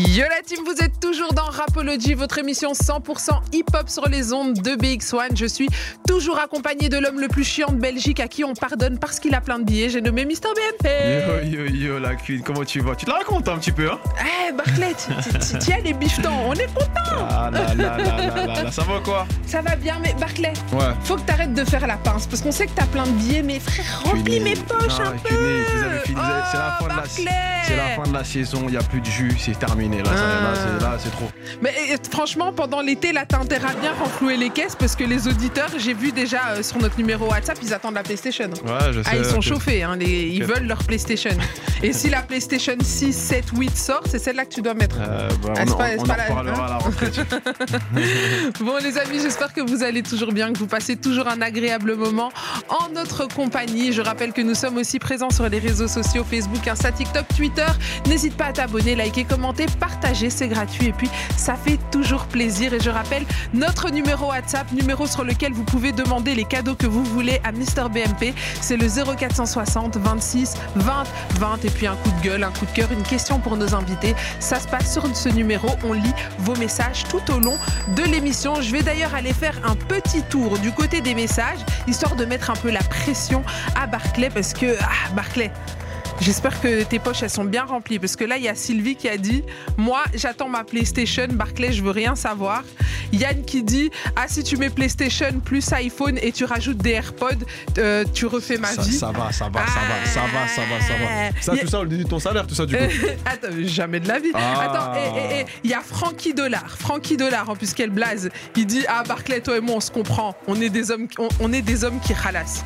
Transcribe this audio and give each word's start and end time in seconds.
Yo 0.00 0.22
la 0.30 0.42
team, 0.46 0.60
vous 0.64 0.80
êtes 0.80 1.00
toujours 1.00 1.32
dans 1.32 1.46
Rapology, 1.46 2.14
votre 2.14 2.38
émission 2.38 2.70
100% 2.72 3.30
hip-hop 3.52 3.88
sur 3.88 4.08
les 4.08 4.32
ondes 4.32 4.54
de 4.54 4.76
BX1. 4.76 5.34
Je 5.36 5.44
suis 5.46 5.68
toujours 6.06 6.38
accompagné 6.38 6.88
de 6.88 6.98
l'homme 6.98 7.18
le 7.20 7.26
plus 7.26 7.42
chiant 7.42 7.72
de 7.72 7.80
Belgique 7.80 8.20
à 8.20 8.28
qui 8.28 8.44
on 8.44 8.54
pardonne 8.54 9.00
parce 9.00 9.18
qu'il 9.18 9.34
a 9.34 9.40
plein 9.40 9.58
de 9.58 9.64
billets. 9.64 9.88
J'ai 9.88 10.00
nommé 10.00 10.24
Mister 10.24 10.50
BMP. 10.54 11.50
Yo 11.50 11.64
yo 11.64 11.66
yo 11.74 11.98
la 11.98 12.14
queen, 12.14 12.42
comment 12.42 12.64
tu 12.64 12.78
vas? 12.78 12.94
Tu 12.94 13.06
te 13.06 13.10
la 13.10 13.16
racontes 13.16 13.48
un 13.48 13.58
petit 13.58 13.72
peu 13.72 13.90
hein? 13.90 13.98
Eh 14.48 14.52
Barclay, 14.52 14.94
tiens 15.58 15.78
les 15.82 15.94
bifetons, 15.94 16.30
on 16.46 16.52
est 16.52 16.72
content. 16.72 17.26
Ah 17.28 17.50
là 17.52 17.74
là 17.74 17.96
là 17.96 17.96
là 17.96 18.46
là 18.46 18.62
là, 18.62 18.70
ça 18.70 18.82
va 18.84 19.00
quoi? 19.02 19.26
Ça 19.46 19.62
va 19.62 19.74
bien, 19.74 19.98
mais 20.00 20.14
Barclay, 20.20 20.52
Ouais. 20.72 20.94
faut 21.02 21.16
que 21.16 21.22
t'arrêtes 21.22 21.54
de 21.54 21.64
faire 21.64 21.84
la 21.88 21.96
pince 21.96 22.28
parce 22.28 22.40
qu'on 22.40 22.52
sait 22.52 22.66
que 22.66 22.72
t'as 22.76 22.86
plein 22.86 23.04
de 23.04 23.10
billets, 23.12 23.42
mais 23.42 23.58
frère, 23.58 24.02
remplis 24.04 24.38
mes 24.38 24.54
poches 24.54 24.98
Non, 25.00 25.06
un 25.06 25.10
peu. 25.24 25.34
Oh, 25.34 26.04
fin 26.04 26.12
de 26.12 26.88
la- 26.88 26.94
Barclay. 26.94 27.30
C'est 27.66 27.76
la 27.76 27.88
fin 27.96 28.08
de 28.08 28.14
la 28.14 28.24
saison, 28.24 28.60
il 28.64 28.70
n'y 28.70 28.76
a 28.78 28.82
plus 28.82 29.00
de 29.00 29.06
jus, 29.06 29.32
c'est 29.38 29.58
terminé 29.58 29.87
Ah. 29.96 30.42
là, 30.42 30.54
c'est- 30.54 30.82
là, 30.84 30.96
c'est 31.02 31.10
trop. 31.10 31.28
Mais 31.62 31.72
franchement, 32.10 32.52
pendant 32.52 32.80
l'été, 32.80 33.12
là, 33.12 33.24
t'as 33.26 33.38
intérêt 33.38 33.68
à 33.70 33.74
bien 33.74 33.92
renflouer 33.92 34.36
les 34.36 34.50
caisses 34.50 34.76
parce 34.76 34.94
que 34.96 35.04
les 35.04 35.26
auditeurs, 35.28 35.70
j'ai 35.78 35.94
vu 35.94 36.12
déjà 36.12 36.40
euh, 36.50 36.62
sur 36.62 36.78
notre 36.78 36.96
numéro 36.98 37.28
WhatsApp, 37.30 37.58
ils 37.62 37.72
attendent 37.74 37.94
la 37.94 38.02
PlayStation. 38.02 38.48
Ouais, 38.64 38.92
je 38.92 39.02
sais. 39.02 39.08
Ah, 39.12 39.16
ils 39.16 39.24
sont 39.24 39.40
chauffés, 39.40 39.82
hein, 39.82 39.96
les- 39.96 40.28
ils 40.28 40.44
veulent 40.44 40.66
leur 40.66 40.78
PlayStation. 40.84 41.30
Et 41.82 41.92
si 41.92 42.10
la 42.10 42.22
PlayStation 42.22 42.74
6, 42.82 43.12
7, 43.12 43.44
8 43.56 43.76
sort, 43.76 44.02
c'est 44.08 44.18
celle-là 44.18 44.44
que 44.44 44.54
tu 44.54 44.62
dois 44.62 44.74
mettre. 44.74 44.96
Euh, 45.00 45.28
bah, 45.42 45.52
Ah, 45.56 45.62
on 45.66 45.72
on 45.72 46.04
en 46.04 46.64
à 46.64 46.68
la 46.68 46.78
rentrée. 46.78 47.06
Bon, 48.60 48.76
les 48.82 48.98
amis, 48.98 49.20
j'espère 49.22 49.52
que 49.52 49.60
vous 49.60 49.82
allez 49.82 50.02
toujours 50.02 50.32
bien, 50.32 50.52
que 50.52 50.58
vous 50.58 50.66
passez 50.66 50.96
toujours 50.96 51.28
un 51.28 51.40
agréable 51.40 51.94
moment 51.96 52.30
en 52.68 52.88
notre 52.92 53.26
compagnie. 53.28 53.92
Je 53.92 54.02
rappelle 54.02 54.32
que 54.32 54.40
nous 54.42 54.54
sommes 54.54 54.76
aussi 54.76 54.98
présents 54.98 55.30
sur 55.30 55.48
les 55.48 55.58
réseaux 55.58 55.88
sociaux 55.88 56.24
Facebook, 56.28 56.66
Insta, 56.66 56.92
TikTok, 56.92 57.26
Twitter. 57.36 57.66
N'hésite 58.06 58.36
pas 58.36 58.46
à 58.46 58.52
t'abonner, 58.52 58.94
liker, 58.94 59.24
commenter, 59.24 59.66
partager, 59.78 60.30
c'est 60.30 60.48
gratuit 60.48 60.86
et 60.86 60.92
puis 60.92 61.10
ça 61.36 61.54
fait 61.54 61.78
toujours 61.90 62.26
plaisir. 62.26 62.74
Et 62.74 62.80
je 62.80 62.90
rappelle 62.90 63.24
notre 63.54 63.90
numéro 63.90 64.28
WhatsApp, 64.28 64.70
numéro 64.72 65.06
sur 65.06 65.24
lequel 65.24 65.52
vous 65.52 65.64
pouvez 65.64 65.92
demander 65.92 66.34
les 66.34 66.44
cadeaux 66.44 66.74
que 66.74 66.86
vous 66.86 67.04
voulez 67.04 67.40
à 67.44 67.52
Mister 67.52 67.84
BMP. 67.92 68.34
C'est 68.60 68.76
le 68.76 68.88
0460 68.88 69.96
26 69.96 70.54
20 70.76 71.04
20 71.38 71.64
et 71.64 71.70
puis 71.70 71.86
un 71.86 71.96
coup 71.96 72.10
de 72.10 72.28
gueule, 72.28 72.44
un 72.44 72.50
coup 72.50 72.66
de 72.66 72.70
cœur, 72.72 72.92
une 72.92 73.02
question 73.02 73.38
pour 73.38 73.56
nos 73.56 73.74
invités. 73.74 74.14
Ça 74.40 74.60
se 74.60 74.68
passe 74.68 74.92
sur 74.92 75.04
ce 75.14 75.28
numéro. 75.28 75.68
On 75.84 75.92
lit 75.92 76.14
vos 76.40 76.56
messages 76.56 77.04
tout 77.04 77.32
au 77.32 77.40
long 77.40 77.56
de 77.96 78.02
l'émission. 78.02 78.60
Je 78.60 78.72
vais 78.72 78.82
d'ailleurs 78.82 79.14
aller 79.14 79.32
faire 79.32 79.58
un 79.64 79.74
petit 79.74 80.22
tour 80.22 80.58
du 80.58 80.72
côté 80.72 81.00
des 81.00 81.14
messages, 81.14 81.58
histoire 81.86 82.16
de 82.16 82.24
mettre 82.24 82.50
un 82.50 82.56
peu 82.56 82.70
la 82.70 82.82
pression 82.82 83.42
à 83.74 83.86
Barclay, 83.86 84.30
parce 84.30 84.52
que, 84.52 84.76
ah, 84.80 85.12
Barclay, 85.14 85.50
J'espère 86.20 86.60
que 86.60 86.82
tes 86.82 86.98
poches 86.98 87.22
elles 87.22 87.30
sont 87.30 87.44
bien 87.44 87.64
remplies 87.64 87.98
parce 87.98 88.16
que 88.16 88.24
là 88.24 88.36
il 88.36 88.42
y 88.42 88.48
a 88.48 88.54
Sylvie 88.54 88.96
qui 88.96 89.08
a 89.08 89.16
dit 89.16 89.44
moi 89.76 90.02
j'attends 90.14 90.48
ma 90.48 90.64
PlayStation 90.64 91.26
Barclay 91.30 91.72
je 91.72 91.82
veux 91.82 91.92
rien 91.92 92.16
savoir 92.16 92.64
Yann 93.12 93.44
qui 93.44 93.62
dit 93.62 93.90
ah 94.16 94.24
si 94.26 94.42
tu 94.42 94.56
mets 94.56 94.68
PlayStation 94.68 95.40
plus 95.44 95.72
iPhone 95.72 96.18
et 96.20 96.32
tu 96.32 96.44
rajoutes 96.44 96.78
des 96.78 96.90
AirPods 96.90 97.44
euh, 97.78 98.04
tu 98.12 98.26
refais 98.26 98.58
ma 98.58 98.68
Ça, 98.68 98.82
vie 98.82 98.92
ça 98.92 99.12
va, 99.12 99.30
ça 99.32 99.48
va, 99.48 99.64
ça 99.66 99.80
va, 99.80 100.06
ça 100.06 100.20
va, 100.20 100.48
ça 100.48 100.62
va, 100.62 100.80
ça 100.80 100.94
va. 100.94 101.40
Ça, 101.40 101.54
Y 101.54 101.58
a- 101.60 101.62
tout 101.62 101.68
ça, 101.68 101.80
on 101.80 101.84
dit 101.84 102.04
ton 102.04 102.18
salaire, 102.18 102.46
tout 102.46 102.54
ça, 102.54 102.66
du 102.66 102.76
coup. 102.76 102.82
Attends, 103.24 103.48
jamais 103.62 104.00
de 104.00 104.08
la 104.08 104.18
vie. 104.18 104.30
Ah. 104.34 104.62
Attends, 104.62 104.94
et- 105.20 105.46
il 105.64 105.70
y 105.70 105.74
a 105.74 105.80
Frankie 105.80 106.34
Dollar. 106.34 106.76
Frankie 106.78 107.16
Dollar, 107.16 107.48
en 107.48 107.54
plus 107.56 107.72
qu'elle 107.74 107.90
blase. 107.90 108.28
Il 108.56 108.66
dit 108.66 108.84
Ah, 108.88 109.02
Barclay, 109.06 109.40
toi 109.40 109.56
et 109.56 109.60
moi, 109.60 109.76
on 109.76 109.80
se 109.80 109.90
comprend. 109.90 110.34
On 110.46 110.60
est 110.60 110.68
des 110.70 110.90
hommes, 110.90 111.06
on, 111.18 111.28
on 111.40 111.52
est 111.52 111.62
des 111.62 111.84
hommes 111.84 112.00
qui 112.00 112.12
ralassent. 112.12 112.64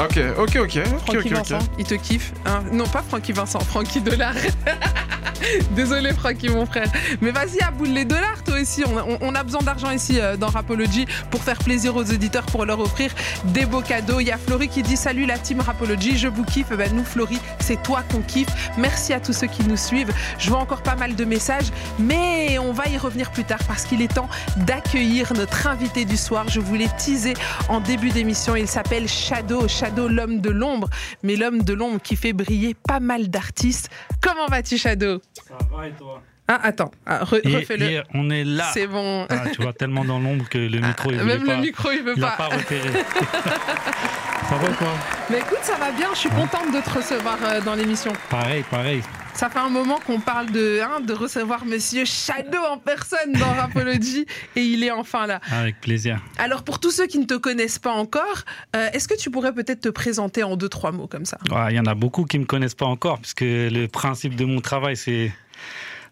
Ok, 0.00 0.20
ok, 0.38 0.56
ok. 0.62 0.84
Francky 0.86 1.16
ok, 1.16 1.24
ok. 1.26 1.32
Vincent, 1.32 1.58
il 1.78 1.84
te 1.84 1.94
kiffe. 1.94 2.32
hein. 2.46 2.62
non, 2.72 2.86
pas 2.86 3.02
Francky 3.02 3.32
Vincent, 3.32 3.60
Francky 3.60 4.00
Dollar. 4.00 4.34
Désolé, 5.70 6.12
Francky, 6.12 6.48
mon 6.48 6.66
frère. 6.66 6.88
Mais 7.20 7.30
vas-y, 7.30 7.60
aboule 7.60 7.88
les 7.88 8.04
dollars, 8.04 8.42
toi 8.44 8.56
aussi. 8.60 8.82
On, 9.20 9.34
a 9.34 9.42
besoin 9.42 9.62
d'argent 9.62 9.90
ici 9.90 10.18
euh, 10.20 10.36
dans 10.36 10.48
Rapology 10.48 11.06
pour 11.30 11.42
faire 11.42 11.58
plaisir 11.58 11.94
aux 11.96 12.02
auditeurs, 12.02 12.44
pour 12.46 12.64
leur 12.64 12.80
offrir 12.80 13.10
des 13.44 13.64
beaux 13.64 13.80
cadeaux. 13.80 14.20
Il 14.20 14.26
y 14.26 14.32
a 14.32 14.38
Florie 14.38 14.68
qui 14.68 14.82
dit 14.82 14.96
Salut 14.96 15.26
la 15.26 15.38
team 15.38 15.60
Rapology, 15.60 16.18
je 16.18 16.28
vous 16.28 16.44
kiffe. 16.44 16.70
Ben, 16.70 16.92
nous, 16.92 17.04
Florie, 17.04 17.40
c'est 17.60 17.80
toi 17.82 18.02
qu'on 18.10 18.20
kiffe. 18.20 18.48
Merci 18.76 19.12
à 19.12 19.20
tous 19.20 19.32
ceux 19.32 19.46
qui 19.46 19.62
nous 19.64 19.76
suivent. 19.76 20.12
Je 20.38 20.50
vois 20.50 20.58
encore 20.58 20.82
pas 20.82 20.96
mal 20.96 21.14
de 21.14 21.24
messages, 21.24 21.70
mais 21.98 22.58
on 22.58 22.72
va 22.72 22.88
y 22.88 22.98
revenir 22.98 23.30
plus 23.30 23.44
tard 23.44 23.60
parce 23.66 23.84
qu'il 23.84 24.02
est 24.02 24.12
temps 24.12 24.28
d'accueillir 24.56 25.32
notre 25.34 25.66
invité 25.68 26.04
du 26.04 26.16
soir. 26.16 26.46
Je 26.48 26.60
vous 26.60 26.74
l'ai 26.74 26.88
teasé 26.98 27.34
en 27.68 27.80
début 27.80 28.10
d'émission. 28.10 28.56
Il 28.56 28.68
s'appelle 28.68 29.08
Shadow 29.08 29.68
l'homme 29.96 30.40
de 30.40 30.50
l'ombre, 30.50 30.88
mais 31.22 31.36
l'homme 31.36 31.62
de 31.62 31.72
l'ombre 31.72 32.00
qui 32.00 32.16
fait 32.16 32.32
briller 32.32 32.74
pas 32.74 33.00
mal 33.00 33.28
d'artistes. 33.28 33.90
Comment 34.20 34.46
vas-tu, 34.46 34.78
Shadow? 34.78 35.20
Ça 35.46 35.58
va 35.70 35.88
et 35.88 35.92
toi? 35.92 36.22
Ah, 36.50 36.60
attends, 36.62 36.90
ah, 37.06 37.24
re- 37.24 37.40
Et- 37.44 37.56
refais-le. 37.56 37.84
et 37.90 38.02
on 38.14 38.30
est 38.30 38.42
là. 38.44 38.70
C'est 38.72 38.86
bon. 38.86 39.26
Ah, 39.28 39.42
tu 39.54 39.60
vois 39.62 39.74
tellement 39.74 40.04
dans 40.04 40.18
l'ombre 40.18 40.48
que 40.48 40.56
le 40.58 40.80
micro, 40.80 41.10
il 41.10 41.18
Ah, 41.18 41.22
voulait 41.22 41.36
Même 41.38 41.46
pas, 41.46 41.54
le 41.56 41.60
micro, 41.60 41.90
il 41.90 42.02
veut 42.02 42.14
il 42.16 42.22
pas. 42.22 42.30
pas 42.38 42.46
repéré. 42.48 42.88
ça 44.48 44.56
va 44.56 44.68
quoi 44.74 44.88
Mais 45.30 45.38
écoute, 45.38 45.58
ça 45.62 45.76
va 45.76 45.90
bien. 45.92 46.08
Je 46.14 46.18
suis 46.20 46.30
contente 46.30 46.72
de 46.74 46.80
te 46.80 46.90
recevoir 46.90 47.36
euh, 47.44 47.60
dans 47.60 47.74
l'émission. 47.74 48.12
Pareil, 48.30 48.64
pareil. 48.70 49.02
Ça 49.34 49.48
fait 49.50 49.58
un 49.60 49.68
moment 49.68 50.00
qu'on 50.04 50.18
parle 50.18 50.50
de, 50.50 50.80
hein, 50.82 51.00
de 51.00 51.12
recevoir 51.12 51.64
Monsieur 51.64 52.04
Shadow 52.04 52.58
en 52.72 52.78
personne 52.78 53.32
dans 53.34 53.52
Rapology 53.60 54.26
et 54.56 54.62
il 54.62 54.82
est 54.82 54.90
enfin 54.90 55.26
là. 55.28 55.40
Avec 55.52 55.80
plaisir. 55.80 56.18
Alors 56.38 56.64
pour 56.64 56.80
tous 56.80 56.90
ceux 56.90 57.06
qui 57.06 57.18
ne 57.20 57.24
te 57.24 57.34
connaissent 57.34 57.78
pas 57.78 57.92
encore, 57.92 58.42
euh, 58.74 58.88
est-ce 58.92 59.06
que 59.06 59.16
tu 59.16 59.30
pourrais 59.30 59.52
peut-être 59.52 59.82
te 59.82 59.88
présenter 59.90 60.42
en 60.42 60.56
deux 60.56 60.68
trois 60.68 60.90
mots 60.90 61.06
comme 61.06 61.24
ça? 61.24 61.38
Ouais, 61.52 61.66
Il 61.70 61.76
y 61.76 61.80
en 61.80 61.86
a 61.86 61.94
beaucoup 61.94 62.24
qui 62.24 62.38
me 62.40 62.46
connaissent 62.46 62.74
pas 62.74 62.86
encore, 62.86 63.20
puisque 63.20 63.42
le 63.42 63.86
principe 63.86 64.34
de 64.34 64.44
mon 64.44 64.60
travail, 64.60 64.96
c'est 64.96 65.30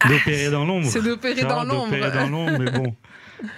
d'opérer 0.09 0.51
dans 0.51 0.65
l'ombre. 0.65 0.87
Ah, 0.87 0.91
C'est 0.91 1.03
d'opérer 1.03 1.43
dans 1.43 1.65
l'ombre. 1.65 1.85
D'opérer 1.91 2.11
dans 2.13 2.29
l'ombre, 2.29 2.59
mais 2.59 2.71
bon. 2.71 2.95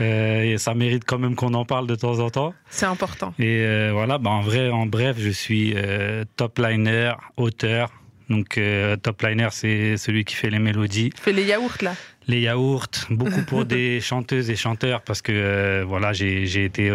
Euh, 0.01 0.43
et 0.43 0.59
ça 0.59 0.75
mérite 0.75 1.05
quand 1.07 1.19
même 1.21 1.37
qu'on 1.37 1.55
en 1.55 1.65
parle 1.65 1.87
de 1.87 1.95
temps 1.95 2.19
en 2.19 2.31
temps. 2.31 2.53
C'est 2.69 2.85
important. 2.87 3.33
Et 3.39 3.61
euh, 3.61 3.91
voilà, 3.93 4.19
bah, 4.19 4.31
en 4.31 4.41
vrai, 4.41 4.71
en 4.71 4.87
bref, 4.87 5.17
je 5.21 5.29
suis 5.31 5.73
euh, 5.77 6.25
top 6.37 6.59
liner, 6.59 7.13
auteur. 7.37 7.89
Donc, 8.29 8.59
euh, 8.59 8.97
top 8.97 9.23
liner, 9.23 9.47
c'est 9.53 9.97
celui 9.97 10.25
qui 10.25 10.35
fait 10.35 10.51
les 10.51 10.59
mélodies. 10.59 11.11
Fais 11.17 11.33
les 11.33 11.45
yaourts 11.45 11.77
là. 11.81 11.95
Les 12.27 12.41
yaourts, 12.41 12.89
beaucoup 13.09 13.43
pour 13.45 13.65
des 13.67 14.01
chanteuses 14.01 14.51
et 14.51 14.57
chanteurs 14.57 15.01
parce 15.03 15.23
que 15.23 15.85
voilà, 15.87 16.13
j'ai 16.13 16.65
été 16.65 16.91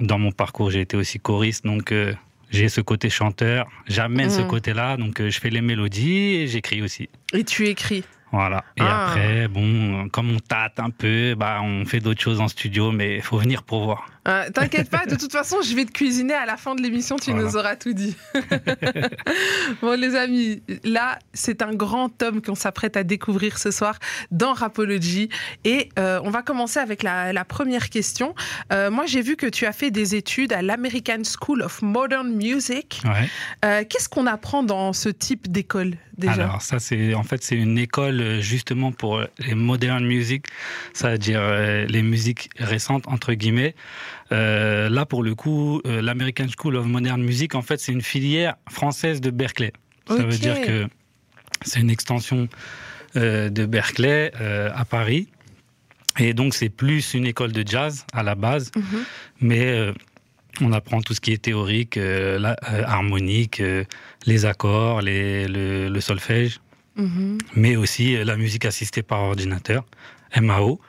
dans 0.00 0.18
mon 0.18 0.32
parcours, 0.32 0.72
j'ai 0.72 0.80
été 0.80 0.96
aussi 0.96 1.20
choriste, 1.20 1.64
donc 1.64 1.94
j'ai 2.50 2.68
ce 2.68 2.80
côté 2.80 3.10
chanteur. 3.10 3.68
J'amène 3.86 4.28
ce 4.28 4.40
Mhm. 4.40 4.48
côté-là, 4.48 4.96
donc 4.96 5.22
je 5.22 5.38
fais 5.38 5.50
les 5.50 5.60
mélodies 5.62 6.34
et 6.34 6.46
j'écris 6.48 6.82
aussi. 6.82 7.08
Et 7.32 7.44
tu 7.44 7.68
écris. 7.68 8.02
Voilà. 8.32 8.64
Et 8.76 8.82
Ah. 8.82 9.06
après, 9.06 9.48
bon, 9.48 10.08
comme 10.10 10.30
on 10.30 10.38
tâte 10.38 10.78
un 10.80 10.90
peu, 10.90 11.34
bah 11.34 11.60
on 11.62 11.84
fait 11.86 12.00
d'autres 12.00 12.20
choses 12.20 12.40
en 12.40 12.48
studio, 12.48 12.92
mais 12.92 13.16
il 13.16 13.22
faut 13.22 13.38
venir 13.38 13.62
pour 13.62 13.84
voir. 13.84 14.06
Euh, 14.28 14.50
T'inquiète 14.50 14.90
pas, 14.90 15.06
de 15.06 15.16
toute 15.16 15.32
façon, 15.32 15.56
je 15.64 15.74
vais 15.74 15.86
te 15.86 15.92
cuisiner 15.92 16.34
à 16.34 16.44
la 16.44 16.58
fin 16.58 16.74
de 16.74 16.82
l'émission, 16.82 17.16
tu 17.16 17.30
Voilà. 17.30 17.46
nous 17.46 17.56
auras 17.56 17.76
tout 17.76 17.94
dit. 17.94 18.14
bon, 19.82 19.98
les 19.98 20.14
amis, 20.14 20.62
là, 20.84 21.18
c'est 21.32 21.62
un 21.62 21.72
grand 21.74 22.08
tome 22.08 22.42
qu'on 22.42 22.54
s'apprête 22.54 22.96
à 22.96 23.04
découvrir 23.04 23.58
ce 23.58 23.70
soir 23.70 23.98
dans 24.30 24.52
Rapology. 24.52 25.28
Et 25.64 25.88
euh, 25.98 26.20
on 26.24 26.30
va 26.30 26.42
commencer 26.42 26.78
avec 26.80 27.02
la, 27.02 27.32
la 27.32 27.44
première 27.44 27.88
question. 27.90 28.34
Euh, 28.72 28.90
moi, 28.90 29.06
j'ai 29.06 29.22
vu 29.22 29.36
que 29.36 29.46
tu 29.46 29.66
as 29.66 29.72
fait 29.72 29.90
des 29.90 30.14
études 30.14 30.52
à 30.52 30.62
l'American 30.62 31.22
School 31.24 31.62
of 31.62 31.80
Modern 31.82 32.28
Music. 32.30 33.02
Ouais. 33.04 33.84
Qu'est-ce 33.86 34.08
qu'on 34.08 34.26
apprend 34.26 34.62
dans 34.62 34.92
ce 34.92 35.08
type 35.08 35.50
d'école? 35.50 35.94
Déjà 36.18 36.32
Alors 36.32 36.62
ça 36.62 36.78
c'est 36.78 37.14
en 37.14 37.22
fait 37.22 37.42
c'est 37.42 37.56
une 37.56 37.78
école 37.78 38.20
euh, 38.20 38.40
justement 38.40 38.92
pour 38.92 39.22
les 39.38 39.54
modern 39.54 40.04
music, 40.04 40.46
c'est-à-dire 40.92 41.40
euh, 41.40 41.86
les 41.86 42.02
musiques 42.02 42.50
récentes 42.58 43.06
entre 43.08 43.32
guillemets. 43.34 43.74
Euh, 44.32 44.88
là 44.90 45.06
pour 45.06 45.22
le 45.22 45.34
coup, 45.34 45.80
euh, 45.86 46.02
l'American 46.02 46.46
School 46.56 46.76
of 46.76 46.86
Modern 46.86 47.22
Music 47.22 47.54
en 47.54 47.62
fait 47.62 47.80
c'est 47.80 47.92
une 47.92 48.02
filière 48.02 48.56
française 48.68 49.20
de 49.20 49.30
Berkeley. 49.30 49.72
Ça 50.08 50.22
veut 50.22 50.36
dire 50.38 50.60
que 50.62 50.86
c'est 51.62 51.80
une 51.80 51.90
extension 51.90 52.48
euh, 53.16 53.48
de 53.50 53.66
Berkeley 53.66 54.32
euh, 54.40 54.70
à 54.74 54.84
Paris. 54.84 55.28
Et 56.20 56.34
donc 56.34 56.54
c'est 56.54 56.68
plus 56.68 57.14
une 57.14 57.26
école 57.26 57.52
de 57.52 57.62
jazz 57.66 58.04
à 58.12 58.22
la 58.24 58.34
base, 58.34 58.72
Mhm. 58.74 58.82
mais 59.40 59.66
euh, 59.66 59.92
on 60.60 60.72
apprend 60.72 61.00
tout 61.00 61.14
ce 61.14 61.20
qui 61.20 61.32
est 61.32 61.42
théorique, 61.42 61.96
euh, 61.96 62.38
la- 62.38 62.56
euh, 62.72 62.82
harmonique, 62.86 63.60
euh, 63.60 63.84
les 64.26 64.44
accords, 64.46 65.02
les, 65.02 65.46
le, 65.48 65.88
le 65.88 66.00
solfège, 66.00 66.60
Mhm. 66.96 67.38
mais 67.54 67.76
aussi 67.76 68.16
la 68.24 68.36
musique 68.36 68.64
assistée 68.64 69.02
par 69.02 69.20
ordinateur, 69.20 69.84
MAO, 70.40 70.80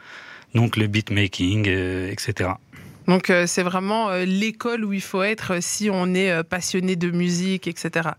donc 0.56 0.76
le 0.78 0.88
beatmaking, 0.88 1.68
etc. 1.68 2.52
Donc, 3.08 3.32
c'est 3.48 3.64
vraiment 3.64 4.12
l'école 4.26 4.86
où 4.86 4.94
il 4.94 5.02
faut 5.02 5.24
être 5.24 5.62
si 5.62 5.90
on 5.92 6.14
est 6.14 6.44
passionné 6.44 6.96
de 6.96 7.10
musique, 7.12 7.68
etc. 7.68 8.10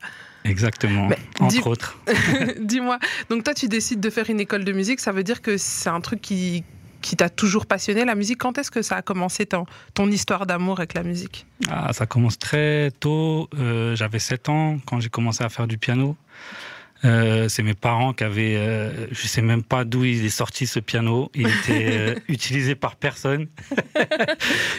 Exactement, 0.44 1.08
entre 1.40 1.48
dis- 1.54 1.60
autres. 1.64 1.98
Dis-moi, 2.60 2.98
donc 3.28 3.44
toi 3.44 3.52
tu 3.54 3.68
décides 3.68 4.00
de 4.00 4.08
faire 4.10 4.30
une 4.30 4.40
école 4.40 4.64
de 4.64 4.72
musique, 4.72 4.98
ça 5.00 5.12
veut 5.12 5.22
dire 5.22 5.42
que 5.42 5.56
c'est 5.58 5.90
un 5.90 6.00
truc 6.00 6.20
qui, 6.22 6.64
qui 7.00 7.16
t'a 7.16 7.28
toujours 7.28 7.66
passionné 7.66 8.04
la 8.04 8.14
musique. 8.14 8.38
Quand 8.38 8.58
est-ce 8.58 8.70
que 8.70 8.82
ça 8.82 8.96
a 8.96 9.02
commencé 9.02 9.46
ton, 9.46 9.66
ton 9.94 10.10
histoire 10.10 10.46
d'amour 10.46 10.78
avec 10.78 10.94
la 10.94 11.02
musique? 11.02 11.46
Ah, 11.68 11.92
ça 11.92 12.06
commence 12.06 12.38
très 12.38 12.90
tôt. 13.00 13.48
Euh, 13.58 13.96
J'avais 13.96 14.18
7 14.18 14.48
ans 14.48 14.78
quand 14.86 15.00
j'ai 15.00 15.08
commencé 15.08 15.44
à 15.44 15.48
faire 15.48 15.66
du 15.66 15.78
piano. 15.78 16.16
Euh, 17.04 17.48
c'est 17.48 17.62
mes 17.62 17.74
parents 17.74 18.12
qui 18.12 18.24
avaient, 18.24 18.56
euh, 18.56 19.06
je 19.10 19.26
sais 19.26 19.40
même 19.40 19.62
pas 19.62 19.84
d'où 19.84 20.04
il 20.04 20.24
est 20.24 20.28
sorti 20.28 20.66
ce 20.66 20.80
piano. 20.80 21.30
Il 21.34 21.46
était 21.46 21.88
euh, 21.92 22.14
utilisé 22.28 22.74
par 22.74 22.96
personne. 22.96 23.46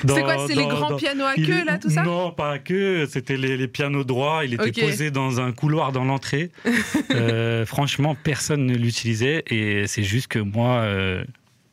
c'est 0.07 0.21
quoi, 0.21 0.47
c'est 0.47 0.55
les 0.55 0.67
grands 0.67 0.95
pianos 0.97 1.25
à 1.25 1.33
queue 1.33 1.65
là, 1.65 1.79
tout 1.79 1.89
ça? 1.89 2.03
Non, 2.03 2.31
pas 2.31 2.51
à 2.51 2.59
queue. 2.59 3.07
C'était 3.07 3.37
les, 3.37 3.67
pianos 3.67 4.03
droits. 4.03 4.45
Il 4.45 4.53
était 4.53 4.71
posé 4.71 5.09
dans 5.09 5.41
un 5.41 5.51
couloir 5.51 5.91
dans 5.91 6.03
l'entrée. 6.03 6.51
Franchement, 7.65 8.15
personne 8.23 8.65
ne 8.65 8.75
l'utilisait 8.75 9.43
et 9.47 9.87
c'est 9.87 10.03
juste 10.03 10.27
que 10.27 10.39
moi, 10.39 10.85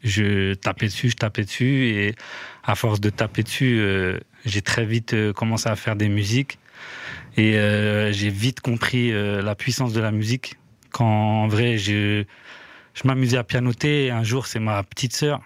je 0.08 0.55
tapais 0.55 0.87
dessus, 0.87 1.10
je 1.10 1.16
tapais 1.16 1.44
dessus 1.44 1.88
et 1.88 2.14
à 2.64 2.75
force 2.75 3.00
de 3.00 3.10
taper 3.10 3.43
dessus, 3.43 3.81
j'ai 4.44 4.62
très 4.62 4.84
vite 4.84 5.32
commencé 5.32 5.69
à 5.69 5.76
faire 5.76 5.96
des 5.96 6.08
musiques. 6.08 6.58
Et 7.37 7.56
euh, 7.56 8.12
j'ai 8.12 8.31
vite 8.31 8.60
compris 8.60 9.12
euh, 9.12 9.43
la 9.43 9.55
puissance 9.55 9.93
de 9.93 10.00
la 10.00 10.10
musique. 10.10 10.56
Quand 10.90 11.06
en 11.06 11.49
vrai, 11.49 11.78
je, 11.78 12.25
je 12.94 13.02
m'amusais 13.06 13.37
à 13.37 13.44
pianoter. 13.44 14.06
Et 14.06 14.10
un 14.10 14.25
jour, 14.25 14.46
c'est 14.46 14.58
ma 14.58 14.82
petite 14.82 15.14
sœur 15.14 15.40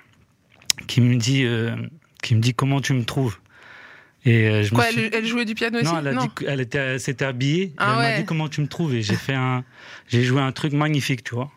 qui 0.86 1.02
me 1.02 1.16
dit, 1.16 1.44
euh, 1.44 1.76
qui 2.22 2.34
me 2.34 2.40
dit 2.40 2.54
comment 2.54 2.80
tu 2.80 2.94
me 2.94 3.04
trouves? 3.04 3.38
Et 4.24 4.62
je 4.62 4.72
Quoi, 4.72 4.86
elle, 4.90 5.26
jouait 5.26 5.44
du 5.44 5.54
piano 5.54 5.80
aussi? 5.80 5.92
Non, 5.92 5.98
elle 5.98 6.08
a 6.08 6.14
dit 6.14 6.28
qu'elle 6.30 6.60
était, 6.60 6.98
s'était 6.98 7.24
habillée. 7.24 7.72
Ah 7.76 7.90
elle 7.90 8.12
m'a 8.12 8.18
dit 8.20 8.24
comment 8.24 8.48
tu 8.48 8.60
me 8.60 8.68
trouves? 8.68 8.94
Et 8.94 9.02
j'ai 9.02 9.16
fait 9.16 9.34
un, 9.34 9.64
j'ai 10.08 10.22
joué 10.22 10.40
un 10.40 10.52
truc 10.52 10.72
magnifique, 10.72 11.24
tu 11.24 11.34
vois. 11.34 11.50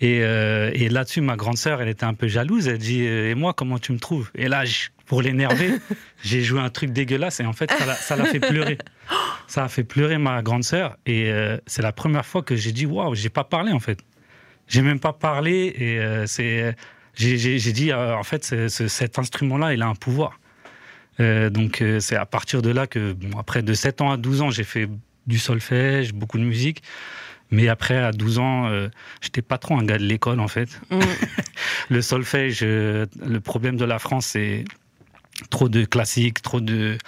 Et, 0.00 0.18
et 0.18 0.88
là-dessus, 0.88 1.20
ma 1.20 1.36
grande 1.36 1.56
sœur, 1.56 1.82
elle 1.82 1.88
était 1.88 2.04
un 2.04 2.14
peu 2.14 2.28
jalouse. 2.28 2.68
Elle 2.68 2.78
dit 2.78 3.02
et 3.02 3.34
moi, 3.34 3.52
comment 3.52 3.78
tu 3.78 3.92
me 3.92 3.98
trouves? 3.98 4.30
Et 4.36 4.46
là, 4.46 4.64
pour 5.08 5.22
l'énerver, 5.22 5.72
j'ai 6.22 6.42
joué 6.42 6.60
un 6.60 6.68
truc 6.68 6.92
dégueulasse 6.92 7.40
et 7.40 7.46
en 7.46 7.52
fait, 7.52 7.72
ça 7.72 8.14
l'a 8.14 8.24
fait 8.26 8.38
pleurer. 8.40 8.78
Ça 9.48 9.64
a 9.64 9.68
fait 9.68 9.82
pleurer 9.82 10.18
ma 10.18 10.42
grande 10.42 10.62
sœur 10.62 10.98
et 11.06 11.32
euh, 11.32 11.56
c'est 11.66 11.80
la 11.80 11.92
première 11.92 12.26
fois 12.26 12.42
que 12.42 12.54
j'ai 12.54 12.70
dit 12.70 12.84
waouh, 12.84 13.14
j'ai 13.14 13.30
pas 13.30 13.44
parlé 13.44 13.72
en 13.72 13.80
fait. 13.80 13.98
J'ai 14.66 14.82
même 14.82 15.00
pas 15.00 15.14
parlé 15.14 15.72
et 15.74 15.98
euh, 15.98 16.26
c'est 16.26 16.76
j'ai 17.14 17.72
dit 17.72 17.90
euh, 17.90 18.14
en 18.14 18.24
fait 18.24 18.44
cet 18.68 19.18
instrument-là, 19.18 19.72
il 19.72 19.80
a 19.80 19.86
un 19.86 19.94
pouvoir. 19.94 20.38
donc 21.18 21.82
c'est 22.00 22.16
à 22.16 22.26
partir 22.26 22.60
de 22.60 22.68
là 22.68 22.86
que 22.86 23.16
après 23.38 23.62
de 23.62 23.72
7 23.72 24.02
ans 24.02 24.10
à 24.10 24.18
12 24.18 24.42
ans, 24.42 24.50
j'ai 24.50 24.64
fait 24.64 24.86
du 25.26 25.38
solfège, 25.38 26.12
beaucoup 26.12 26.36
de 26.36 26.44
musique. 26.44 26.82
Mais 27.50 27.68
après, 27.68 27.96
à 27.96 28.12
12 28.12 28.38
ans, 28.38 28.88
j'étais 29.20 29.42
pas 29.42 29.58
trop 29.58 29.78
un 29.78 29.84
gars 29.84 29.98
de 29.98 30.04
l'école, 30.04 30.40
en 30.40 30.48
fait. 30.48 30.80
Mm. 30.90 31.00
le 31.88 32.02
solfège, 32.02 32.62
le 32.62 33.38
problème 33.38 33.76
de 33.76 33.84
la 33.84 33.98
France, 33.98 34.26
c'est 34.26 34.64
trop 35.50 35.68
de 35.68 35.84
classiques, 35.84 36.42
trop 36.42 36.60
de 36.60 36.98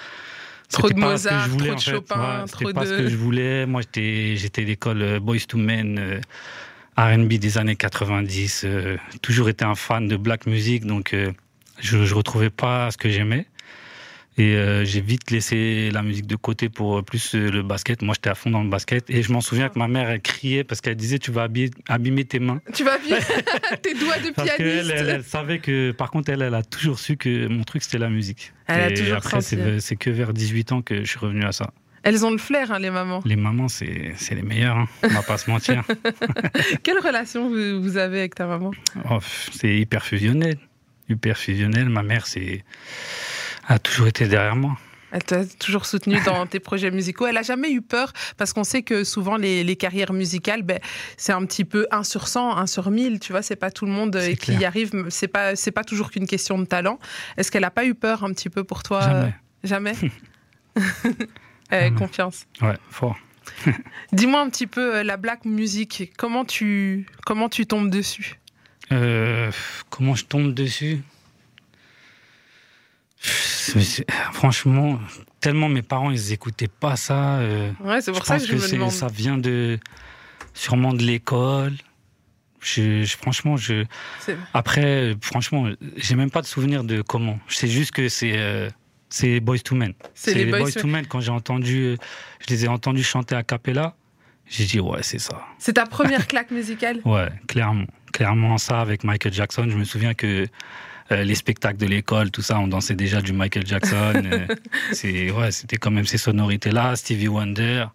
Trop 0.70 0.88
de 0.88 0.94
Mozart, 0.94 1.48
trop 1.48 1.74
de 1.74 1.80
Chopin, 1.80 2.44
trop 2.50 2.72
pas 2.72 2.86
ce 2.86 2.90
que 2.90 3.08
je 3.08 3.16
voulais. 3.16 3.66
Moi, 3.66 3.82
j'étais 3.92 4.62
l'école 4.62 5.02
euh, 5.02 5.20
Boys 5.20 5.40
to 5.48 5.58
Men, 5.58 5.98
euh, 5.98 6.20
R&B 6.96 7.34
des 7.34 7.58
années 7.58 7.76
90. 7.76 8.62
Euh, 8.64 8.96
toujours 9.20 9.48
été 9.48 9.64
un 9.64 9.74
fan 9.74 10.06
de 10.06 10.16
black 10.16 10.46
music, 10.46 10.86
donc 10.86 11.14
je, 11.80 11.96
ne 11.96 12.12
retrouvais 12.12 12.50
pas 12.50 12.90
ce 12.90 12.96
que 12.96 13.08
j'aimais. 13.08 13.46
Et 14.40 14.56
euh, 14.56 14.86
j'ai 14.86 15.02
vite 15.02 15.30
laissé 15.30 15.90
la 15.92 16.00
musique 16.00 16.26
de 16.26 16.34
côté 16.34 16.70
pour 16.70 16.96
euh, 16.96 17.02
plus 17.02 17.34
euh, 17.34 17.50
le 17.50 17.62
basket. 17.62 18.00
Moi, 18.00 18.14
j'étais 18.14 18.30
à 18.30 18.34
fond 18.34 18.48
dans 18.48 18.62
le 18.62 18.70
basket. 18.70 19.10
Et 19.10 19.22
je 19.22 19.30
m'en 19.34 19.42
souviens 19.42 19.68
que 19.68 19.78
ma 19.78 19.86
mère, 19.86 20.08
elle 20.08 20.22
criait 20.22 20.64
parce 20.64 20.80
qu'elle 20.80 20.96
disait 20.96 21.18
Tu 21.18 21.30
vas 21.30 21.42
abîmer, 21.42 22.24
tes 22.24 22.38
mains. 22.38 22.62
Tu 22.72 22.82
vas 22.82 22.94
abîmer 22.94 23.18
tes 23.82 23.92
doigts 23.92 24.16
de 24.16 24.30
parce 24.30 24.56
pianiste. 24.56 24.90
Elle, 24.96 25.08
elle, 25.10 25.24
savait 25.24 25.58
que, 25.58 25.90
par 25.90 26.10
contre, 26.10 26.30
elle, 26.30 26.40
elle 26.40 26.54
a 26.54 26.62
toujours 26.62 26.98
su 26.98 27.18
que 27.18 27.48
mon 27.48 27.64
truc, 27.64 27.82
c'était 27.82 27.98
la 27.98 28.08
musique. 28.08 28.54
Elle 28.66 28.80
et 28.80 28.82
a 28.94 28.96
toujours 28.96 29.16
après, 29.18 29.42
c'est 29.42 29.96
que 29.96 30.08
vers 30.08 30.32
18 30.32 30.72
ans 30.72 30.80
que 30.80 31.04
je 31.04 31.10
suis 31.10 31.18
revenu 31.18 31.44
à 31.44 31.52
ça. 31.52 31.74
Elles 32.02 32.24
ont 32.24 32.30
le 32.30 32.38
flair, 32.38 32.72
hein, 32.72 32.78
les 32.78 32.88
mamans. 32.88 33.20
Les 33.26 33.36
mamans, 33.36 33.68
c'est 33.68 34.14
les 34.30 34.42
meilleures, 34.42 34.78
hein. 34.78 34.88
on 35.02 35.08
va 35.08 35.22
pas 35.22 35.36
se 35.36 35.50
mentir. 35.50 35.84
Quelle 36.82 36.98
relation 36.98 37.50
vous 37.50 37.96
avez 37.98 38.20
avec 38.20 38.36
ta 38.36 38.46
maman? 38.46 38.70
Oh, 39.10 39.18
C'est 39.52 39.76
hyper 39.76 40.02
fusionnel. 40.02 40.56
Hyper 41.10 41.36
fusionnel. 41.36 41.90
Ma 41.90 42.02
mère, 42.02 42.26
c'est 42.26 42.64
a 43.70 43.78
toujours 43.78 44.08
été 44.08 44.26
derrière 44.26 44.56
moi. 44.56 44.76
Elle 45.12 45.24
t'a 45.24 45.44
toujours 45.44 45.86
soutenu 45.86 46.20
dans 46.24 46.46
tes 46.46 46.60
projets 46.60 46.90
musicaux. 46.90 47.26
Elle 47.26 47.36
a 47.36 47.42
jamais 47.42 47.72
eu 47.72 47.82
peur 47.82 48.12
parce 48.36 48.52
qu'on 48.52 48.64
sait 48.64 48.82
que 48.82 49.02
souvent 49.02 49.36
les, 49.36 49.76
carrières 49.76 50.12
musicales, 50.12 50.62
ben, 50.62 50.78
c'est 51.16 51.32
un 51.32 51.44
petit 51.46 51.64
peu 51.64 51.86
1 51.90 52.04
sur 52.04 52.28
100, 52.28 52.56
1 52.56 52.66
sur 52.66 52.90
1000. 52.90 53.18
Tu 53.18 53.32
vois, 53.32 53.42
c'est 53.42 53.56
pas 53.56 53.70
tout 53.70 53.86
le 53.86 53.92
monde 53.92 54.20
qui 54.40 54.54
y 54.54 54.64
arrive. 54.64 54.92
C'est 55.08 55.28
pas, 55.28 55.56
c'est 55.56 55.72
pas 55.72 55.84
toujours 55.84 56.10
qu'une 56.10 56.26
question 56.26 56.58
de 56.58 56.64
talent. 56.64 56.98
Est-ce 57.36 57.50
qu'elle 57.50 57.64
a 57.64 57.70
pas 57.70 57.84
eu 57.84 57.94
peur 57.94 58.22
un 58.24 58.32
petit 58.32 58.50
peu 58.50 58.62
pour 58.62 58.82
toi? 58.82 59.00
Jamais. 59.00 59.34
Jamais? 59.64 59.94
Confiance. 61.98 62.46
Ouais, 62.60 62.76
fort. 62.90 63.16
Dis-moi 64.12 64.40
un 64.40 64.50
petit 64.50 64.66
peu 64.66 64.96
euh, 64.96 65.02
la 65.02 65.16
black 65.16 65.44
music. 65.44 66.12
Comment 66.16 66.44
tu, 66.44 67.06
comment 67.24 67.48
tu 67.48 67.66
tombes 67.66 67.90
dessus? 67.90 68.38
Euh, 68.92 69.50
Comment 69.88 70.14
je 70.14 70.24
tombe 70.24 70.54
dessus? 70.54 71.00
Franchement, 73.20 74.98
tellement 75.40 75.68
mes 75.68 75.82
parents, 75.82 76.10
ils 76.10 76.32
écoutaient 76.32 76.68
pas 76.68 76.96
ça. 76.96 77.38
Euh, 77.38 77.72
ouais, 77.84 78.00
c'est 78.00 78.12
pour 78.12 78.24
ça 78.24 78.38
que 78.38 78.46
je 78.46 78.54
me 78.54 78.70
demande. 78.70 78.90
Ça 78.90 79.08
vient 79.08 79.38
de, 79.38 79.78
sûrement 80.54 80.92
de 80.92 81.02
l'école. 81.02 81.74
Je, 82.60 83.04
franchement, 83.18 83.56
je. 83.56 83.84
Après, 84.52 85.14
franchement, 85.20 85.68
j'ai 85.96 86.14
même 86.14 86.30
pas 86.30 86.42
de 86.42 86.46
souvenir 86.46 86.84
de 86.84 87.02
comment. 87.02 87.38
C'est 87.48 87.68
juste 87.68 87.92
que 87.92 88.08
c'est. 88.08 88.36
Euh, 88.36 88.68
c'est 89.08 89.40
Boys 89.40 89.58
to 89.58 89.74
Men. 89.74 89.92
C'est 90.14 90.34
les, 90.34 90.46
Boys, 90.46 90.70
to 90.72 90.86
Men. 90.86 91.04
Quand 91.06 91.20
j'ai 91.20 91.32
entendu, 91.32 91.96
je 92.40 92.46
les 92.48 92.64
ai 92.64 92.68
entendus 92.68 93.02
chanter 93.02 93.34
a 93.34 93.42
cappella, 93.42 93.96
j'ai 94.46 94.64
dit 94.66 94.78
ouais, 94.78 95.02
c'est 95.02 95.18
ça. 95.18 95.42
C'est 95.58 95.72
ta 95.72 95.86
première 95.86 96.26
claque 96.28 96.50
musicale? 96.50 97.00
Ouais, 97.04 97.28
clairement. 97.48 97.86
Clairement 98.12 98.58
ça 98.58 98.80
avec 98.80 99.04
Michael 99.04 99.32
Jackson. 99.32 99.66
Je 99.68 99.76
me 99.76 99.84
souviens 99.84 100.14
que 100.14 100.46
euh, 101.12 101.24
les 101.24 101.34
spectacles 101.34 101.78
de 101.78 101.86
l'école, 101.86 102.30
tout 102.30 102.42
ça, 102.42 102.60
on 102.60 102.68
dansait 102.68 102.94
déjà 102.94 103.20
du 103.20 103.32
Michael 103.32 103.66
Jackson. 103.66 104.12
Euh, 104.14 104.46
c'est 104.92 105.32
ouais, 105.32 105.50
c'était 105.50 105.76
quand 105.76 105.90
même 105.90 106.06
ces 106.06 106.18
sonorités-là, 106.18 106.94
Stevie 106.94 107.26
Wonder, 107.26 107.86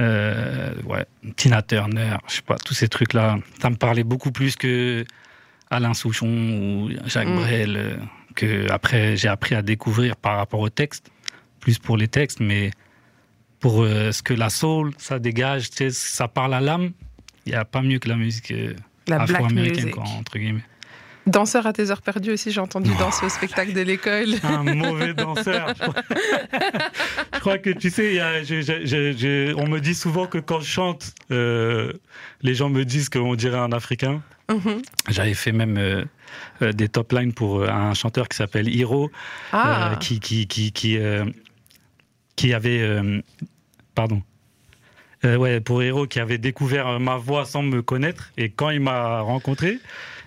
euh, 0.00 0.72
ouais, 0.84 1.04
Tina 1.36 1.60
Turner, 1.60 2.16
je 2.26 2.36
sais 2.36 2.42
pas, 2.42 2.56
tous 2.56 2.72
ces 2.72 2.88
trucs-là. 2.88 3.38
Ça 3.60 3.68
me 3.68 3.76
parlait 3.76 4.04
beaucoup 4.04 4.32
plus 4.32 4.56
que 4.56 5.04
Alain 5.70 5.92
Souchon 5.92 6.26
ou 6.26 6.90
Jacques 7.04 7.28
mm. 7.28 7.36
Brel, 7.36 7.98
que 8.34 8.70
après 8.70 9.16
j'ai 9.16 9.28
appris 9.28 9.54
à 9.54 9.60
découvrir 9.60 10.16
par 10.16 10.38
rapport 10.38 10.60
au 10.60 10.70
texte, 10.70 11.10
plus 11.60 11.78
pour 11.78 11.98
les 11.98 12.08
textes, 12.08 12.40
mais 12.40 12.70
pour 13.60 13.84
ce 13.84 14.22
que 14.22 14.32
la 14.32 14.48
soul, 14.48 14.92
ça 14.96 15.18
dégage, 15.18 15.68
ça 15.90 16.28
parle 16.28 16.54
à 16.54 16.60
l'âme. 16.60 16.92
Il 17.44 17.52
n'y 17.52 17.56
a 17.56 17.64
pas 17.66 17.82
mieux 17.82 17.98
que 17.98 18.08
la 18.08 18.16
musique 18.16 18.54
afro-américaine, 19.10 19.92
entre 19.98 20.38
guillemets. 20.38 20.64
Danseur 21.26 21.66
à 21.66 21.72
tes 21.72 21.90
heures 21.90 22.02
perdues 22.02 22.30
aussi, 22.30 22.52
j'ai 22.52 22.60
entendu 22.60 22.90
danser 23.00 23.26
au 23.26 23.28
spectacle 23.28 23.72
de 23.72 23.80
l'école. 23.80 24.28
Un 24.44 24.62
mauvais 24.62 25.12
danseur. 25.12 25.74
je 27.34 27.40
crois 27.40 27.58
que 27.58 27.70
tu 27.70 27.90
sais, 27.90 28.20
on 29.54 29.66
me 29.66 29.80
dit 29.80 29.96
souvent 29.96 30.26
que 30.26 30.38
quand 30.38 30.60
je 30.60 30.70
chante, 30.70 31.12
euh, 31.32 31.92
les 32.42 32.54
gens 32.54 32.68
me 32.68 32.84
disent 32.84 33.08
qu'on 33.08 33.34
dirait 33.34 33.58
un 33.58 33.72
Africain. 33.72 34.22
Mhm. 34.48 34.82
J'avais 35.08 35.34
fait 35.34 35.50
même 35.50 35.76
euh, 35.78 36.04
euh, 36.62 36.72
des 36.72 36.88
top 36.88 37.10
lines 37.10 37.32
pour 37.32 37.64
un 37.64 37.94
chanteur 37.94 38.28
qui 38.28 38.36
s'appelle 38.36 38.68
Hiro, 38.68 39.10
ah. 39.52 39.96
qui, 39.98 40.20
qui, 40.20 40.46
qui, 40.46 40.70
qui, 40.70 40.96
qui 42.36 42.54
avait. 42.54 43.22
pardon. 43.96 44.22
ouais, 45.24 45.60
pour 45.60 45.82
Hiro, 45.82 46.06
qui 46.06 46.20
avait 46.20 46.38
découvert 46.38 47.00
ma 47.00 47.16
voix 47.16 47.44
sans 47.44 47.62
me 47.62 47.82
connaître. 47.82 48.30
Et 48.36 48.48
quand 48.50 48.70
il 48.70 48.78
m'a 48.80 49.22
rencontré, 49.22 49.80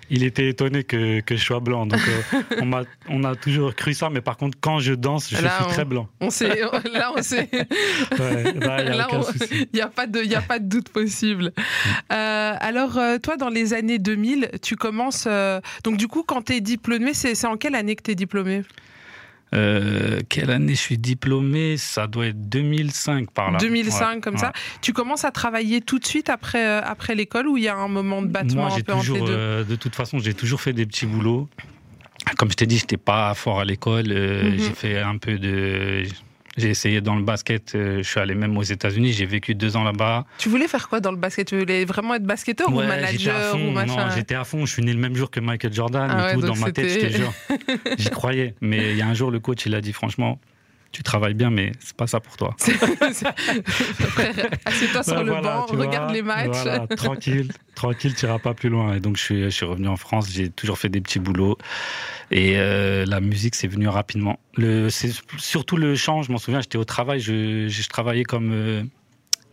il 0.09 0.23
était 0.23 0.49
étonné 0.49 0.83
que, 0.83 1.21
que 1.21 1.35
je 1.35 1.43
sois 1.43 1.59
blanc. 1.59 1.85
Donc, 1.85 1.99
euh, 2.07 2.41
on, 2.61 2.73
a, 2.73 2.83
on 3.09 3.23
a 3.23 3.35
toujours 3.35 3.75
cru 3.75 3.93
ça, 3.93 4.09
mais 4.09 4.21
par 4.21 4.37
contre, 4.37 4.57
quand 4.59 4.79
je 4.79 4.93
danse, 4.93 5.29
je 5.29 5.35
suis 5.35 5.45
très 5.69 5.85
blanc. 5.85 6.07
On 6.19 6.29
sait, 6.29 6.61
là, 6.93 7.11
on 7.15 7.21
sait. 7.21 7.49
il 7.51 7.65
n'y 9.73 9.81
a, 9.81 9.87
pas 9.87 10.07
de, 10.07 10.35
a 10.35 10.41
pas 10.41 10.59
de 10.59 10.67
doute 10.67 10.89
possible. 10.89 11.53
Euh, 12.11 12.53
alors, 12.59 12.97
euh, 12.97 13.17
toi, 13.17 13.37
dans 13.37 13.49
les 13.49 13.73
années 13.73 13.99
2000, 13.99 14.49
tu 14.61 14.75
commences. 14.75 15.27
donc, 15.83 15.97
du 15.97 16.07
coup, 16.07 16.23
quand 16.23 16.43
tu 16.43 16.53
es 16.53 16.61
diplômé, 16.61 17.13
c'est 17.13 17.45
en 17.45 17.57
quelle 17.57 17.75
année 17.75 17.95
que 17.95 18.03
tu 18.03 18.11
es 18.11 18.15
diplômé? 18.15 18.63
Euh, 19.55 20.19
quelle 20.29 20.51
année 20.51 20.75
je 20.75 20.79
suis 20.79 20.97
diplômé? 20.97 21.77
Ça 21.77 22.07
doit 22.07 22.27
être 22.27 22.49
2005 22.49 23.31
par 23.31 23.51
là. 23.51 23.57
2005 23.59 24.21
comme 24.21 24.37
ça. 24.37 24.51
Tu 24.81 24.93
commences 24.93 25.25
à 25.25 25.31
travailler 25.31 25.81
tout 25.81 25.99
de 25.99 26.05
suite 26.05 26.29
après, 26.29 26.65
euh, 26.67 26.81
après 26.83 27.15
l'école 27.15 27.47
ou 27.47 27.57
il 27.57 27.63
y 27.63 27.67
a 27.67 27.75
un 27.75 27.87
moment 27.87 28.21
de 28.21 28.27
battement 28.27 28.67
Moi, 28.67 28.73
un 28.75 28.81
peu 28.81 28.93
toujours, 28.93 29.17
entre 29.17 29.25
les 29.25 29.31
deux? 29.31 29.37
euh, 29.37 29.63
De 29.63 29.75
toute 29.75 29.95
façon, 29.95 30.19
j'ai 30.19 30.33
toujours 30.33 30.61
fait 30.61 30.73
des 30.73 30.85
petits 30.85 31.05
boulots. 31.05 31.49
Comme 32.37 32.51
je 32.51 32.55
t'ai 32.55 32.65
dit, 32.67 32.77
j'étais 32.77 32.97
pas 32.97 33.33
fort 33.33 33.59
à 33.59 33.65
l'école. 33.65 34.09
Mhm. 34.09 34.57
J'ai 34.59 34.73
fait 34.73 34.99
un 34.99 35.17
peu 35.17 35.39
de 35.39 36.03
j'ai 36.59 36.69
essayé 36.69 37.01
dans 37.01 37.15
le 37.15 37.23
basket, 37.23 37.73
euh, 37.75 37.97
je 37.97 38.07
suis 38.07 38.19
allé 38.19 38.35
même 38.35 38.57
aux 38.57 38.63
États-Unis, 38.63 39.13
j'ai 39.13 39.25
vécu 39.25 39.55
deux 39.55 39.75
ans 39.75 39.83
là-bas. 39.83 40.25
Tu 40.37 40.49
voulais 40.49 40.67
faire 40.67 40.89
quoi 40.89 40.99
dans 40.99 41.11
le 41.11 41.17
basket? 41.17 41.47
Tu 41.47 41.59
voulais 41.59 41.85
vraiment 41.85 42.15
être 42.15 42.23
basketteur 42.23 42.69
ou 42.69 42.81
manager 42.81 43.55
ou 43.55 43.71
machin? 43.71 44.07
Non, 44.07 44.11
j'étais 44.15 44.35
à 44.35 44.43
fond. 44.43 44.65
Je 44.65 44.73
suis 44.73 44.83
né 44.83 44.93
le 44.93 44.99
même 44.99 45.15
jour 45.15 45.31
que 45.31 45.39
Michael 45.39 45.73
Jordan 45.73 46.09
ah 46.11 46.31
et 46.31 46.35
tout. 46.35 46.41
Dans 46.41 46.55
ma 46.55 46.71
tête, 46.71 46.89
je 46.89 47.07
te 47.07 47.11
jure. 47.11 47.33
J'y 47.97 48.09
croyais. 48.09 48.55
Mais 48.61 48.91
il 48.91 48.97
y 48.97 49.01
a 49.01 49.07
un 49.07 49.13
jour, 49.13 49.31
le 49.31 49.39
coach, 49.39 49.65
il 49.65 49.75
a 49.75 49.81
dit 49.81 49.93
franchement, 49.93 50.39
tu 50.91 51.03
travailles 51.03 51.35
bien, 51.35 51.49
mais 51.51 51.71
c'est 51.79 51.95
pas 51.95 52.07
ça 52.07 52.19
pour 52.19 52.35
toi. 52.35 52.55
assieds-toi 54.65 55.03
sur 55.03 55.23
le 55.23 55.41
banc, 55.41 55.67
regarde 55.67 56.13
les 56.13 56.21
matchs. 56.21 56.65
tranquille, 56.97 57.51
tranquille, 57.75 58.15
tu 58.15 58.25
iras 58.25 58.39
pas 58.39 58.53
plus 58.53 58.69
loin. 58.69 58.95
Et 58.95 58.99
donc, 58.99 59.17
je 59.17 59.21
suis, 59.21 59.43
je 59.43 59.49
suis 59.49 59.65
revenu 59.65 59.87
en 59.87 59.97
France, 59.97 60.29
j'ai 60.31 60.49
toujours 60.49 60.77
fait 60.79 60.89
des 60.89 61.01
petits 61.01 61.19
boulots. 61.19 61.57
Et 62.31 62.53
euh, 62.57 63.05
la 63.05 63.19
musique, 63.21 63.55
c'est 63.55 63.67
venu 63.67 63.87
rapidement. 63.87 64.39
Le, 64.55 64.89
c'est 64.89 65.11
surtout 65.37 65.77
le 65.77 65.95
chant, 65.95 66.23
je 66.23 66.31
m'en 66.31 66.37
souviens, 66.37 66.61
j'étais 66.61 66.77
au 66.77 66.85
travail, 66.85 67.19
je, 67.19 67.67
je 67.67 67.87
travaillais 67.87 68.23
comme. 68.23 68.51
Euh, 68.51 68.83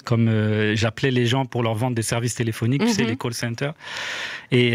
comme 0.05 0.29
euh, 0.29 0.77
j'appelais 0.77 1.11
les 1.11 1.27
gens 1.27 1.47
pour 1.47 1.65
leur 1.65 1.75
vendre 1.75 1.97
des 1.97 2.03
services 2.03 2.37
téléphoniques, 2.37 2.81
tu 2.81 2.93
sais, 2.93 3.03
mhm. 3.03 3.09
les 3.09 3.17
call 3.17 3.35
centers. 3.35 3.75
Et, 4.53 4.75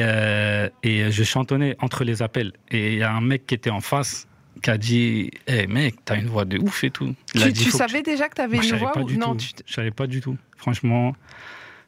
et 0.84 1.10
je 1.10 1.24
chantonnais 1.24 1.78
entre 1.80 2.04
les 2.04 2.22
appels. 2.22 2.52
Et 2.70 2.92
il 2.92 3.00
y 3.00 3.04
a 3.04 3.14
un 3.14 3.22
mec 3.22 3.48
qui 3.48 3.56
était 3.56 3.70
en 3.70 3.80
face, 3.80 4.28
qui 4.62 4.70
a 4.70 4.78
dit 4.78 5.32
hey, 5.48 5.68
mec, 5.68 5.96
t'as 6.06 6.18
une 6.18 6.28
voix 6.28 6.46
de 6.46 6.58
ouf 6.58 6.84
et 6.84 6.92
tout. 6.92 7.16
tu, 7.34 7.54
tu 7.54 7.72
savais 7.72 8.02
déjà 8.02 8.30
que 8.30 8.36
t'avais 8.36 8.58
une 8.58 8.76
voix 8.78 8.98
ou 8.98 9.12
non 9.12 9.36
tu... 9.36 9.50
Je 9.66 9.74
savais 9.74 9.92
pas 9.92 10.08
du 10.08 10.22
tout. 10.22 10.38
Franchement, 10.58 11.16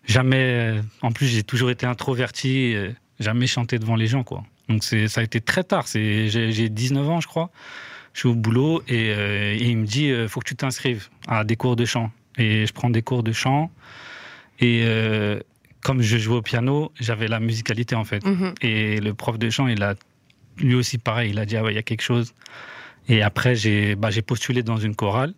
jamais. 0.06 0.76
En 1.02 1.12
plus, 1.12 1.28
j'ai 1.28 1.44
toujours 1.44 1.70
été 1.70 1.86
introverti, 1.86 2.74
euh, 2.76 2.92
jamais 3.20 3.48
chanté 3.48 3.80
devant 3.80 3.96
les 3.96 4.08
gens, 4.08 4.24
quoi. 4.24 4.44
Donc 4.70 4.84
ça 4.84 5.22
a 5.22 5.24
été 5.24 5.42
très 5.42 5.64
tard. 5.64 5.86
J'ai 5.94 6.70
19 6.70 7.10
ans, 7.10 7.22
je 7.22 7.28
crois. 7.28 7.52
Je 8.14 8.20
suis 8.20 8.30
au 8.30 8.36
boulot 8.36 8.84
et, 8.88 9.12
euh, 9.12 9.56
il 9.60 9.78
me 9.78 9.86
dit 9.86 10.12
euh, 10.12 10.28
faut 10.28 10.40
que 10.40 10.48
tu 10.48 10.56
t'inscrives 10.56 11.10
à 11.28 11.44
des 11.44 11.56
cours 11.56 11.76
de 11.76 11.86
chant. 11.86 12.12
Et 12.38 12.66
je 12.66 12.74
prends 12.74 12.90
des 12.90 13.02
cours 13.02 13.24
de 13.24 13.32
chant. 13.32 13.72
Et 14.60 14.86
comme 15.82 16.02
je 16.02 16.18
jouais 16.18 16.38
au 16.38 16.42
piano, 16.42 16.92
j'avais 17.00 17.28
la 17.28 17.40
musicalité 17.40 17.96
en 17.96 18.06
fait. 18.06 18.26
Mhm. 18.26 18.54
Et 18.62 19.00
le 19.00 19.14
prof 19.14 19.38
de 19.38 19.50
chant, 19.50 19.68
il 19.68 19.84
a 19.84 19.96
lui 20.58 20.76
aussi, 20.76 20.98
pareil, 20.98 21.32
il 21.32 21.40
a 21.40 21.46
dit, 21.46 21.58
ah 21.58 21.64
ouais, 21.64 21.74
il 21.74 21.76
y 21.76 21.80
a 21.80 21.84
quelque 21.84 22.02
chose. 22.02 22.34
Et 23.10 23.22
après, 23.22 23.56
j'ai 23.56 23.96
bah, 23.96 24.10
postulé 24.26 24.64
dans 24.64 24.78
une 24.78 24.96
chorale 24.96 25.34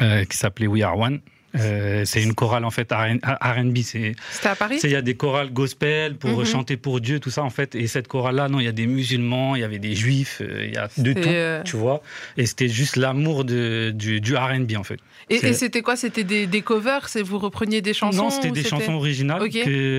euh, 0.00 0.24
qui 0.24 0.36
s'appelait 0.36 0.66
We 0.66 0.82
Are 0.82 0.98
One. 0.98 1.20
Euh, 1.58 2.04
c'est 2.04 2.22
une 2.22 2.34
chorale 2.34 2.64
en 2.64 2.70
fait 2.70 2.92
R&B. 2.92 3.78
C'était 3.78 4.14
à 4.44 4.54
Paris. 4.54 4.78
Il 4.84 4.90
y 4.90 4.94
a 4.94 5.02
des 5.02 5.16
chorales 5.16 5.50
gospel 5.50 6.14
pour 6.14 6.38
mhm. 6.38 6.44
chanter 6.44 6.76
pour 6.76 7.00
Dieu, 7.00 7.20
tout 7.20 7.30
ça 7.30 7.42
en 7.42 7.50
fait. 7.50 7.74
Et 7.74 7.86
cette 7.86 8.06
chorale-là, 8.06 8.48
non, 8.48 8.60
il 8.60 8.64
y 8.64 8.68
a 8.68 8.72
des 8.72 8.86
musulmans, 8.86 9.56
il 9.56 9.62
y 9.62 9.64
avait 9.64 9.78
des 9.78 9.94
juifs, 9.94 10.42
euh, 10.42 10.66
il 10.66 10.74
y 10.74 10.76
a 10.76 10.88
de 10.98 11.12
tout, 11.14 11.68
tu 11.68 11.76
vois. 11.76 12.02
Et 12.36 12.44
c'était 12.44 12.68
juste 12.68 12.96
l'amour 12.96 13.44
du, 13.44 13.92
du 13.94 14.36
R&B 14.36 14.76
en 14.76 14.84
fait. 14.84 15.00
Et, 15.30 15.52
c'était 15.54 15.80
quoi? 15.80 15.96
C'était 15.96 16.22
des, 16.22 16.46
des, 16.46 16.60
covers? 16.60 17.08
Vous 17.24 17.38
repreniez 17.38 17.80
des 17.80 17.94
chansons 17.94 18.24
Non, 18.24 18.30
c'était 18.30 18.50
des 18.50 18.62
chansons 18.62 18.94
originales 18.94 19.48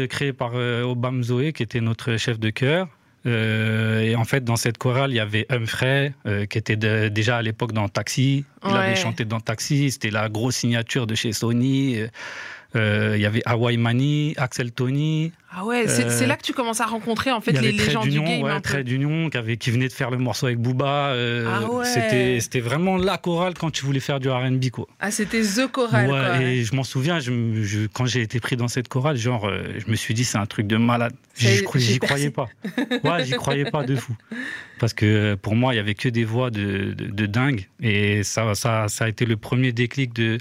créées 0.08 0.34
par 0.34 0.54
Obama 0.54 1.24
Zoé, 1.24 1.52
qui 1.52 1.64
était 1.64 1.82
notre 1.82 2.16
chef 2.18 2.40
de 2.40 2.52
chœur. 2.52 2.88
Euh, 3.26 4.02
et 4.02 4.16
en 4.16 4.24
fait, 4.24 4.44
dans 4.44 4.56
cette 4.56 4.78
chorale, 4.78 5.12
il 5.12 5.16
y 5.16 5.20
avait 5.20 5.46
Humphrey, 5.50 6.14
euh, 6.26 6.46
qui 6.46 6.58
était 6.58 6.78
déjà 7.10 7.38
à 7.38 7.42
l'époque 7.42 7.74
dans 7.74 7.90
Taxi. 7.90 8.46
Il 8.66 8.76
avait 8.76 8.96
chanté 8.96 9.26
dans 9.26 9.40
Taxi. 9.40 9.92
C'était 9.92 10.12
la 10.12 10.30
grosse 10.30 10.58
signature 10.58 11.08
de 11.08 11.16
chez 11.16 11.34
Sony. 11.34 12.00
Euh, 12.76 13.14
il 13.16 13.22
y 13.22 13.26
avait 13.26 13.42
Hawaii 13.46 13.78
Mani, 13.78 14.36
Axel 14.38 14.72
Tony. 14.72 15.32
Ah 15.52 15.66
ouais, 15.66 15.88
c'est 15.88 16.28
là 16.28 16.38
que 16.38 16.44
tu 16.44 16.54
commences 16.54 16.82
à 16.82 16.86
rencontrer 16.86 17.32
en 17.32 17.42
fait 17.42 17.54
les, 17.54 17.72
les 17.72 17.90
gens 17.90 18.04
du 18.04 18.22
game. 18.22 18.44
Ouais, 18.44 18.62
Trait 18.62 18.84
d'Union 18.84 19.30
qui, 19.32 19.58
qui 19.58 19.72
venait 19.72 19.88
de 19.88 19.94
faire 19.94 20.12
le 20.12 20.18
morceau 20.18 20.46
avec 20.46 20.60
Booba. 20.60 21.16
ah 21.16 21.72
ouais. 21.72 22.40
C'était 22.40 22.60
vraiment 22.60 22.98
la 22.98 23.18
chorale 23.18 23.56
quand 23.56 23.72
tu 23.72 23.86
voulais 23.86 24.00
faire 24.00 24.20
du 24.20 24.30
R&B 24.30 24.70
quoi. 24.72 24.88
Ah 25.00 25.10
c'était 25.10 25.42
the 25.42 25.72
chorale. 25.72 26.12
Ouais, 26.12 26.20
quoi, 26.20 26.42
et 26.42 26.64
je 26.64 26.76
m'en 26.76 26.84
souviens, 26.84 27.20
je, 27.20 27.88
quand 27.88 28.06
j'ai 28.06 28.22
été 28.22 28.40
pris 28.40 28.56
dans 28.56 28.68
cette 28.68 28.88
chorale, 28.88 29.18
genre, 29.18 29.50
je 29.50 29.90
me 29.90 29.96
suis 29.96 30.14
dit 30.14 30.24
c'est 30.24 30.38
un 30.38 30.46
truc 30.46 30.68
de 30.68 30.78
malade. 30.78 31.14
J'y 31.36 31.64
croyais 32.00 32.30
pas. 32.30 32.50
Ouais, 33.04 33.26
j'y 33.26 33.32
croyais 33.32 33.66
pas 33.66 33.84
de 33.84 33.96
fou. 33.96 34.14
Parce 34.80 34.94
que 34.94 35.36
pour 35.36 35.56
moi, 35.56 35.74
il 35.74 35.78
y 35.78 35.80
avait 35.80 35.96
que 35.96 36.10
des 36.10 36.24
voix 36.24 36.52
de, 36.52 36.94
de, 36.94 37.26
dingue. 37.26 37.68
Et 37.82 38.24
ça, 38.24 38.56
ça, 38.56 38.88
ça 38.88 39.06
a 39.06 39.08
été 39.10 39.26
le 39.26 39.38
premier 39.38 39.72
déclic 39.72 40.14
de, 40.14 40.38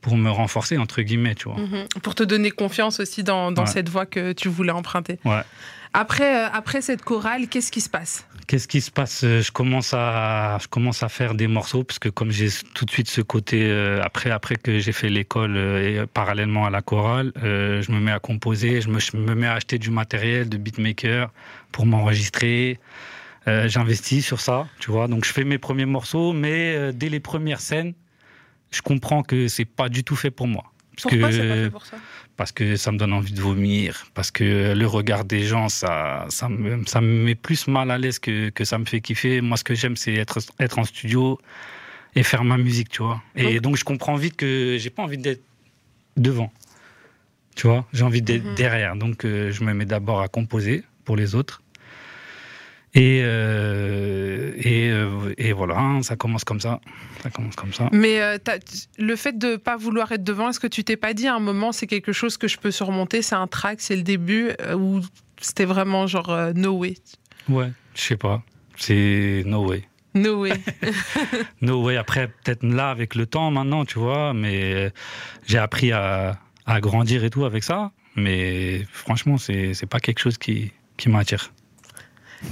pour 0.00 0.16
me 0.16 0.30
renforcer, 0.30 0.78
entre 0.78 1.02
guillemets, 1.02 1.34
tu 1.34 1.48
vois. 1.48 1.58
Mhm. 1.58 1.86
Pour 2.02 2.14
te 2.14 2.22
donner 2.22 2.50
confiance 2.50 3.00
aussi 3.00 3.24
dans, 3.24 3.50
dans 3.50 3.66
cette 3.66 3.88
voie 3.88 4.06
que 4.06 4.32
tu 4.32 4.48
voulais 4.48 4.72
emprunter. 4.72 5.18
Ouais. 5.24 5.42
Après, 5.92 6.44
euh, 6.44 6.48
après 6.52 6.82
cette 6.82 7.02
chorale, 7.02 7.48
qu'est-ce 7.48 7.72
qui 7.72 7.80
se 7.80 7.88
passe? 7.88 8.26
Qu'est-ce 8.46 8.68
qui 8.68 8.80
se 8.80 8.90
passe? 8.90 9.22
Je 9.22 9.50
commence 9.50 9.92
à, 9.94 10.58
je 10.60 10.68
commence 10.68 11.02
à 11.02 11.08
faire 11.08 11.34
des 11.34 11.48
morceaux 11.48 11.84
parce 11.84 11.98
que 11.98 12.08
comme 12.08 12.30
j'ai 12.30 12.48
tout 12.74 12.84
de 12.84 12.90
suite 12.90 13.10
ce 13.10 13.20
côté 13.20 13.62
euh, 13.64 14.00
après, 14.02 14.30
après 14.30 14.56
que 14.56 14.78
j'ai 14.78 14.92
fait 14.92 15.08
l'école 15.08 15.56
euh, 15.56 16.02
et 16.02 16.06
parallèlement 16.06 16.64
à 16.66 16.70
la 16.70 16.82
chorale, 16.82 17.32
je 17.36 17.90
me 17.90 18.00
mets 18.00 18.12
à 18.12 18.18
composer, 18.18 18.80
je 18.80 18.88
me, 18.88 18.98
je 18.98 19.16
me, 19.16 19.34
mets 19.34 19.46
à 19.46 19.54
acheter 19.54 19.78
du 19.78 19.90
matériel 19.90 20.48
de 20.48 20.56
beatmaker 20.56 21.30
pour 21.72 21.86
m'enregistrer. 21.86 22.78
J'investis 23.46 24.26
sur 24.26 24.42
ça, 24.42 24.66
tu 24.78 24.90
vois. 24.90 25.08
Donc 25.08 25.24
je 25.24 25.32
fais 25.32 25.44
mes 25.44 25.56
premiers 25.56 25.86
morceaux, 25.86 26.34
mais 26.34 26.92
dès 26.92 27.08
les 27.08 27.18
premières 27.18 27.60
scènes, 27.60 27.94
je 28.70 28.82
comprends 28.82 29.22
que 29.22 29.48
c'est 29.48 29.64
pas 29.64 29.88
du 29.88 30.04
tout 30.04 30.16
fait 30.16 30.30
pour 30.30 30.46
moi. 30.46 30.64
Parce 30.90 31.02
Pourquoi 31.02 31.32
c'est 31.32 31.48
pas 31.48 31.54
fait 31.54 31.70
pour 31.70 31.86
ça? 31.86 31.96
Parce 32.36 32.52
que 32.52 32.76
ça 32.76 32.92
me 32.92 32.98
donne 32.98 33.12
envie 33.12 33.32
de 33.32 33.40
vomir, 33.40 34.06
parce 34.14 34.30
que 34.30 34.72
le 34.72 34.86
regard 34.86 35.24
des 35.24 35.42
gens, 35.42 35.68
ça, 35.68 36.26
ça, 36.28 36.48
me, 36.48 36.84
ça 36.86 37.00
me 37.00 37.24
met 37.24 37.34
plus 37.34 37.66
mal 37.66 37.90
à 37.90 37.98
l'aise 37.98 38.20
que, 38.20 38.50
que 38.50 38.64
ça 38.64 38.78
me 38.78 38.84
fait 38.84 39.00
kiffer. 39.00 39.40
Moi, 39.40 39.56
ce 39.56 39.64
que 39.64 39.74
j'aime, 39.74 39.96
c'est 39.96 40.14
être, 40.14 40.38
être 40.60 40.78
en 40.78 40.84
studio 40.84 41.40
et 42.14 42.22
faire 42.22 42.44
ma 42.44 42.56
musique, 42.56 42.90
tu 42.90 43.02
vois. 43.02 43.20
Et 43.34 43.58
donc, 43.58 43.76
je 43.76 43.84
comprends 43.84 44.14
vite 44.14 44.36
que 44.36 44.76
j'ai 44.78 44.90
pas 44.90 45.02
envie 45.02 45.18
d'être 45.18 45.42
devant. 46.16 46.52
Tu 47.56 47.66
vois, 47.66 47.86
j'ai 47.92 48.04
envie 48.04 48.22
d'être 48.22 48.44
mhm. 48.44 48.54
derrière. 48.54 48.96
Donc, 48.96 49.24
euh, 49.24 49.50
je 49.50 49.64
me 49.64 49.74
mets 49.74 49.84
d'abord 49.84 50.20
à 50.20 50.28
composer 50.28 50.84
pour 51.04 51.16
les 51.16 51.34
autres. 51.34 51.60
Et, 52.98 53.20
euh, 53.22 54.54
et, 54.56 54.90
euh, 54.90 55.32
et, 55.38 55.52
voilà, 55.52 55.78
hein, 55.78 56.02
ça 56.02 56.16
commence 56.16 56.42
comme 56.42 56.60
ça. 56.60 56.80
Ça 57.22 57.30
commence 57.30 57.54
comme 57.54 57.72
ça. 57.72 57.88
Mais 57.92 58.20
euh, 58.20 58.38
le 58.98 59.14
fait 59.14 59.38
de 59.38 59.52
ne 59.52 59.56
pas 59.56 59.76
vouloir 59.76 60.10
être 60.10 60.24
devant, 60.24 60.48
est-ce 60.48 60.58
que 60.58 60.66
tu 60.66 60.82
t'es 60.82 60.96
pas 60.96 61.14
dit 61.14 61.28
à 61.28 61.36
un 61.36 61.38
moment, 61.38 61.70
c'est 61.70 61.86
quelque 61.86 62.10
chose 62.10 62.36
que 62.36 62.48
je 62.48 62.58
peux 62.58 62.72
surmonter, 62.72 63.22
c'est 63.22 63.36
un 63.36 63.46
track, 63.46 63.80
c'est 63.80 63.94
le 63.94 64.02
début, 64.02 64.50
ou 64.76 65.00
c'était 65.40 65.64
vraiment 65.64 66.08
genre 66.08 66.36
no 66.56 66.72
way? 66.72 66.96
Ouais, 67.48 67.70
je 67.94 68.00
sais 68.00 68.16
pas. 68.16 68.42
C'est 68.76 69.44
no 69.46 69.64
way. 69.64 69.84
No 70.14 70.40
way. 70.40 70.54
no 71.60 71.84
way. 71.84 71.96
Après, 71.96 72.26
peut-être 72.26 72.64
là, 72.64 72.90
avec 72.90 73.14
le 73.14 73.26
temps 73.26 73.52
maintenant, 73.52 73.84
tu 73.84 74.00
vois, 74.00 74.34
mais 74.34 74.92
j'ai 75.46 75.58
appris 75.58 75.92
à, 75.92 76.36
à, 76.66 76.80
grandir 76.80 77.22
et 77.22 77.30
tout 77.30 77.44
avec 77.44 77.62
ça. 77.62 77.92
Mais 78.16 78.84
franchement, 78.90 79.38
c'est 79.38 79.86
pas 79.88 80.00
quelque 80.00 80.18
chose 80.18 80.36
qui, 80.36 80.72
qui 80.96 81.08
m'attire. 81.08 81.52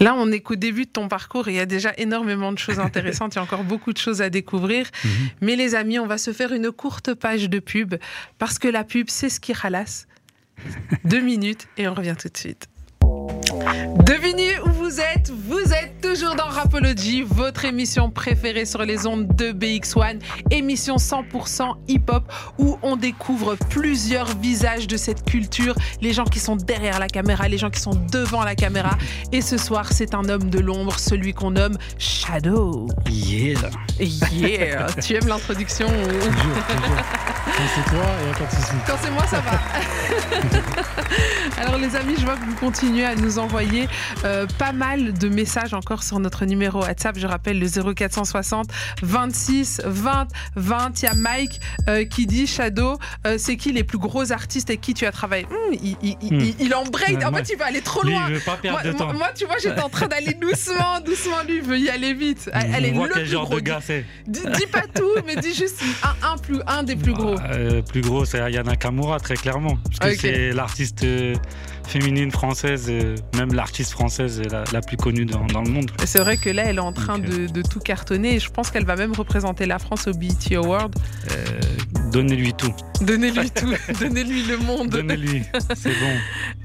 Là, 0.00 0.14
on 0.16 0.31
est 0.33 0.40
qu'au 0.40 0.57
début 0.57 0.85
de 0.85 0.90
ton 0.90 1.09
parcours 1.09 1.49
et 1.49 1.52
il 1.52 1.57
y 1.57 1.61
a 1.61 1.66
déjà 1.66 1.93
énormément 1.97 2.52
de 2.52 2.59
choses 2.59 2.81
intéressantes. 2.81 3.35
il 3.35 3.37
y 3.37 3.38
a 3.40 3.43
encore 3.43 3.64
beaucoup 3.64 3.93
de 3.93 3.99
choses 3.99 4.23
à 4.23 4.31
découvrir. 4.31 4.87
Mhm. 5.05 5.11
Mais 5.40 5.57
les 5.57 5.75
amis, 5.75 5.99
on 5.99 6.07
va 6.07 6.19
se 6.19 6.33
faire 6.33 6.52
une 6.52 6.71
courte 6.71 7.14
page 7.14 7.49
de 7.49 7.59
pub 7.59 7.95
parce 8.38 8.59
que 8.59 8.69
la 8.69 8.85
pub, 8.85 9.07
c'est 9.09 9.28
ce 9.28 9.40
qui 9.40 9.52
ralasse. 9.52 10.07
Deux 11.05 11.21
minutes 11.21 11.69
et 11.76 11.87
on 11.87 11.95
revient 11.95 12.16
tout 12.19 12.28
de 12.28 12.37
suite. 12.37 12.69
Devinez 14.05 14.59
où 14.61 14.71
vous 14.71 15.00
êtes 15.00 15.31
Vous 15.31 15.73
êtes 15.73 15.96
toujours 16.16 16.35
dans 16.35 16.49
Rapology, 16.49 17.23
votre 17.23 17.66
émission 17.66 18.11
préférée 18.11 18.64
sur 18.64 18.82
les 18.87 19.06
ondes 19.06 19.26
de 19.37 19.52
BX1, 19.52 20.18
émission 20.50 20.96
100% 20.96 21.75
hip-hop 21.88 22.32
où 22.56 22.78
on 22.82 22.96
découvre 22.96 23.54
plusieurs 23.68 24.35
visages 24.38 24.87
de 24.87 24.96
cette 24.96 25.26
culture, 25.26 25.75
les 26.00 26.14
gens 26.14 26.25
qui 26.25 26.38
sont 26.38 26.56
derrière 26.56 26.99
la 27.00 27.08
caméra, 27.08 27.49
les 27.49 27.58
gens 27.58 27.68
qui 27.68 27.80
sont 27.80 28.00
devant 28.11 28.44
la 28.44 28.54
caméra. 28.54 28.96
Et 29.30 29.42
ce 29.42 29.58
soir, 29.58 29.92
c'est 29.92 30.14
un 30.14 30.26
homme 30.30 30.49
de 30.49 30.58
l'ombre, 30.58 30.99
celui 30.99 31.35
qu'on 31.35 31.50
nomme 31.50 31.76
Shadow. 31.99 32.88
Yeah 33.11 33.58
Yeah 34.32 34.87
Tu 35.02 35.16
aimes 35.16 35.28
l'introduction 35.28 35.87
Toujours, 35.87 36.66
toujours. 36.66 37.36
Quand 37.47 37.62
c'est 37.75 37.91
toi, 37.91 38.05
il 38.21 38.26
n'y 38.26 38.33
a 38.33 38.35
pas 38.35 38.45
de 38.45 38.50
souci. 38.50 38.75
Quand 38.87 38.97
c'est 39.00 39.11
moi, 39.11 39.26
ça 39.26 39.41
va. 39.41 39.61
Alors 41.62 41.79
les 41.79 41.95
amis, 41.97 42.15
je 42.19 42.25
vois 42.25 42.35
que 42.35 42.45
vous 42.45 42.57
continuez 42.57 43.05
à 43.05 43.15
nous 43.15 43.38
envoyer 43.38 43.88
euh, 44.25 44.47
pas 44.59 44.73
mal 44.73 45.15
de 45.15 45.29
messages 45.29 45.73
encore 45.73 46.03
sur 46.03 46.19
notre 46.19 46.45
numéro 46.45 46.81
WhatsApp. 46.81 47.17
Je 47.19 47.26
rappelle 47.26 47.59
le 47.59 47.95
0460 47.95 48.69
26 49.03 49.83
20 49.85 50.29
20. 50.57 51.03
Il 51.03 51.05
y 51.05 51.09
a 51.09 51.15
Mike 51.15 51.61
euh, 51.88 52.05
qui 52.05 52.26
dit 52.26 52.47
Shadow, 52.47 52.99
euh, 53.26 53.37
c'est 53.38 53.57
qui 53.57 53.73
les 53.73 53.85
plus 53.85 53.99
gros 53.99 54.33
artistes 54.33 54.69
avec 54.71 54.81
qui 54.81 54.95
tu 54.95 55.07
as 55.07 55.12
travaillé? 55.12 55.45
Hmm, 55.45 55.73
il, 55.73 55.97
il, 56.03 56.17
il, 56.23 56.55
il, 56.61 56.75
embraye. 56.75 57.17
En 57.25 57.33
fait, 57.33 57.49
il 57.53 57.59
va 57.59 57.67
aller 57.67 57.81
trop 57.81 58.03
loin. 58.03 58.29
veut 58.29 58.41
pas 58.41 58.57
perdre 58.57 58.83
moi, 58.83 58.93
de 58.93 58.99
temps. 58.99 59.12
moi, 59.15 59.29
tu 59.35 59.47
vois, 59.47 59.57
j'étais 59.62 59.81
en 59.81 59.88
train 59.88 60.09
d'aller 60.09 60.35
doucement, 60.41 61.00
doucement. 61.05 61.43
Lui, 61.47 61.57
il 61.57 61.62
veut 61.62 61.79
y 61.79 61.88
aller 61.88 62.12
vite. 62.12 62.50
Elle, 62.53 62.85
est 62.85 62.91
le 62.91 63.09
quel 63.12 63.26
genre 63.26 63.49
de 63.49 63.61
gars 63.61 63.81
c'est. 63.83 64.05
Dis, 64.26 64.43
pas 64.71 64.83
tout, 64.95 65.15
mais 65.26 65.37
dis 65.37 65.55
juste 65.55 65.81
un, 66.03 66.33
un, 66.33 66.37
plus, 66.37 66.61
un 66.67 66.83
des 66.83 66.97
plus 66.97 67.12
gros. 67.12 67.36
Bah, 67.37 67.83
plus 67.88 68.00
gros, 68.00 68.25
c'est 68.25 68.40
Ayana 68.40 68.76
Kamura, 68.76 69.21
très 69.21 69.37
clairement. 69.37 69.78
Parce 69.99 70.16
que 70.16 70.21
c'est 70.21 70.52
l'artiste 70.52 71.05
féminine 71.87 72.31
française, 72.31 72.90
même 73.37 73.55
l'artiste 73.55 73.93
française 73.93 74.43
la, 74.73 74.81
plus 74.81 74.97
connue 74.97 75.25
dans, 75.25 75.62
le 75.62 75.71
monde. 75.71 75.90
C'est 76.05 76.19
vrai 76.19 76.37
que 76.37 76.50
là, 76.50 76.64
elle 76.66 76.76
est 76.76 76.81
en 76.81 76.93
train 76.93 77.19
de, 77.19 77.62
tout 77.62 77.81
cartonner 77.81 78.35
et 78.35 78.40
je 78.40 78.50
pense 78.50 78.71
qu'elle 78.71 78.85
va 78.85 78.97
même 78.97 79.12
représenter 79.12 79.66
la 79.66 79.78
France 79.78 80.09
au 80.09 80.12
BET 80.12 80.55
Award. 80.57 80.95
Euh, 81.31 81.61
donnez-lui 82.12 82.55
tout. 82.55 82.75
Donnez-lui 83.00 83.50
tout. 83.50 83.73
Donnez-lui 84.00 84.43
le 84.45 84.59
monde. 84.59 84.90
Donnez-lui. 84.90 85.43
C'est 85.75 85.90
bon. 85.90 86.16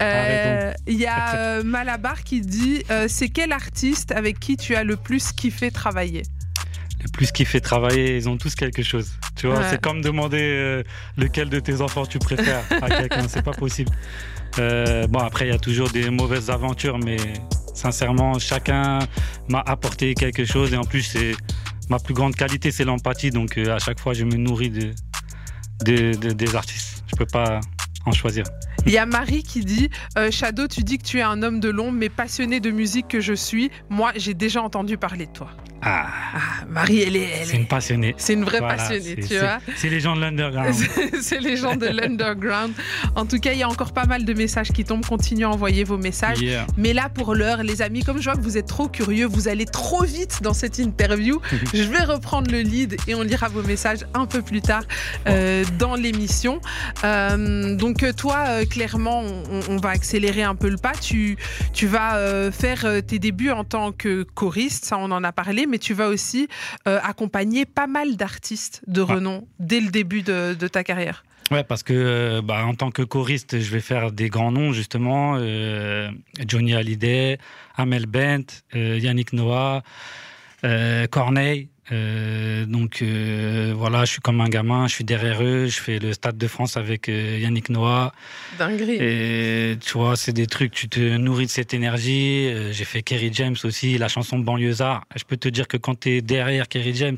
Euh, 0.02 0.74
il 0.88 0.98
y 0.98 1.06
a 1.06 1.36
euh, 1.36 1.64
Malabar 1.64 2.24
qui 2.24 2.42
dit 2.42 2.84
c'est 3.08 3.30
quel 3.30 3.52
artiste 3.52 4.12
avec 4.12 4.40
qui 4.40 4.58
tu 4.58 4.76
as 4.76 4.84
le 4.84 4.96
plus 4.96 5.32
kiffé 5.32 5.72
travailler? 5.72 6.24
Plus 7.14 7.32
qui 7.32 7.46
fait 7.46 7.60
travailler, 7.60 8.16
ils 8.16 8.30
ont 8.30 8.38
tous 8.38 8.56
quelque 8.56 8.84
chose. 8.84 9.12
Tu 9.36 9.48
vois, 9.48 9.64
c'est 9.70 9.82
comme 9.82 10.02
demander 10.02 10.42
euh, 10.42 10.84
lequel 11.18 11.50
de 11.50 11.60
tes 11.60 11.82
enfants 11.82 12.06
tu 12.06 12.20
préfères 12.20 12.64
à 12.82 12.90
quelqu'un. 13.02 13.28
c'est 13.28 13.42
pas 13.42 13.52
possible. 13.52 13.92
Euh, 14.60 15.08
bon, 15.08 15.20
après, 15.20 15.48
il 15.48 15.52
y 15.52 15.56
a 15.56 15.60
toujours 15.60 15.90
des 15.90 16.10
mauvaises 16.10 16.50
aventures, 16.50 17.00
mais 17.00 17.18
sincèrement, 17.74 18.38
chacun 18.40 19.00
m'a 19.48 19.64
apporté 19.66 20.14
quelque 20.14 20.46
chose. 20.46 20.74
Et 20.74 20.78
en 20.78 20.84
plus, 20.84 21.02
c'est 21.02 21.36
ma 21.90 22.00
plus 22.00 22.14
grande 22.14 22.36
qualité, 22.36 22.72
c'est 22.72 22.86
l'empathie. 22.86 23.32
Donc, 23.32 23.58
euh, 23.58 23.76
à 23.76 23.80
chaque 23.80 24.00
fois, 24.00 24.14
je 24.14 24.24
me 24.24 24.36
nourris 24.36 24.70
de, 24.70 24.94
des 25.84 26.56
artistes. 26.56 27.04
Je 27.08 27.16
peux 27.16 27.26
pas 27.26 27.62
en 28.06 28.12
choisir. 28.12 28.44
Il 28.86 28.92
y 28.92 28.98
a 28.98 29.06
Marie 29.06 29.44
qui 29.44 29.64
dit 29.64 29.90
Shadow, 30.32 30.68
tu 30.68 30.84
dis 30.84 30.98
que 30.98 31.04
tu 31.04 31.20
es 31.20 31.22
un 31.22 31.44
homme 31.44 31.60
de 31.60 31.70
l'ombre, 31.70 31.98
mais 32.00 32.10
passionné 32.10 32.60
de 32.60 32.72
musique 32.72 33.08
que 33.08 33.20
je 33.22 33.34
suis. 33.34 33.70
Moi, 33.90 34.12
j'ai 34.16 34.34
déjà 34.34 34.64
entendu 34.64 34.98
parler 34.98 35.28
de 35.28 35.32
toi. 35.32 35.52
Ah. 35.82 36.08
ah, 36.36 36.40
Marie, 36.70 37.02
elle 37.02 37.16
est. 37.16 37.46
c'est 37.46 37.58
une 37.58 37.68
passionnée. 37.68 38.14
C'est 38.18 38.34
une 38.34 38.44
vraie 38.44 38.60
passionnée, 38.60 39.16
tu 39.16 39.38
vois. 39.38 39.58
C'est 39.76 39.90
les 39.90 40.00
gens 40.00 40.16
de 40.16 40.22
l'underground. 40.22 40.76
c'est 41.22 41.40
les 41.40 41.58
gens 41.58 41.76
de 41.76 41.88
l'underground. 41.88 42.74
En 43.16 43.26
tout 43.26 43.40
cas, 43.40 43.54
il 43.54 43.60
y 43.60 43.64
a 43.64 43.70
encore 43.70 43.92
pas 43.92 44.06
mal 44.06 44.24
de 44.24 44.34
messages 44.34 44.72
qui 44.72 44.84
tombent. 44.84 45.06
Continuez 45.06 45.46
à 45.46 45.50
envoyer 45.50 45.84
vos 45.84 45.98
messages. 45.98 46.40
Mais 46.78 46.94
là, 46.94 47.10
pour 47.10 47.34
l'heure, 47.34 47.64
les 47.64 47.82
amis, 47.82 48.04
comme 48.04 48.20
je 48.20 48.26
vois 48.26 48.36
que 48.36 48.44
vous 48.44 48.58
êtes 48.58 48.68
trop 48.68 48.88
curieux, 48.88 49.26
vous 49.26 49.48
allez 49.48 49.66
trop 49.66 50.04
vite 50.04 50.42
dans 50.42 50.54
cette 50.54 50.78
interview. 50.78 51.42
je 51.74 51.84
vais 51.84 52.04
reprendre 52.04 52.52
le 52.52 52.62
lead 52.62 52.98
et 53.08 53.16
on 53.16 53.24
lira 53.24 53.48
vos 53.48 53.64
messages 53.64 54.06
un 54.14 54.26
peu 54.26 54.42
plus 54.42 54.62
tard 54.62 54.84
euh, 55.28 55.64
dans 55.80 55.96
l'émission. 55.96 56.62
Euh, 57.04 57.76
donc, 57.76 58.06
toi, 58.16 58.44
euh, 58.48 58.66
clairement, 58.66 59.24
on, 59.70 59.78
va 59.78 59.90
accélérer 59.90 60.44
un 60.44 60.56
peu 60.56 60.70
le 60.70 60.78
pas. 60.78 60.92
Tu, 60.92 61.38
tu 61.74 61.88
vas 61.88 62.52
faire 62.52 62.86
tes 63.08 63.18
débuts 63.18 63.50
en 63.50 63.64
tant 63.64 63.92
que 63.92 64.24
choriste, 64.36 64.86
ça, 64.86 64.98
on 64.98 65.10
en 65.12 65.24
a 65.24 65.32
parlé 65.32 65.66
mais 65.72 65.80
tu 65.80 65.96
vas 65.96 66.10
aussi 66.10 66.48
euh, 66.88 67.00
accompagner 67.02 67.66
pas 67.66 67.88
mal 67.88 68.16
d'artistes 68.16 68.82
de 68.88 69.02
renom 69.02 69.48
dès 69.60 69.80
le 69.80 69.90
début 69.90 70.22
de, 70.22 70.68
ta 70.68 70.84
carrière. 70.84 71.24
Ouais, 71.50 71.64
parce 71.64 71.82
que 71.84 71.94
euh, 71.94 72.42
bah, 72.44 72.66
en 72.66 72.76
tant 72.76 72.92
que 72.92 73.02
choriste, 73.02 73.60
je 73.60 73.72
vais 73.72 73.80
faire 73.80 74.12
des 74.12 74.30
grands 74.30 74.52
noms 74.52 74.72
justement 74.72 75.36
euh, 75.38 76.10
Johnny 76.48 76.76
Hallyday, 76.76 77.40
Amel 77.76 78.06
Bent, 78.06 78.64
Yannick 78.74 79.34
Noah, 79.34 79.82
Corneille. 81.10 81.71
Euh, 81.92 82.66
donc 82.66 83.02
euh, 83.02 83.74
voilà, 83.76 84.06
je 84.06 84.12
suis 84.12 84.22
comme 84.22 84.40
un 84.40 84.48
gamin, 84.48 84.88
je 84.88 84.94
suis 84.94 85.04
derrière 85.04 85.44
eux, 85.44 85.66
je 85.68 85.80
fais 85.80 86.00
le 86.00 86.14
Stade 86.14 86.38
de 86.38 86.48
France 86.48 86.78
avec 86.78 87.10
euh, 87.10 87.38
Yannick 87.40 87.70
Noah. 87.70 88.14
Dinguerie. 88.58 88.98
Et 89.00 89.78
tu 89.80 89.98
vois, 89.98 90.16
c'est 90.16 90.32
des 90.32 90.48
trucs, 90.48 90.72
tu 90.72 90.88
te 90.88 91.00
nourris 91.18 91.48
de 91.48 91.52
cette 91.52 91.74
énergie. 91.74 92.50
J'ai 92.72 92.86
fait 92.86 93.02
Kerry 93.02 93.32
James 93.34 93.58
aussi, 93.64 93.98
la 93.98 94.08
chanson 94.08 94.40
Banlieusard. 94.40 95.04
Je 95.16 95.24
peux 95.24 95.38
te 95.38 95.50
dire 95.50 95.68
que 95.68 95.78
quand 95.78 96.00
tu 96.00 96.12
es 96.12 96.22
derrière 96.22 96.68
Kerry 96.68 96.94
James 96.96 97.18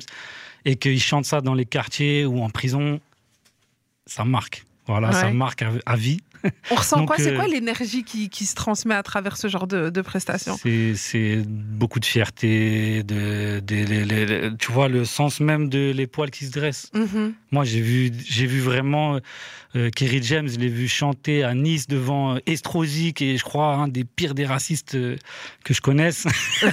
et 0.65 0.75
qu'il 0.75 0.99
chante 0.99 1.25
ça 1.25 1.41
dans 1.41 1.53
les 1.53 1.65
quartiers 1.65 2.25
ou 2.25 2.41
en 2.41 2.49
prison, 2.49 2.99
ça 4.07 4.25
marque. 4.25 4.63
Voilà, 4.87 5.11
ça 5.11 5.29
marque 5.29 5.63
à 5.85 5.95
vie. 5.95 6.19
On 6.71 6.75
ressent 6.75 7.05
quoi? 7.05 7.17
C'est 7.17 7.33
quoi 7.35 7.45
euh, 7.45 7.47
l'énergie 7.47 8.03
qui, 8.03 8.45
se 8.45 8.55
transmet 8.55 8.95
à 8.95 9.03
travers 9.03 9.37
ce 9.37 9.47
genre 9.47 9.67
de, 9.67 10.01
prestations? 10.01 10.57
C'est 10.95 11.43
beaucoup 11.47 11.99
de 11.99 12.05
fierté, 12.05 13.03
de, 13.03 13.61
tu 14.59 14.71
vois, 14.71 14.87
le 14.87 15.05
sens 15.05 15.39
même 15.39 15.69
de 15.69 15.91
les 15.91 16.07
poils 16.07 16.31
qui 16.31 16.45
se 16.45 16.51
dressent. 16.51 16.91
Mm-hmm. 16.93 17.33
Moi, 17.51 17.63
j'ai 17.63 17.81
vu, 17.81 18.11
vu 18.11 18.59
vraiment 18.59 19.19
euh, 19.75 19.89
Kerry 19.89 20.21
James, 20.23 20.47
je 20.47 20.57
l'ai 20.59 20.67
vu 20.67 20.87
chanter 20.87 21.43
à 21.43 21.53
Nice 21.53 21.87
devant 21.87 22.35
euh, 22.35 22.39
Estrosi, 22.45 23.13
qui 23.13 23.31
est, 23.31 23.37
je 23.37 23.43
crois, 23.43 23.75
un 23.75 23.87
des 23.87 24.03
pires 24.03 24.35
des 24.35 24.45
racistes 24.45 24.91
que 25.63 25.73
je 25.73 25.81
connaisse. 25.81 26.27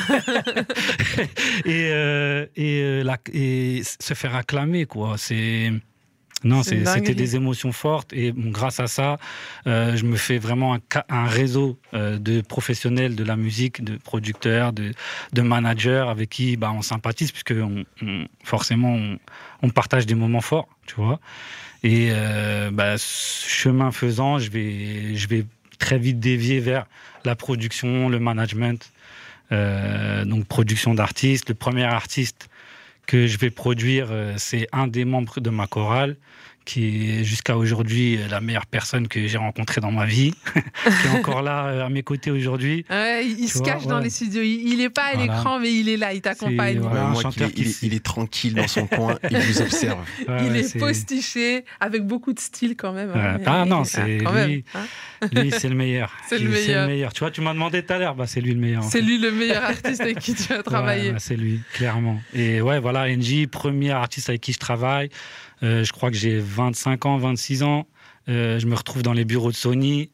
et, 1.64 1.90
et, 2.56 3.02
et 3.32 3.82
se 3.84 4.14
faire 4.14 4.34
acclamer, 4.34 4.86
quoi. 4.86 5.16
C'est 5.16 5.72
non, 6.42 6.62
c'était 6.62 7.14
des 7.14 7.36
émotions 7.36 7.72
fortes 7.72 8.12
et 8.12 8.32
grâce 8.34 8.80
à 8.80 8.86
ça, 8.86 9.18
euh, 9.66 9.96
je 9.96 10.04
me 10.04 10.16
fais 10.16 10.38
vraiment 10.38 10.74
un, 10.74 10.80
un 11.08 11.26
réseau 11.26 11.78
euh, 11.92 12.18
de 12.18 12.40
professionnels 12.40 13.14
de 13.14 13.24
la 13.24 13.36
musique, 13.36 13.84
de 13.84 13.96
producteurs, 13.96 14.72
de, 14.72 14.92
de 15.32 15.42
managers 15.42 16.06
avec 16.08 16.30
qui 16.30 16.56
bah, 16.56 16.72
on 16.74 16.80
sympathise 16.82 17.30
puisque 17.30 17.52
on, 17.52 17.84
forcément 18.42 18.98
on, 19.62 19.70
partage 19.70 20.06
des 20.06 20.14
moments 20.14 20.40
forts, 20.40 20.68
tu 20.86 20.94
vois. 20.94 21.20
Et 21.82 22.08
euh, 22.10 22.70
bah, 22.70 22.96
chemin 22.98 23.90
faisant, 23.90 24.38
je 24.38 24.50
vais, 24.50 25.14
je 25.16 25.28
vais 25.28 25.44
très 25.78 25.98
vite 25.98 26.20
dévier 26.20 26.60
vers 26.60 26.86
la 27.24 27.36
production, 27.36 28.08
le 28.08 28.18
management. 28.18 28.90
donc 29.50 30.46
production 30.46 30.94
d'artistes. 30.94 31.48
Le 31.48 31.54
premier 31.54 31.84
artiste 31.84 32.49
que 33.10 33.26
je 33.26 33.38
vais 33.38 33.50
produire, 33.50 34.06
euh, 34.12 34.34
c'est 34.36 34.68
un 34.70 34.86
des 34.86 35.04
membres 35.04 35.40
de 35.40 35.50
ma 35.50 35.66
chorale 35.66 36.16
qui 36.70 37.10
est 37.10 37.24
jusqu'à 37.24 37.56
aujourd'hui 37.56 38.16
la 38.30 38.40
meilleure 38.40 38.66
personne 38.66 39.08
que 39.08 39.26
j'ai 39.26 39.38
rencontrée 39.38 39.80
dans 39.80 39.90
ma 39.90 40.06
vie, 40.06 40.34
qui 40.54 41.06
est 41.08 41.18
encore 41.18 41.42
là 41.42 41.66
euh, 41.66 41.86
à 41.86 41.88
mes 41.88 42.04
côtés 42.04 42.30
aujourd'hui. 42.30 42.84
il 42.88 43.48
se 43.48 43.58
cache 43.58 43.86
dans 43.86 43.98
les 43.98 44.10
studios. 44.10 44.42
Il 44.42 44.76
n'est 44.76 44.88
pas 44.88 45.06
à 45.12 45.14
l'écran, 45.14 45.58
mais 45.58 45.74
il 45.74 45.88
est 45.88 45.96
là, 45.96 46.12
il 46.12 46.20
t'accompagne. 46.20 46.80
il, 47.82 47.94
est, 47.94 48.04
tranquille 48.04 48.54
dans 48.54 48.68
son 48.68 48.86
coin, 48.86 49.18
il 49.30 49.38
vous 49.38 49.62
observe. 49.62 49.98
il 50.44 50.56
est, 50.56 50.78
postiché, 50.78 51.64
avec 51.80 52.06
beaucoup 52.06 52.32
de 52.32 52.38
style 52.38 52.76
quand 52.76 52.92
même. 52.92 53.10
Hein. 53.16 53.38
ah 53.46 53.64
non, 53.64 53.82
c'est 53.82 54.18
lui, 54.18 54.64
hein. 54.74 55.26
lui 55.32 55.50
c'est 55.50 55.68
le 55.68 55.74
meilleur. 55.74 56.12
C'est 56.28 56.38
le, 56.38 56.48
meilleur. 56.86 57.12
Tu 57.12 57.20
vois, 57.20 57.32
tu 57.32 57.40
m'as 57.40 57.52
demandé 57.52 57.82
tout 57.82 57.92
à 57.92 57.98
l'heure, 57.98 58.14
bah, 58.14 58.26
c'est 58.28 58.40
lui 58.40 58.54
le 58.54 58.60
meilleur. 58.60 58.84
C'est 58.84 59.00
lui 59.00 59.18
le 59.18 59.32
meilleur 59.32 59.64
artiste 59.64 60.00
avec 60.00 60.20
qui 60.20 60.34
tu 60.34 60.52
as 60.52 60.62
travaillé. 60.62 61.12
c'est 61.18 61.36
lui, 61.36 61.60
clairement. 61.72 62.20
Et 62.32 62.60
ouais, 62.60 62.78
voilà, 62.78 63.08
NJ, 63.08 63.48
premier 63.48 63.90
artiste 63.90 64.28
avec 64.28 64.40
qui 64.40 64.52
je 64.52 64.58
travaille. 64.58 65.10
Euh, 65.62 65.84
je 65.84 65.92
crois 65.92 66.10
que 66.10 66.16
j'ai 66.16 66.38
25 66.38 67.06
ans, 67.06 67.18
26 67.18 67.62
ans. 67.62 67.86
Euh, 68.28 68.58
je 68.58 68.66
me 68.66 68.74
retrouve 68.74 69.02
dans 69.02 69.12
les 69.12 69.24
bureaux 69.24 69.50
de 69.50 69.56
Sony. 69.56 70.10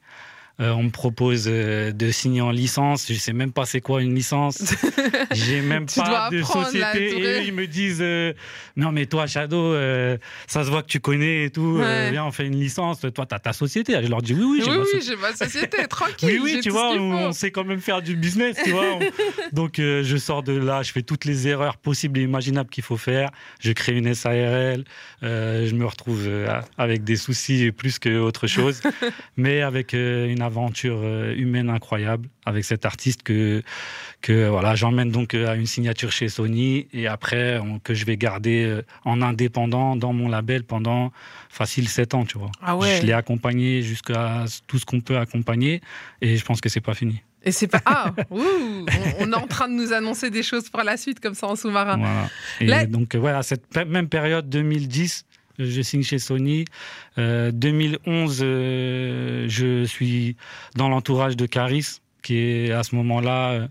Euh, 0.59 0.71
on 0.71 0.85
me 0.85 0.91
propose 0.91 1.45
euh, 1.49 1.93
de 1.93 2.11
signer 2.11 2.41
en 2.41 2.51
licence. 2.51 3.07
Je 3.09 3.19
sais 3.19 3.35
même 3.35 3.53
pas 3.53 3.67
c'est 3.67 3.83
quoi 3.83 4.01
une 4.01 4.15
licence. 4.15 4.75
J'ai 5.33 5.61
même 5.61 5.85
pas 5.85 6.31
de 6.31 6.43
société. 6.43 7.19
Et 7.19 7.23
eux, 7.23 7.43
ils 7.45 7.53
me 7.53 7.67
disent 7.67 7.99
euh, 8.01 8.33
Non, 8.75 8.91
mais 8.91 9.05
toi, 9.05 9.27
Shadow, 9.27 9.75
ça 10.47 10.65
se 10.65 10.71
voit 10.71 10.83
que 10.83 10.89
tu 10.89 11.01
connais 11.01 11.45
et 11.45 11.51
tout. 11.51 11.77
viens, 12.11 12.25
on 12.25 12.33
fait 12.33 12.47
une 12.47 12.59
licence. 12.59 13.01
Toi, 13.01 13.11
tu 13.11 13.35
as 13.35 13.39
ta 13.39 13.53
société. 13.53 14.01
Je 14.03 14.09
leur 14.09 14.23
dis 14.23 14.33
Oui, 14.33 14.45
oui, 14.45 14.63
j'ai 14.65 14.71
oui, 14.71 15.03
j'ai 15.07 15.17
ma 15.17 15.35
société. 15.35 15.87
Tranquille. 15.89 16.29
oui, 16.29 16.41
oui, 16.43 16.61
tu 16.63 16.71
vois, 16.71 16.93
on, 16.93 17.33
sait 17.33 17.51
quand 17.51 17.65
même 17.65 17.81
faire 17.81 18.01
du 18.01 18.17
business. 18.17 18.57
Tu 18.65 18.71
vois, 18.71 18.99
Donc, 19.53 19.75
je 19.77 20.17
sors 20.17 20.43
de 20.43 20.53
là. 20.57 20.83
Je 20.83 20.93
fais 20.93 21.03
toutes 21.03 21.27
les 21.27 21.49
erreurs 21.49 21.77
possibles 21.77 22.19
et 22.19 22.23
imaginables 22.23 22.71
qu'il 22.71 22.85
faut 22.85 22.97
faire. 22.97 23.31
Je 23.61 23.73
crée 23.73 23.93
une 23.93 24.15
SARL. 24.15 24.85
je 25.23 25.75
me 25.75 25.85
retrouve 25.85 26.27
avec 26.79 27.05
des 27.05 27.17
soucis 27.17 27.73
plus 27.73 27.99
qu'autre 27.99 28.47
chose. 28.47 28.81
mais 29.37 29.61
avec 29.61 29.93
une 29.93 30.46
aventure 30.47 30.99
euh, 31.03 31.35
humaine 31.37 31.69
incroyable 31.71 32.29
avec 32.45 32.65
cet 32.65 32.87
artiste 32.87 33.23
que, 33.23 33.63
que 34.23 34.49
voilà, 34.49 34.75
j'emmène 34.75 35.11
donc 35.11 35.35
euh, 35.35 35.49
à 35.49 35.55
une 35.55 35.67
signature 35.67 36.11
chez 36.13 36.29
Sony 36.29 36.89
et 36.93 37.07
après 37.07 37.61
que 37.85 37.95
je 37.95 38.07
vais 38.07 38.17
garder 38.17 38.65
euh, 38.65 38.83
en 39.05 39.21
indépendant 39.21 39.97
dans 39.97 40.13
mon 40.13 40.29
label 40.29 40.65
pendant 40.65 41.13
facile 41.51 41.89
7 41.89 42.15
ans, 42.15 42.25
tu 42.25 42.39
vois. 42.39 42.51
Ah 42.63 42.77
je 42.81 43.05
l'ai 43.05 43.13
accompagné 43.13 43.83
jusqu'à 43.83 44.45
tout 44.67 44.79
ce 44.79 44.87
qu'on 44.87 45.01
peut 45.01 45.19
accompagner 45.19 45.83
et 46.23 46.37
je 46.37 46.45
pense 46.45 46.61
que 46.61 46.69
c'est 46.69 46.81
pas 46.81 46.95
fini. 46.95 47.23
Et 47.43 47.53
c'est 47.53 47.69
pas 47.69 47.83
ah 47.87 48.13
on, 48.31 49.33
est 49.33 49.35
en 49.35 49.47
train 49.47 49.69
de 49.69 49.75
nous 49.75 49.93
annoncer 49.93 50.31
des 50.31 50.43
choses 50.43 50.69
pour 50.69 50.83
la 50.83 50.97
suite 50.97 51.21
comme 51.21 51.35
ça 51.35 51.47
en 51.47 51.55
sous-marin. 51.55 52.29
Et 52.61 52.87
donc 52.87 53.15
voilà 53.15 53.43
cette 53.43 53.77
même 53.87 54.09
période 54.09 54.49
2010 54.49 55.25
je 55.59 55.83
signe 55.83 56.03
chez 56.03 56.19
Sony. 56.19 56.65
2011, 57.17 58.43
euh, 58.43 58.45
euh, 58.45 59.47
je 59.49 59.85
suis 59.85 60.37
dans 60.75 60.89
l'entourage 60.89 61.37
de 61.37 61.47
Caris, 61.47 62.01
qui 62.23 62.39
est 62.39 62.73
à 62.73 62.83
ce 62.83 62.95
moment-là 62.97 63.69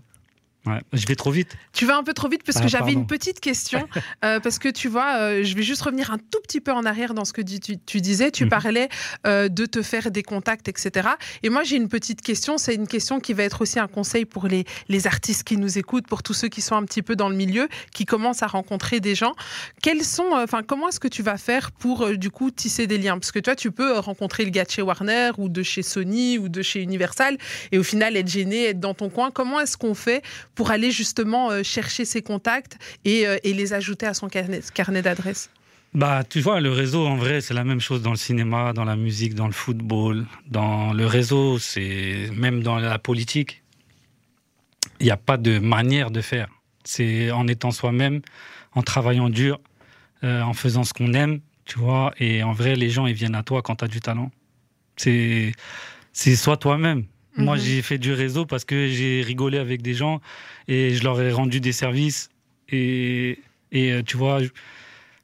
je 0.92 1.06
vais 1.06 1.16
trop 1.16 1.30
vite. 1.30 1.56
Tu 1.72 1.86
vas 1.86 1.96
un 1.96 2.02
peu 2.02 2.14
trop 2.14 2.28
vite 2.28 2.42
parce 2.44 2.58
que 2.58 2.64
ah, 2.64 2.68
j'avais 2.68 2.92
une 2.92 3.06
petite 3.06 3.40
question. 3.40 3.88
Euh, 4.24 4.40
parce 4.40 4.58
que 4.58 4.68
tu 4.68 4.88
vois, 4.88 5.18
euh, 5.18 5.44
je 5.44 5.54
vais 5.54 5.62
juste 5.62 5.82
revenir 5.82 6.10
un 6.10 6.18
tout 6.18 6.40
petit 6.42 6.60
peu 6.60 6.72
en 6.72 6.84
arrière 6.84 7.12
dans 7.12 7.24
ce 7.24 7.32
que 7.32 7.42
tu, 7.42 8.00
disais. 8.00 8.30
Tu 8.30 8.44
mhm. 8.44 8.50
parlais 8.50 8.88
euh, 9.26 9.48
de 9.48 9.66
te 9.66 9.82
faire 9.82 10.10
des 10.10 10.22
contacts, 10.22 10.68
etc. 10.68 11.08
Et 11.42 11.50
moi, 11.50 11.64
j'ai 11.64 11.76
une 11.76 11.88
petite 11.88 12.22
question. 12.22 12.56
C'est 12.56 12.74
une 12.74 12.86
question 12.86 13.20
qui 13.20 13.34
va 13.34 13.42
être 13.42 13.60
aussi 13.62 13.78
un 13.78 13.88
conseil 13.88 14.24
pour 14.24 14.46
les, 14.46 14.64
les 14.88 15.06
artistes 15.06 15.44
qui 15.44 15.56
nous 15.56 15.78
écoutent, 15.78 16.06
pour 16.06 16.22
tous 16.22 16.34
ceux 16.34 16.48
qui 16.48 16.60
sont 16.60 16.76
un 16.76 16.84
petit 16.84 17.02
peu 17.02 17.14
dans 17.14 17.28
le 17.28 17.36
milieu, 17.36 17.68
qui 17.92 18.04
commencent 18.04 18.42
à 18.42 18.46
rencontrer 18.46 19.00
des 19.00 19.14
gens. 19.14 19.34
Quels 19.82 20.04
sont, 20.04 20.30
enfin, 20.32 20.62
comment 20.62 20.88
est-ce 20.88 21.00
que 21.00 21.08
tu 21.08 21.22
vas 21.22 21.36
faire 21.36 21.72
pour 21.72 22.08
du 22.16 22.30
coup 22.30 22.50
tisser 22.50 22.86
des 22.86 22.98
liens? 22.98 23.18
Parce 23.18 23.32
que 23.32 23.40
toi, 23.40 23.54
tu 23.54 23.70
peux 23.70 23.98
rencontrer 23.98 24.44
le 24.44 24.50
gars 24.50 24.64
de 24.64 24.70
chez 24.70 24.82
Warner 24.82 25.32
ou 25.38 25.48
de 25.48 25.62
chez 25.62 25.82
Sony 25.82 26.38
ou 26.38 26.48
de 26.48 26.62
chez 26.62 26.80
Universal 26.80 27.36
et 27.72 27.78
au 27.78 27.82
final 27.82 28.16
être 28.16 28.28
gêné, 28.28 28.66
être 28.66 28.80
dans 28.80 28.94
ton 28.94 29.10
coin. 29.10 29.30
Comment 29.30 29.60
est-ce 29.60 29.76
qu'on 29.76 29.94
fait 29.94 30.22
pour 30.56 30.72
aller 30.72 30.90
justement 30.90 31.50
euh, 31.50 31.62
chercher 31.62 32.04
ses 32.04 32.22
contacts 32.22 32.78
euh, 33.06 33.38
et, 33.44 33.52
les 33.52 33.72
ajouter 33.72 34.06
à 34.06 34.14
son 34.14 34.28
carnet, 34.28 34.60
carnet 34.74 35.02
d'adresses 35.02 35.50
bah, 35.94 36.24
tu 36.28 36.40
vois, 36.40 36.60
le 36.60 36.70
réseau, 36.70 37.06
en 37.06 37.16
vrai, 37.16 37.40
c'est 37.40 37.54
la 37.54 37.64
même 37.64 37.80
chose 37.80 38.02
dans 38.02 38.10
le 38.10 38.18
cinéma, 38.18 38.74
dans 38.74 38.84
la 38.84 38.96
musique, 38.96 39.34
dans 39.34 39.46
le 39.46 39.52
football. 39.52 40.26
Dans 40.46 40.92
le 40.92 41.06
réseau, 41.06 41.58
c'est 41.58 42.28
même 42.34 42.62
dans 42.62 42.76
la 42.76 42.98
politique. 42.98 43.62
Il 45.00 45.04
n'y 45.04 45.10
a 45.10 45.16
pas 45.16 45.38
de 45.38 45.58
manière 45.58 46.10
de 46.10 46.20
faire. 46.20 46.48
C'est 46.84 47.30
en 47.30 47.48
étant 47.48 47.70
soi-même, 47.70 48.20
en 48.74 48.82
travaillant 48.82 49.30
dur, 49.30 49.58
euh, 50.22 50.42
en 50.42 50.52
faisant 50.52 50.84
ce 50.84 50.92
qu'on 50.92 51.14
aime, 51.14 51.40
tu 51.64 51.78
vois. 51.78 52.12
Et 52.18 52.42
en 52.42 52.52
vrai, 52.52 52.76
les 52.76 52.90
gens, 52.90 53.06
ils 53.06 53.14
viennent 53.14 53.34
à 53.34 53.42
toi 53.42 53.62
quand 53.62 53.76
tu 53.76 53.84
as 53.86 53.88
du 53.88 54.00
talent. 54.00 54.30
C'est, 54.96 55.52
c'est 56.12 56.36
soit 56.36 56.58
toi-même. 56.58 57.06
Moi, 57.36 57.56
Mhm. 57.56 57.62
j'ai 57.62 57.82
fait 57.82 57.98
du 57.98 58.12
réseau 58.12 58.46
parce 58.46 58.64
que 58.64 58.88
j'ai 58.88 59.22
rigolé 59.22 59.58
avec 59.58 59.82
des 59.82 59.94
gens 59.94 60.20
et 60.68 60.94
je 60.94 61.02
leur 61.04 61.20
ai 61.20 61.32
rendu 61.32 61.60
des 61.60 61.72
services. 61.72 62.30
Et, 62.70 63.38
et 63.72 63.92
euh, 63.92 64.02
tu 64.02 64.16
vois, 64.16 64.40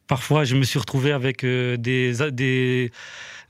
parfois, 0.07 0.45
je 0.45 0.55
me 0.57 0.63
suis 0.65 0.79
retrouvé 0.79 1.13
avec 1.13 1.43
euh, 1.45 1.77
des, 1.77 2.13
des, 2.33 2.91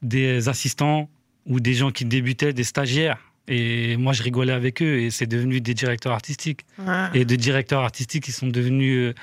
des 0.03 0.49
assistants 0.49 1.09
ou 1.47 1.61
des 1.61 1.75
gens 1.75 1.91
qui 1.91 2.05
débutaient, 2.05 2.53
des 2.53 2.65
stagiaires. 2.65 3.19
Et 3.49 3.97
moi, 3.97 4.13
je 4.13 4.23
rigolais 4.23 4.53
avec 4.53 4.81
eux 4.83 5.01
et 5.01 5.11
c'est 5.11 5.27
devenu 5.27 5.61
des 5.61 5.75
directeurs 5.75 6.13
artistiques. 6.13 6.61
Ouais. 6.79 7.09
Et 7.15 7.25
de 7.25 7.35
directeurs 7.35 7.83
artistiques 7.83 8.23
qui 8.25 8.33
sont 8.33 8.47
devenus 8.47 9.11
euh, 9.11 9.15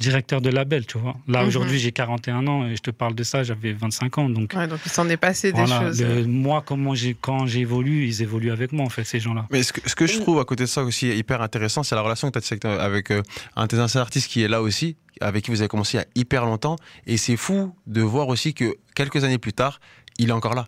directeurs 0.00 0.40
de 0.40 0.48
label, 0.48 0.86
tu 0.86 0.96
vois. 0.98 1.14
Là, 1.28 1.42
Mhm. 1.42 1.48
aujourd'hui, 1.48 1.78
j'ai 1.78 1.92
41 1.92 2.46
ans 2.46 2.66
et 2.66 2.74
je 2.76 2.80
te 2.80 2.90
parle 2.90 3.14
de 3.14 3.22
ça, 3.22 3.42
j'avais 3.42 3.72
25 3.74 4.16
ans. 4.18 4.28
Donc, 4.30 4.54
Ouais, 4.56 4.66
donc 4.66 4.80
il 4.86 4.90
s'en 4.90 5.08
est 5.10 5.18
passé 5.18 5.52
des 5.52 5.58
voilà, 5.62 5.80
choses. 5.88 6.02
le- 6.02 6.24
moi, 6.26 6.62
comment 6.66 6.94
j'ai, 6.94 7.14
quand 7.20 7.46
j'évolue, 7.46 8.06
ils 8.06 8.22
évoluent 8.22 8.50
avec 8.50 8.72
moi, 8.72 8.86
en 8.86 8.88
fait, 8.90 9.04
ces 9.04 9.20
gens-là. 9.20 9.46
Mais 9.50 9.62
ce 9.62 9.72
que, 9.74 9.80
ce 9.88 9.94
que 9.94 10.06
je 10.06 10.18
trouve 10.20 10.40
à 10.40 10.44
côté 10.44 10.64
de 10.64 10.68
ça 10.68 10.82
aussi 10.82 11.08
hyper 11.10 11.42
intéressant, 11.42 11.82
c'est 11.82 11.94
la 11.94 12.00
relation 12.02 12.30
que 12.30 12.38
tu 12.38 12.66
as 12.66 12.70
avec 12.82 13.10
euh, 13.10 13.22
un 13.56 13.64
de 13.64 13.68
tes 13.68 13.78
anciens 13.78 14.00
artistes 14.00 14.30
qui 14.30 14.42
est 14.42 14.48
là 14.48 14.62
aussi, 14.62 14.96
avec 15.20 15.44
qui 15.44 15.50
vous 15.50 15.60
avez 15.60 15.68
commencé 15.68 15.98
il 15.98 16.00
y 16.00 16.02
a 16.02 16.06
hyper 16.14 16.46
longtemps. 16.46 16.76
Et 17.06 17.18
c'est 17.18 17.36
fou 17.36 17.74
de 17.86 18.00
voir 18.00 18.28
aussi 18.28 18.54
que 18.54 18.74
quelques 18.94 19.22
années 19.24 19.38
plus 19.38 19.52
tard, 19.52 19.80
il 20.18 20.30
est 20.30 20.32
encore 20.32 20.54
là. 20.54 20.66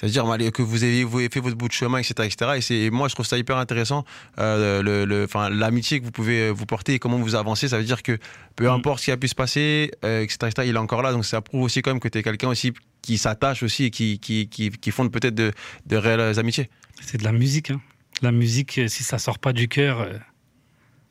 C'est-à-dire 0.00 0.52
que 0.52 0.62
vous 0.62 0.84
avez, 0.84 1.02
vous 1.02 1.18
avez 1.18 1.28
fait 1.28 1.40
votre 1.40 1.56
bout 1.56 1.66
de 1.66 1.72
chemin, 1.72 1.98
etc. 1.98 2.14
etc. 2.24 2.74
et 2.84 2.90
moi, 2.90 3.08
je 3.08 3.14
trouve 3.14 3.26
ça 3.26 3.36
hyper 3.36 3.56
intéressant, 3.56 4.04
euh, 4.38 4.80
le, 4.80 5.04
le, 5.04 5.26
l'amitié 5.50 5.98
que 5.98 6.04
vous 6.04 6.12
pouvez 6.12 6.42
euh, 6.42 6.50
vous 6.50 6.66
porter 6.66 6.94
et 6.94 6.98
comment 7.00 7.18
vous 7.18 7.34
avancez. 7.34 7.66
Ça 7.66 7.78
veut 7.78 7.84
dire 7.84 8.02
que 8.04 8.16
peu 8.54 8.66
Mm. 8.66 8.74
importe 8.74 9.00
ce 9.00 9.06
qui 9.06 9.10
a 9.10 9.16
pu 9.16 9.26
se 9.26 9.34
passer, 9.34 9.90
euh, 10.04 10.22
etc., 10.22 10.36
etc., 10.50 10.68
il 10.68 10.76
est 10.76 10.78
encore 10.78 11.02
là. 11.02 11.10
Donc 11.12 11.24
ça 11.24 11.40
prouve 11.40 11.62
aussi 11.62 11.82
quand 11.82 11.90
même 11.90 11.98
que 12.00 12.08
tu 12.08 12.18
es 12.18 12.22
quelqu'un 12.22 12.48
aussi 12.48 12.72
qui 13.02 13.18
s'attache 13.18 13.62
aussi 13.64 13.84
et 13.84 13.90
qui, 13.90 14.20
qui, 14.20 14.48
qui, 14.48 14.70
qui 14.70 14.90
fonde 14.92 15.10
peut-être 15.10 15.34
de, 15.34 15.52
de 15.86 15.96
réelles 15.96 16.38
amitiés. 16.38 16.70
C'est 17.00 17.18
de 17.18 17.24
la 17.24 17.32
musique. 17.32 17.70
hein. 17.72 17.80
La 18.22 18.30
musique, 18.32 18.80
si 18.88 19.02
ça 19.04 19.18
sort 19.18 19.38
pas 19.38 19.52
du 19.52 19.66
cœur, 19.68 20.06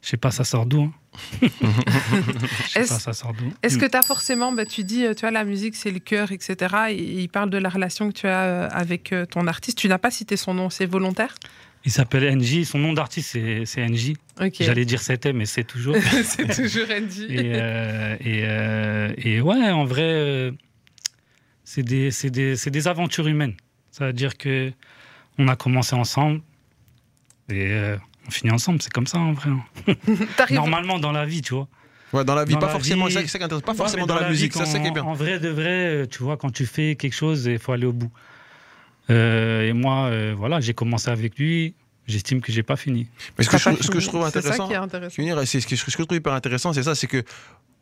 je 0.01 0.10
sais 0.10 0.17
pas, 0.17 0.31
ça 0.31 0.43
sort 0.43 0.65
d'où. 0.65 0.83
hein. 0.83 0.93
Est-ce- 2.75 3.77
que 3.77 3.86
tu 3.86 3.97
as 3.97 4.01
forcément, 4.01 4.51
bah, 4.51 4.65
tu 4.65 4.83
dis, 4.83 5.05
euh, 5.05 5.13
tu 5.13 5.21
vois, 5.21 5.31
la 5.31 5.43
musique, 5.43 5.75
c'est 5.75 5.91
le 5.91 5.99
cœur, 5.99 6.31
etc. 6.31 6.75
Et 6.89 7.21
il 7.21 7.27
parle 7.29 7.49
de 7.49 7.57
la 7.57 7.69
relation 7.69 8.10
que 8.10 8.13
tu 8.17 8.27
as 8.27 8.43
euh, 8.43 8.69
avec 8.71 9.12
euh, 9.13 9.25
ton 9.25 9.47
artiste. 9.47 9.77
Tu 9.77 9.88
n'as 9.88 9.97
pas 9.97 10.12
cité 10.12 10.38
son 10.38 10.53
nom, 10.53 10.69
c'est 10.69 10.86
volontaire? 10.86 11.33
Il 11.86 11.91
s'appelle 11.91 12.38
NJ, 12.38 12.63
son 12.65 12.79
nom 12.79 12.93
d'artiste, 12.93 13.38
c'est, 13.65 13.88
NJ. 13.88 14.13
J'allais 14.60 14.86
dire 14.86 15.01
c'était, 15.01 15.33
mais 15.33 15.45
c'est 15.45 15.63
toujours. 15.63 15.95
c'est 16.23 16.47
toujours 16.53 16.88
Andy. 16.91 17.25
Et, 17.29 17.53
euh, 17.55 18.15
et, 18.19 18.41
euh, 18.43 19.13
et 19.17 19.41
ouais, 19.41 19.71
en 19.71 19.86
vrai, 19.86 20.51
c'est 21.63 21.83
des, 21.83 22.88
aventures 22.88 23.27
humaines. 23.27 23.55
Ça 23.91 24.07
veut 24.07 24.13
dire 24.13 24.38
que 24.38 24.71
on 25.38 25.47
a 25.47 25.55
commencé 25.55 25.95
ensemble 25.95 26.41
et 27.49 27.71
euh, 27.71 27.95
on 28.27 28.31
finit 28.31 28.51
ensemble. 28.51 28.81
C'est 28.81 28.91
comme 28.91 29.07
ça 29.07 29.17
en 29.19 29.33
vrai. 29.33 29.49
hein. 29.49 29.93
Normalement 30.51 30.99
dans 30.99 31.11
la 31.11 31.25
vie, 31.25 31.41
tu 31.41 31.53
vois. 31.53 31.67
Ouais, 32.13 32.23
dans 32.23 32.35
la 32.35 32.45
vie, 32.45 32.53
Dans 32.53 32.59
pas 32.59 32.67
la 32.67 32.71
forcément, 32.73 33.05
vie- 33.05 33.11
c'est 33.11 33.17
ça 33.19 33.23
qui- 33.23 33.27
c'est 33.27 33.31
ça 33.33 33.39
qui 33.39 33.43
intéresse, 33.45 33.63
pas 33.63 33.71
Ouais, 33.73 33.77
forcément 33.77 34.05
dans, 34.05 34.15
la, 34.15 34.29
musique, 34.29 34.53
ça 34.53 34.65
c'est 34.65 34.79
bien. 34.79 35.03
En 35.03 35.13
vrai 35.13 35.39
de 35.39 35.49
vrai, 35.49 35.87
euh, 35.87 36.05
tu 36.05 36.23
vois, 36.23 36.37
quand 36.37 36.49
tu 36.51 36.65
fais 36.65 36.95
quelque 36.95 37.13
chose, 37.13 37.45
il 37.45 37.59
faut 37.59 37.73
aller 37.73 37.85
au 37.85 37.91
bout. 37.93 38.11
Euh, 39.09 39.67
et 39.67 39.73
moi, 39.73 40.05
euh, 40.05 40.33
voilà, 40.37 40.59
j'ai 40.59 40.73
commencé 40.73 41.09
avec 41.09 41.37
lui. 41.37 41.75
J'estime 42.07 42.39
que 42.39 42.51
j'ai 42.53 42.63
pas 42.63 42.77
fini. 42.77 43.09
Mais 43.37 43.43
ce 43.43 43.49
que, 43.49 43.57
je, 43.57 43.63
pas 43.65 43.71
ce 43.71 43.77
que 43.89 43.99
je 43.99 43.99
fini. 43.99 44.07
trouve 44.07 44.21
C'est 44.25 44.31
ça 44.31 44.37
intéressant, 44.39 44.67
c'est 45.45 45.59
ce 45.59 45.67
que, 45.67 45.75
je 45.75 45.97
trouve 45.97 46.15
hyper 46.15 46.31
intéressant, 46.33 46.71
c'est 46.71 46.83
ça, 46.83 46.95
c'est 46.95 47.07
que 47.07 47.21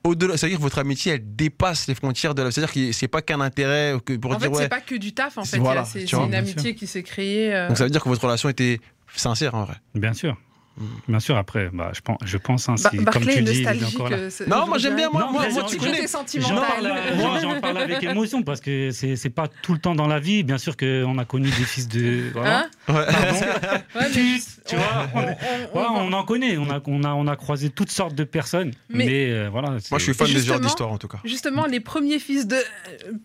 au-delà, 0.03 0.35
c'est-à-dire 0.37 0.57
que 0.57 0.63
votre 0.63 0.79
amitié, 0.79 1.13
elle 1.13 1.35
dépasse 1.35 1.87
les 1.87 1.93
frontières 1.95 2.33
de 2.33 2.41
la. 2.41 2.49
C'est-à-dire 2.51 2.73
que 2.73 2.91
c'est 2.91 3.07
pas 3.07 3.21
qu'un 3.21 3.41
intérêt 3.41 3.93
que 4.03 4.13
pour 4.13 4.31
En 4.31 4.39
fait, 4.39 4.47
dire 4.47 4.55
c'est 4.55 4.63
ouais. 4.63 4.69
pas 4.69 4.81
que 4.81 4.95
du 4.95 5.13
taf, 5.13 5.37
en 5.37 5.43
C'est- 5.43 5.57
fait. 5.57 5.61
voilà, 5.61 5.85
C'est 5.85 6.07
c'est 6.07 6.15
une 6.17 6.33
amitié 6.33 6.73
qui 6.75 6.87
s'est 6.87 7.03
créée. 7.03 7.53
euh, 7.53 7.67
Donc 7.67 7.77
ça 7.77 7.83
veut 7.83 7.89
dire 7.91 8.03
que 8.03 8.09
votre 8.09 8.23
relation 8.23 8.49
était 8.49 8.79
sincère 9.15 9.55
en 9.55 9.63
vrai. 9.65 9.75
Bien 9.93 10.13
sûr. 10.13 10.35
Mm. 10.77 10.83
Bien 11.07 11.19
sûr, 11.21 11.37
après, 11.37 11.69
bah, 11.71 11.91
je 11.93 12.01
pense, 12.01 12.17
je 12.25 12.37
pense 12.37 12.67
hein, 12.67 12.75
si, 12.75 12.97
comme 13.05 13.25
tu 13.25 13.41
dis, 13.41 13.61
il 13.61 13.61
est 13.61 13.63
nostalgique. 13.63 13.95
encore 13.95 14.09
là. 14.09 14.17
euh, 14.17 14.29
Non, 14.47 14.67
moi, 14.67 14.77
j'aime 14.77 14.97
bien, 14.97 15.09
moi, 15.09 15.21
Non, 15.21 15.31
moi, 15.31 15.47
moi, 15.49 15.61
j'en- 15.61 15.67
tu 15.67 15.77
connais. 15.77 16.05
J'en 16.39 16.55
parle, 16.57 16.93
moi, 17.15 17.39
j'en 17.41 17.61
parle 17.61 17.77
avec 17.77 18.03
émotion 18.03 18.43
parce 18.43 18.59
que 18.59 18.91
c'est 18.91 19.15
c'est 19.15 19.29
pas 19.29 19.47
tout 19.61 19.71
le 19.71 19.79
temps 19.79 19.95
dans 19.95 20.07
la 20.07 20.19
vie. 20.19 20.43
Bien 20.43 20.57
sûr 20.57 20.75
qu'on 20.75 21.17
a 21.17 21.23
connu 21.23 21.45
des 21.47 21.63
fils 21.63 21.87
de. 21.87 22.29
Voilà. 22.33 22.67
Hein? 22.89 22.93
Ouais. 22.93 23.05
Pardon. 23.05 23.39
Ouais, 23.39 23.81
mais 23.95 24.09
Tu- 24.11 24.41
tu 24.67 24.75
vois, 24.75 24.85
on- 25.13 25.19
on- 25.19 25.21
on- 25.21 25.25
on 25.25 25.27
Ouais, 25.27 25.83
va- 25.83 25.91
on 25.91 26.13
en 26.13 26.23
connaît, 26.23 26.57
on 26.57 26.69
a, 26.69 26.81
on, 26.87 27.03
a, 27.03 27.13
on 27.13 27.27
a 27.27 27.35
croisé 27.35 27.69
toutes 27.69 27.91
sortes 27.91 28.15
de 28.15 28.23
personnes. 28.23 28.71
Mais- 28.89 29.05
Mais, 29.05 29.31
euh, 29.31 29.49
voilà. 29.51 29.69
Moi, 29.69 29.79
je 29.99 30.03
suis 30.03 30.13
fan 30.13 30.27
de 30.27 30.31
ce 30.31 30.37
genre 30.37 30.41
Justement- 30.43 30.59
d'histoire 30.59 30.91
en 30.91 30.97
tout 30.97 31.07
cas. 31.07 31.19
Justement, 31.23 31.65
les 31.65 31.79
premiers 31.79 32.19
fils 32.19 32.47
de. 32.47 32.55
euh, 32.55 32.59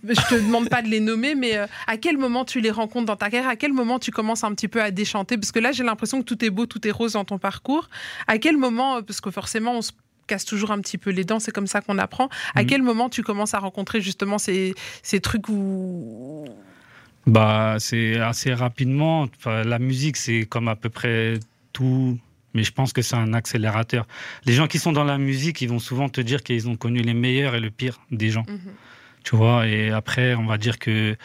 Je 0.08 0.28
te 0.28 0.34
demande 0.34 0.68
pas 0.68 0.82
de 0.82 0.88
les 0.88 1.00
nommer, 1.00 1.34
mais 1.34 1.56
euh, 1.56 1.66
à 1.86 1.96
quel 1.96 2.18
moment 2.18 2.44
tu 2.44 2.60
les 2.60 2.70
rencontres 2.70 3.06
dans 3.06 3.16
ta 3.16 3.30
carrière? 3.30 3.48
À 3.48 3.56
quel 3.56 3.72
moment 3.72 3.98
tu 3.98 4.10
commences 4.10 4.44
un 4.44 4.52
petit 4.54 4.68
peu 4.68 4.82
à 4.82 4.90
déchanter? 4.90 5.36
Parce 5.38 5.52
que 5.52 5.58
là, 5.58 5.72
j'ai 5.72 5.84
l'impression 5.84 6.18
que 6.20 6.24
tout 6.26 6.44
est 6.44 6.50
beau, 6.50 6.66
tout 6.66 6.86
est 6.86 6.90
rose 6.90 7.12
dans 7.14 7.24
ton 7.24 7.38
parcours. 7.38 7.88
À 8.26 8.38
quel 8.38 8.56
moment, 8.56 9.02
parce 9.02 9.20
que 9.20 9.30
forcément, 9.30 9.72
on 9.76 9.82
se 9.82 9.92
casse 10.26 10.44
toujours 10.44 10.70
un 10.70 10.80
petit 10.80 10.96
peu 10.98 11.10
les 11.10 11.24
dents, 11.24 11.40
c'est 11.40 11.50
comme 11.50 11.66
ça 11.66 11.80
qu'on 11.80 11.98
apprend. 11.98 12.28
À 12.54 12.62
Mhm. 12.62 12.66
quel 12.68 12.82
moment 12.82 13.08
tu 13.08 13.22
commences 13.24 13.54
à 13.54 13.58
rencontrer 13.58 14.00
justement 14.00 14.38
ces, 14.38 14.74
ces 15.02 15.20
trucs 15.20 15.48
où. 15.48 16.44
Bah, 17.26 17.76
c'est 17.78 18.18
assez 18.18 18.54
rapidement. 18.54 19.28
Enfin, 19.36 19.62
la 19.64 19.78
musique, 19.78 20.16
c'est 20.16 20.46
comme 20.46 20.68
à 20.68 20.76
peu 20.76 20.88
près 20.88 21.38
tout. 21.72 22.18
Mais 22.54 22.64
je 22.64 22.72
pense 22.72 22.92
que 22.92 23.02
c'est 23.02 23.14
un 23.14 23.32
accélérateur. 23.32 24.06
Les 24.44 24.54
gens 24.54 24.66
qui 24.66 24.78
sont 24.78 24.92
dans 24.92 25.04
la 25.04 25.18
musique, 25.18 25.60
ils 25.60 25.68
vont 25.68 25.78
souvent 25.78 26.08
te 26.08 26.20
dire 26.20 26.42
qu'ils 26.42 26.68
ont 26.68 26.76
connu 26.76 27.00
les 27.00 27.14
meilleurs 27.14 27.54
et 27.54 27.60
le 27.60 27.70
pire 27.70 28.00
des 28.10 28.30
gens. 28.30 28.44
Mhm. 28.48 28.72
Tu 29.22 29.36
vois, 29.36 29.66
et 29.66 29.90
après, 29.90 30.34
on 30.34 30.46
va 30.46 30.58
dire 30.58 30.78
que 30.78 31.16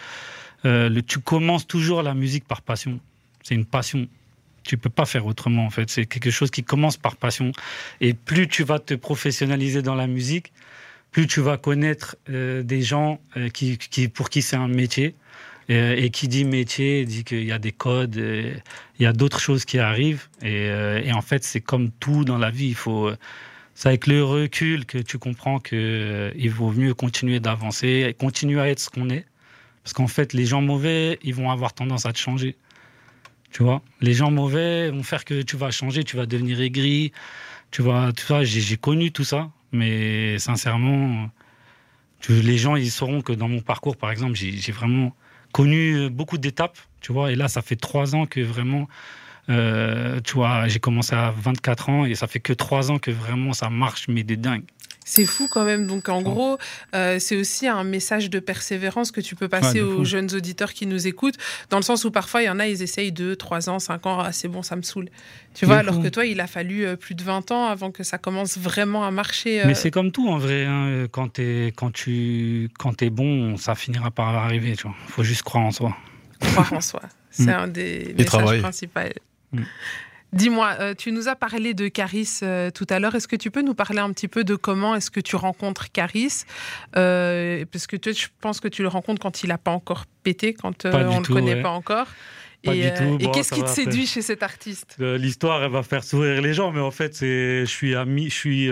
euh, 0.66 0.90
le, 0.90 1.02
tu 1.02 1.20
commences 1.20 1.66
toujours 1.66 2.04
la 2.04 2.14
musique 2.14 2.46
par 2.46 2.62
passion. 2.62 3.00
C'est 3.42 3.56
une 3.56 3.66
passion. 3.66 4.08
Tu 4.64 4.78
peux 4.78 4.90
pas 4.90 5.06
faire 5.06 5.26
autrement, 5.26 5.66
en 5.66 5.70
fait. 5.70 5.90
C'est 5.90 6.06
quelque 6.06 6.32
chose 6.32 6.52
qui 6.52 6.64
commence 6.64 6.98
par 6.98 7.16
passion. 7.16 7.52
Et 8.02 8.14
plus 8.14 8.48
tu 8.48 8.64
vas 8.64 8.80
te 8.80 8.94
professionnaliser 8.94 9.82
dans 9.82 9.96
la 9.96 10.08
musique, 10.08 10.52
plus 11.12 11.28
tu 11.28 11.40
vas 11.40 11.58
connaître 11.58 12.18
euh, 12.30 12.64
des 12.64 12.82
gens 12.82 13.20
euh, 13.38 13.50
qui, 13.50 13.78
qui, 13.78 14.08
pour 14.08 14.30
qui 14.30 14.42
c'est 14.42 14.58
un 14.58 14.68
métier. 14.68 15.16
Euh, 15.72 15.96
et 15.96 16.12
qui 16.12 16.28
dit 16.28 16.46
métier 16.46 17.06
dit 17.06 17.24
qu'il 17.24 17.44
y 17.44 17.52
a 17.52 17.58
des 17.58 17.72
codes, 17.72 18.18
euh, 18.18 18.54
il 19.00 19.04
y 19.04 19.06
a 19.08 19.14
d'autres 19.14 19.40
choses 19.40 19.66
qui 19.66 19.80
arrivent. 19.80 20.28
Et, 20.42 20.70
euh, 20.70 21.02
et 21.04 21.12
en 21.12 21.22
fait, 21.22 21.44
c'est 21.44 21.62
comme 21.62 21.90
tout 21.92 22.24
dans 22.24 22.38
la 22.38 22.52
vie. 22.52 22.68
Il 22.68 22.76
faut, 22.76 23.12
c'est 23.74 23.90
avec 23.90 24.08
le 24.08 24.24
recul 24.24 24.86
que 24.86 25.00
tu 25.00 25.18
comprends 25.18 25.60
que 25.60 26.32
il 26.36 26.52
vaut 26.52 26.72
mieux 26.72 26.94
continuer 26.94 27.40
d'avancer, 27.40 28.16
continuer 28.20 28.60
à 28.62 28.70
être 28.70 28.80
ce 28.80 28.90
qu'on 28.90 29.10
est. 29.10 29.26
Parce 29.84 29.94
qu'en 29.94 30.08
fait, 30.08 30.34
les 30.34 30.46
gens 30.46 30.62
mauvais, 30.62 31.20
ils 31.24 31.34
vont 31.34 31.52
avoir 31.52 31.74
tendance 31.74 32.06
à 32.06 32.14
te 32.14 32.20
changer. 32.20 32.56
Tu 33.52 33.64
vois, 33.64 33.82
les 34.02 34.14
gens 34.14 34.32
mauvais 34.32 34.90
vont 34.92 35.04
faire 35.04 35.26
que 35.26 35.42
tu 35.42 35.58
vas 35.58 35.72
changer, 35.72 36.04
tu 36.04 36.18
vas 36.18 36.26
devenir 36.26 36.60
aigri. 36.62 37.12
Tu 37.72 37.82
vois, 37.82 38.12
tu 38.14 38.26
vois, 38.26 38.44
j'ai 38.44 38.78
connu 38.78 39.12
tout 39.12 39.24
ça, 39.24 39.50
mais 39.72 40.40
sincèrement, 40.40 41.30
les 42.30 42.58
gens 42.58 42.76
ils 42.76 42.92
sauront 42.92 43.22
que 43.22 43.34
dans 43.34 43.48
mon 43.50 43.62
parcours, 43.62 43.98
par 43.98 44.12
exemple, 44.12 44.36
j'ai 44.36 44.72
vraiment 44.72 45.16
connu 45.56 46.10
beaucoup 46.10 46.38
d'étapes. 46.38 46.78
Tu 47.00 47.14
vois, 47.14 47.32
et 47.32 47.36
là, 47.36 47.48
ça 47.48 47.62
fait 47.62 47.78
trois 47.78 48.14
ans 48.14 48.26
que 48.26 48.42
vraiment, 48.42 48.90
euh, 49.48 50.20
tu 50.20 50.34
vois, 50.34 50.68
j'ai 50.68 50.82
commencé 50.82 51.16
à 51.16 51.32
24 51.32 51.90
ans 51.90 52.06
et 52.06 52.14
ça 52.14 52.28
fait 52.28 52.42
que 52.42 52.52
trois 52.52 52.92
ans 52.92 53.00
que 53.00 53.10
vraiment 53.10 53.54
ça 53.54 53.70
marche, 53.70 54.10
mais 54.10 54.24
des 54.24 54.36
dingues. 54.36 54.66
C'est 55.08 55.26
fou 55.26 55.48
quand 55.48 55.64
même. 55.66 55.86
Donc 55.86 56.10
en 56.10 56.22
gros, 56.24 56.58
euh, 56.96 57.20
c'est 57.20 57.38
aussi 57.38 57.68
un 57.68 57.84
message 57.84 58.30
de 58.32 58.40
persévérance 58.40 59.12
que 59.12 59.22
tu 59.22 59.36
peux 59.36 59.48
passer 59.48 59.80
Ouais, 59.82 59.88
aux 59.88 59.98
fou. 59.98 60.06
jeunes 60.06 60.34
auditeurs 60.34 60.74
qui 60.74 60.88
nous 60.88 61.06
écoutent, 61.06 61.36
dans 61.70 61.78
le 61.78 61.84
sens 61.84 62.04
où 62.06 62.12
parfois 62.12 62.42
il 62.42 62.46
y 62.46 62.50
en 62.50 62.60
a, 62.60 62.68
ils 62.68 62.82
essayent 62.82 63.12
2, 63.12 63.36
3 63.36 63.70
ans, 63.70 63.78
5 63.78 64.06
ans, 64.08 64.20
ah, 64.20 64.32
c'est 64.32 64.48
bon, 64.48 64.64
ça 64.64 64.76
me 64.76 64.82
saoule. 64.82 65.10
Tu 65.54 65.66
De 65.66 65.68
vois, 65.68 65.76
fou. 65.76 65.88
alors 65.90 66.02
que 66.02 66.08
toi, 66.08 66.26
il 66.26 66.40
a 66.42 66.48
fallu 66.48 66.86
euh, 66.86 66.96
plus 66.96 67.14
de 67.14 67.24
20 67.24 67.52
ans 67.52 67.68
avant 67.68 67.92
que 67.92 68.04
ça 68.04 68.18
commence 68.18 68.58
vraiment 68.58 69.06
à 69.06 69.12
marcher. 69.12 69.62
euh, 69.62 69.68
Mais 69.68 69.76
c'est 69.76 69.92
comme 69.92 70.12
tout 70.12 70.28
en 70.28 70.40
vrai. 70.40 70.66
hein. 70.66 71.06
Quand, 71.12 71.30
t'es- 71.30 71.72
quand 71.76 71.92
tu 71.94 72.70
quand 72.80 73.02
es 73.04 73.12
bon, 73.12 73.58
ça 73.58 73.76
finira 73.76 74.10
par 74.10 74.30
arriver. 74.36 74.72
Il 74.72 74.92
faut 75.08 75.24
juste 75.24 75.44
croire 75.44 75.64
en 75.66 75.72
soi. 75.72 75.96
croire 76.40 76.74
en 76.74 76.82
soi. 76.82 77.02
C'est 77.30 77.46
Mm. 77.46 77.50
un 77.50 77.68
des 77.68 78.16
messages 78.18 78.60
principaux. 78.62 79.00
Mm. 79.52 79.62
Dis-moi, 80.34 80.76
euh, 80.80 80.94
tu 80.94 81.12
nous 81.14 81.30
as 81.30 81.36
parlé 81.36 81.74
de 81.74 81.88
Caris 81.88 82.40
euh, 82.44 82.70
tout 82.70 82.86
à 82.90 83.00
l'heure. 83.00 83.16
Est-ce 83.16 83.28
que 83.28 83.38
tu 83.38 83.52
peux 83.52 83.62
nous 83.62 83.74
parler 83.74 84.00
un 84.00 84.12
petit 84.12 84.28
peu 84.28 84.44
de 84.44 84.56
comment 84.56 84.94
est-ce 84.96 85.10
que 85.10 85.22
tu 85.22 85.36
rencontres 85.38 85.92
Caris 85.92 86.44
Euh, 86.98 87.64
Parce 87.72 87.88
que 87.88 87.96
je 88.04 88.28
pense 88.42 88.60
que 88.60 88.68
tu 88.68 88.82
le 88.82 88.90
rencontres 88.90 89.22
quand 89.22 89.44
il 89.44 89.48
n'a 89.50 89.58
pas 89.58 89.72
encore 89.72 90.06
pété, 90.24 90.54
quand 90.54 90.86
euh, 90.86 90.92
on 91.10 91.22
ne 91.22 91.28
le 91.28 91.34
connaît 91.34 91.54
ouais. 91.56 91.62
pas 91.62 91.70
encore. 91.70 92.08
Pas 92.66 92.76
et 92.76 92.92
euh, 92.92 93.18
qu'est-ce 93.34 93.54
qui 93.54 93.62
te 93.62 93.70
séduit 93.70 94.08
chez 94.08 94.22
cet 94.22 94.44
artiste? 94.44 94.96
L'histoire, 95.00 95.64
elle 95.64 95.72
va 95.72 95.84
faire 95.84 96.04
sourire 96.04 96.42
les 96.42 96.54
gens, 96.54 96.72
mais 96.72 96.82
en 96.82 96.92
fait, 96.92 97.18
je 97.22 97.64
suis 97.66 97.96
ami, 97.96 98.30
je 98.30 98.36
suis, 98.36 98.68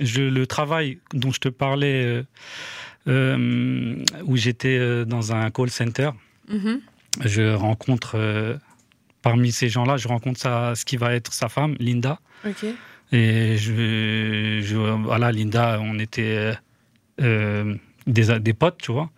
je, 0.00 0.20
le 0.22 0.46
travail 0.46 0.98
dont 1.14 1.32
je 1.32 1.40
te 1.40 1.48
parlais, 1.48 2.22
où 3.06 4.36
j'étais 4.36 5.04
dans 5.06 5.32
un 5.32 5.50
call 5.50 5.70
center, 5.70 6.10
Mhm. 6.48 6.80
je 7.24 7.54
rencontre, 7.54 8.58
parmi 9.22 9.52
ces 9.52 9.68
gens-là, 9.68 9.96
je 9.96 10.08
rencontre 10.08 10.40
sa, 10.40 10.74
ce 10.74 10.84
qui 10.84 10.96
va 10.96 11.14
être 11.14 11.32
sa 11.32 11.48
femme, 11.48 11.76
Linda. 11.78 12.18
Et 13.12 13.56
je, 13.58 14.60
je- 14.62 14.76
voilà, 14.76 15.32
Linda, 15.32 15.80
on 15.82 15.98
était 15.98 16.52
euh, 17.20 17.74
des, 18.06 18.38
des 18.40 18.52
potes, 18.54 18.78
tu 18.80 18.92
vois. 18.92 19.10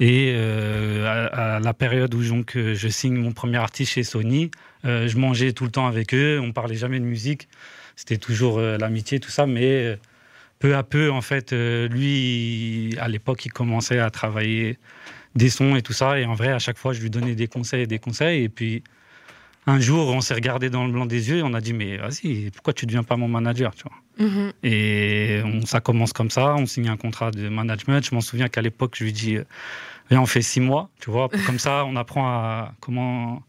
Et 0.00 0.32
euh, 0.36 1.06
à, 1.32 1.56
à 1.56 1.60
la 1.60 1.74
période 1.74 2.14
où 2.14 2.22
donc, 2.26 2.56
je 2.56 2.88
signe 2.88 3.16
mon 3.16 3.32
premier 3.32 3.58
artiste 3.58 3.92
chez 3.92 4.02
Sony, 4.02 4.50
euh, 4.84 5.08
je 5.08 5.16
mangeais 5.18 5.52
tout 5.52 5.64
le 5.64 5.70
temps 5.70 5.86
avec 5.86 6.14
eux, 6.14 6.40
on 6.42 6.52
parlait 6.52 6.76
jamais 6.76 7.00
de 7.00 7.04
musique. 7.04 7.48
C'était 7.96 8.16
toujours 8.18 8.60
l'amitié, 8.60 9.20
tout 9.20 9.30
ça, 9.30 9.46
mais 9.46 9.98
peu 10.58 10.74
à 10.74 10.82
peu, 10.82 11.10
en 11.10 11.20
fait, 11.20 11.52
lui, 11.52 12.88
il- 12.90 12.98
à 12.98 13.08
l'époque, 13.08 13.44
il 13.46 13.52
commençait 13.52 13.98
à 14.00 14.10
travailler 14.10 14.78
des 15.34 15.48
sons 15.50 15.76
et 15.76 15.82
tout 15.82 15.92
ça. 15.92 16.18
Et 16.18 16.24
en 16.24 16.34
vrai, 16.34 16.48
à 16.52 16.58
chaque 16.58 16.78
fois, 16.78 16.92
je 16.92 17.00
lui 17.00 17.10
donnais 17.10 17.34
des 17.34 17.46
conseils 17.46 17.82
et 17.82 17.86
des 17.86 17.98
conseils. 17.98 18.42
Et 18.44 18.48
puis, 18.48 18.82
un 19.66 19.80
jour, 19.80 20.08
on 20.08 20.20
s'est 20.20 20.34
regardé 20.34 20.68
dans 20.70 20.84
le 20.86 20.92
blanc 20.92 21.06
des 21.06 21.30
yeux 21.30 21.38
et 21.38 21.42
on 21.42 21.54
a 21.54 21.60
dit, 21.60 21.72
mais 21.72 21.96
vas-y, 21.96 22.50
pourquoi 22.50 22.72
tu 22.74 22.84
ne 22.84 22.88
deviens 22.88 23.02
pas 23.02 23.16
mon 23.16 23.28
manager, 23.28 23.74
tu 23.74 23.84
vois? 23.84 24.26
Mhm. 24.26 24.52
et 24.62 25.40
on, 25.44 25.66
ça 25.66 25.80
commence 25.80 26.12
comme 26.12 26.30
ça, 26.30 26.54
on 26.56 26.66
signe 26.66 26.88
un 26.88 26.96
contrat 26.96 27.32
de 27.32 27.48
management. 27.48 28.04
Je 28.08 28.14
m'en 28.14 28.20
souviens 28.20 28.48
qu'à 28.48 28.62
l'époque, 28.62 28.94
je 28.96 29.02
lui 29.04 29.12
dis, 29.12 29.36
euh, 29.36 29.44
viens, 30.10 30.20
on 30.20 30.26
fait 30.26 30.42
six 30.42 30.60
mois, 30.60 30.88
tu 31.00 31.10
vois. 31.10 31.28
Comme 31.46 31.58
ça, 31.58 31.84
on 31.84 31.96
apprend 31.96 32.26
à 32.28 32.74
comment, 32.78 33.42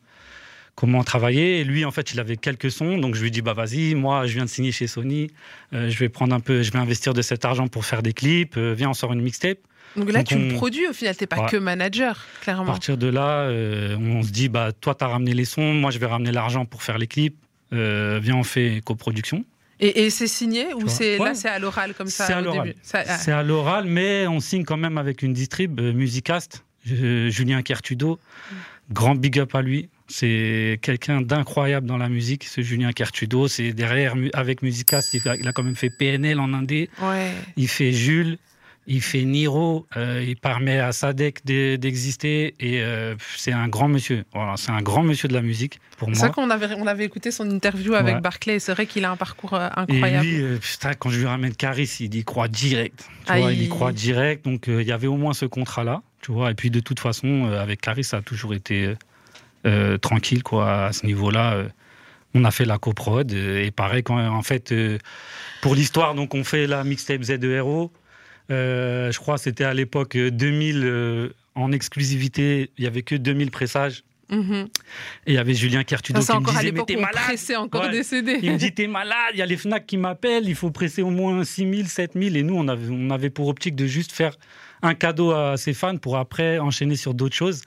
comment 0.74 1.04
travailler. 1.04 1.60
Et 1.60 1.64
lui, 1.64 1.86
en 1.86 1.92
fait, 1.92 2.14
il 2.14 2.20
avait 2.20 2.38
quelques 2.38 2.72
sons. 2.72 2.98
Donc, 2.98 3.14
je 3.16 3.22
lui 3.22 3.30
dis, 3.30 3.42
bah 3.44 3.54
vas-y, 3.54 3.94
moi, 3.94 4.26
je 4.26 4.34
viens 4.34 4.46
de 4.46 4.50
signer 4.50 4.72
chez 4.72 4.88
Sony. 4.88 5.30
euh, 5.74 5.90
je 5.90 6.00
vais 6.00 6.10
prendre 6.10 6.34
un 6.34 6.40
peu, 6.40 6.64
je 6.64 6.72
vais 6.72 6.80
investir 6.80 7.14
de 7.14 7.22
cet 7.22 7.46
argent 7.46 7.68
pour 7.68 7.86
faire 7.86 8.02
des 8.02 8.14
clips. 8.14 8.58
euh, 8.58 8.74
viens, 8.76 8.90
on 8.90 8.94
sort 8.96 9.14
une 9.14 9.22
mixtape. 9.22 9.60
Donc 9.96 10.12
là, 10.12 10.20
Donc 10.20 10.28
tu 10.28 10.38
le 10.38 10.54
produis 10.56 10.88
au 10.88 10.94
final, 10.94 11.16
t'es 11.16 11.28
pas 11.28 11.42
Ouais. 11.44 11.50
que 11.50 11.58
manager, 11.58 12.26
À 12.40 12.44
clairement. 12.44 12.66
partir 12.66 12.98
de 12.98 13.08
là, 13.08 13.42
euh, 13.44 13.96
on 13.98 14.24
se 14.24 14.32
dit, 14.32 14.50
bah 14.50 14.72
toi, 14.74 14.94
tu 14.96 15.04
as 15.04 15.08
ramené 15.08 15.34
les 15.34 15.46
sons, 15.46 15.74
moi, 15.74 15.92
je 15.92 16.00
vais 16.00 16.06
ramener 16.06 16.32
l'argent 16.32 16.66
pour 16.66 16.84
faire 16.84 16.98
les 16.98 17.08
clips. 17.08 17.38
Euh, 17.74 18.20
viens, 18.22 18.36
on 18.36 18.44
fait 18.44 18.82
coproduction. 18.86 19.44
Et, 19.80 20.06
et 20.06 20.10
c'est 20.10 20.28
signé 20.28 20.74
ou 20.74 20.88
c'est 20.88 21.20
Ouais. 21.20 21.26
là 21.30 21.34
c'est 21.36 21.50
à 21.50 21.60
l'oral 21.60 21.94
comme 21.94 22.08
ça 22.08 22.26
C'est 22.28 22.34
à 22.34 22.40
au 22.42 22.46
l'oral. 22.46 22.74
ah. 22.94 23.18
C'est 23.18 23.32
à 23.34 23.44
l'oral, 23.44 23.86
mais 23.86 24.26
on 24.28 24.40
signe 24.40 24.64
quand 24.64 24.78
même 24.78 24.98
avec 24.98 25.22
une 25.22 25.34
distrib, 25.34 25.80
euh, 25.82 25.92
Musicast, 25.92 26.64
euh, 26.92 27.30
Julien 27.30 27.62
Kertudo. 27.62 28.20
Grand 28.92 29.16
big 29.16 29.40
up 29.40 29.54
à 29.56 29.62
lui. 29.62 29.90
C'est 30.08 30.80
quelqu'un 30.84 31.20
d'incroyable 31.22 31.88
dans 31.88 31.98
la 31.98 32.08
musique, 32.08 32.44
ce 32.46 32.62
Julien 32.62 32.92
Kertudo. 32.94 33.48
C'est 33.48 33.74
derrière, 33.74 34.14
avec 34.34 34.62
Musicast, 34.62 35.14
il, 35.16 35.28
a 35.48 35.52
quand 35.52 35.64
même 35.64 35.76
fait 35.76 35.90
PNL 35.90 36.40
en 36.40 36.54
Indé. 36.54 36.90
Ouais. 37.02 37.32
Il 37.58 37.68
fait 37.68 37.92
Jules, 37.92 38.38
il 38.88 39.02
fait 39.02 39.24
Niro, 39.24 39.88
euh, 39.98 40.24
il 40.28 40.36
permet 40.36 40.80
à 40.80 40.92
Sadek 40.92 41.44
d'e- 41.46 41.76
d'exister. 41.78 42.54
Et 42.60 42.82
euh, 42.84 43.16
c'est 43.36 43.52
un 43.52 43.68
grand 43.68 43.88
monsieur. 43.88 44.26
Voilà, 44.34 44.54
c'est 44.58 44.72
un 44.72 44.82
grand 44.82 45.02
monsieur 45.04 45.28
de 45.28 45.34
la 45.34 45.42
musique, 45.42 45.80
pour 45.98 46.10
C'est 46.10 46.16
ça 46.16 46.26
moi. 46.28 46.36
qu'on 46.36 46.50
avait, 46.52 46.68
on 46.78 46.86
avait 46.86 47.06
écouté 47.06 47.32
son 47.32 47.50
interview 47.50 47.94
avec 47.96 48.16
Ouais. 48.16 48.22
Barclay. 48.22 48.56
et 48.56 48.60
C'est 48.60 48.74
vrai 48.74 48.86
qu'il 48.86 49.04
a 49.06 49.12
un 49.12 49.16
parcours 49.18 49.54
euh, 49.56 49.70
Et 49.88 49.94
incroyable. 49.94 50.26
lui, 50.28 50.42
euh, 50.42 50.58
putain, 50.58 50.94
quand 50.94 51.10
je 51.10 51.20
lui 51.20 51.26
ramène 51.26 51.56
Caris, 51.56 51.98
il 52.00 52.14
y 52.16 52.24
croit 52.24 52.48
direct. 52.48 53.08
Tu 53.26 53.34
vois, 53.38 53.48
Aïe. 53.50 53.56
il 53.58 53.64
y 53.64 53.70
croit 53.70 53.92
direct. 53.92 54.46
Donc, 54.46 54.66
il 54.68 54.84
y 54.84 54.92
avait 54.92 55.08
au 55.08 55.18
moins 55.18 55.34
ce 55.34 55.46
contrat-là. 55.46 56.02
Tu 56.22 56.32
vois, 56.32 56.52
et 56.52 56.54
puis, 56.54 56.70
de 56.70 56.80
toute 56.80 57.00
façon, 57.00 57.46
avec 57.46 57.82
Caris, 57.82 58.04
ça 58.04 58.18
a 58.18 58.22
toujours 58.22 58.54
été 58.54 58.94
tranquille, 60.02 60.44
quoi, 60.44 60.86
à 60.86 60.94
ce 60.94 61.06
niveau-là. 61.06 61.66
on 62.36 62.44
a 62.44 62.52
fait 62.52 62.66
la 62.66 62.78
coprod. 62.78 63.32
et 63.32 63.72
pareil, 63.72 64.04
quand, 64.04 64.18
en 64.20 64.42
fait, 64.44 64.74
pour 65.62 65.74
l'histoire, 65.74 66.14
donc, 66.16 66.36
on 66.36 66.44
fait 66.44 66.68
la 66.68 66.84
mixtape 66.84 67.22
Z2RO. 67.22 67.90
Euh, 68.52 69.12
je 69.12 69.20
crois 69.20 69.36
que 69.36 69.42
c'était 69.42 69.64
à 69.64 69.74
l'époque 69.74 70.16
euh, 70.16 70.30
2000 70.32 70.82
euh, 70.84 71.30
en 71.56 71.72
exclusivité. 71.72 72.70
Il 72.78 72.84
y 72.84 72.88
avait 72.88 73.02
que 73.02 73.16
2000 73.16 73.52
pressages. 73.52 74.04
Mhm. 74.30 74.68
Et 75.28 75.32
il 75.32 75.34
y 75.36 75.38
avait 75.38 75.54
Julien 75.54 75.84
Kertudo 75.84 76.20
c'est 76.22 76.34
qui 76.34 76.40
me 76.40 76.46
disait, 76.50 76.72
mais 76.72 76.82
t'es 76.86 76.96
malade 76.96 77.38
encore 77.60 77.82
Ouais. 77.84 78.02
CD. 78.04 78.40
il 78.42 78.52
me 78.54 78.58
dit 78.58 78.72
T'es 78.74 78.88
malade, 78.88 79.34
il 79.34 79.38
y 79.40 79.42
a 79.44 79.46
les 79.46 79.56
Fnac 79.58 79.86
qui 79.86 79.98
m'appellent, 79.98 80.48
il 80.50 80.56
faut 80.56 80.72
presser 80.72 81.04
au 81.04 81.12
moins 81.12 81.44
6000, 81.44 81.88
7000. 81.88 82.36
Et 82.36 82.42
nous, 82.42 82.56
on 82.56 82.68
avait, 82.68 82.88
on 82.90 83.12
avait 83.12 83.30
pour 83.30 83.48
optique 83.50 83.76
de 83.76 83.86
juste 83.86 84.12
faire 84.12 84.36
un 84.82 84.96
cadeau 84.96 85.32
à 85.32 85.58
ses 85.58 85.74
fans 85.76 85.98
pour 85.98 86.18
après 86.18 86.58
enchaîner 86.58 86.96
sur 86.96 87.14
d'autres 87.14 87.36
choses. 87.36 87.62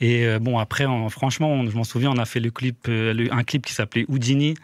Et 0.00 0.24
euh, 0.24 0.38
bon, 0.38 0.58
après, 0.58 0.84
en- 0.84 1.08
franchement, 1.08 1.50
on- 1.50 1.68
je 1.68 1.76
m'en 1.76 1.82
souviens, 1.82 2.12
on 2.12 2.18
a 2.18 2.24
fait 2.26 2.38
le 2.40 2.52
clip, 2.52 2.86
euh, 2.88 3.12
le- 3.12 3.32
un 3.32 3.42
clip 3.42 3.66
qui 3.66 3.72
s'appelait 3.72 4.04
Houdini. 4.08 4.54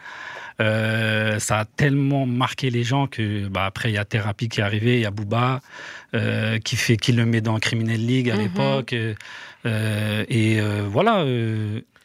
Euh, 0.61 1.37
ça 1.39 1.59
a 1.59 1.65
tellement 1.65 2.25
marqué 2.25 2.69
les 2.69 2.83
gens 2.83 3.07
que 3.07 3.47
bah, 3.47 3.65
après, 3.65 3.89
il 3.91 3.95
y 3.95 3.97
a 3.97 4.05
Thérapie 4.05 4.47
qui 4.49 4.61
est 4.61 4.63
arrivé, 4.63 4.95
il 4.95 5.01
y 5.01 5.05
a 5.05 5.11
Booba 5.11 5.59
euh, 6.13 6.59
qui, 6.59 6.75
fait, 6.77 6.95
qui 6.97 7.11
le 7.11 7.25
met 7.25 7.41
dans 7.41 7.59
Criminal 7.59 7.97
League 7.97 8.29
à 8.29 8.35
Mhm. 8.35 8.41
l'époque. 8.41 8.93
euh, 9.65 10.25
et 10.29 10.59
voilà. 10.89 11.25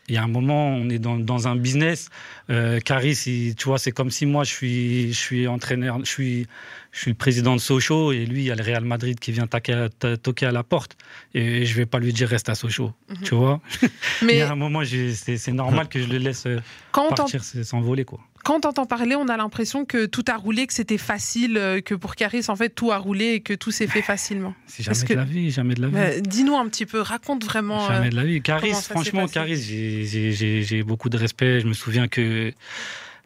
il 0.09 0.15
y 0.15 0.17
a 0.17 0.25
un 0.25 0.29
moment, 0.29 0.71
on 0.75 0.89
est 0.91 0.99
dans, 0.99 1.17
dans 1.17 1.47
un 1.47 1.55
business. 1.55 2.09
Euh, 2.51 2.81
Caris, 2.81 3.23
il- 3.27 3.55
tu 3.55 3.67
vois, 3.67 3.79
c'est 3.79 3.93
comme 3.93 4.11
si 4.11 4.27
moi, 4.27 4.43
je 4.43 4.51
suis, 4.51 5.13
je 5.13 5.19
suis 5.19 5.47
entraîneur, 5.47 6.01
je 6.01 6.11
suis, 6.11 6.47
je 6.91 6.99
suis 6.99 7.11
le 7.13 7.17
président 7.17 7.55
de 7.55 7.61
Sochaux 7.61 8.11
et 8.11 8.27
lui, 8.27 8.41
il 8.41 8.47
y 8.47 8.51
a 8.51 8.57
le 8.57 8.65
Real 8.65 8.85
Madrid 8.85 9.21
qui 9.21 9.31
vient 9.31 9.47
taquer 9.47 9.75
à- 9.75 9.89
ta- 9.89 10.17
toquer 10.17 10.47
à 10.47 10.51
la 10.51 10.65
porte. 10.65 10.97
Et 11.33 11.65
je 11.65 11.77
vais 11.77 11.87
pas 11.87 12.01
lui 12.01 12.13
dire 12.13 12.29
reste 12.29 12.49
à 12.49 12.57
Sochaux. 12.57 12.93
Mhm. 13.09 13.17
Tu 13.23 13.35
vois 13.37 13.61
Il 14.23 14.27
Mais 14.27 14.39
y 14.39 14.43
a 14.43 14.51
un 14.51 14.57
moment, 14.57 14.83
c'est 14.85 15.53
normal 15.53 15.87
que 15.89 16.03
je 16.03 16.09
le 16.09 16.19
laisse 16.19 16.49
quand 16.91 17.11
partir, 17.15 17.45
s'envoler, 17.45 18.05
quoi. 18.05 18.19
Quand 18.45 18.57
on 18.57 18.61
t'entend 18.61 18.87
parler, 18.87 19.15
on 19.17 19.29
a 19.29 19.37
l'impression 19.37 19.85
que 19.85 20.07
tout 20.07 20.25
a 20.29 20.37
roulé, 20.37 20.67
que 20.67 20.73
c'était 20.75 20.99
facile, 20.99 21.57
euh, 21.57 21.81
que 21.81 21.95
pour 21.95 22.15
Caris, 22.17 22.45
en 22.49 22.57
fait, 22.57 22.71
tout 22.71 22.91
a 22.93 22.99
roulé 22.99 23.35
et 23.35 23.41
que 23.41 23.55
tout 23.55 23.71
s'est 23.71 23.87
fait 23.87 24.03
facilement. 24.03 24.55
C'est 24.67 24.85
Parce 24.85 24.99
jamais 24.99 25.09
que- 25.09 25.13
de 25.15 25.19
la 25.19 25.25
vie, 25.25 25.51
jamais 25.51 25.75
de 25.75 25.83
la 25.83 25.89
vie. 25.89 25.95
Mais 25.95 26.21
Dis-nous 26.21 26.57
un 26.57 26.69
petit 26.69 26.87
peu, 26.87 27.01
raconte 27.01 27.45
vraiment. 27.45 27.87
Jamais 27.89 28.07
euh, 28.07 28.11
de 28.11 28.17
la 28.17 28.25
vie. 28.25 28.41
Caris, 28.43 28.71
ça 28.75 28.81
s'est 28.83 28.93
franchement, 28.95 29.27
Caris, 29.27 29.57
j'ai- 29.57 30.83
beaucoup 30.83 31.09
de 31.09 31.17
respect. 31.19 31.61
Je 31.61 31.67
me 31.67 31.73
souviens 31.75 32.09
que, 32.09 32.53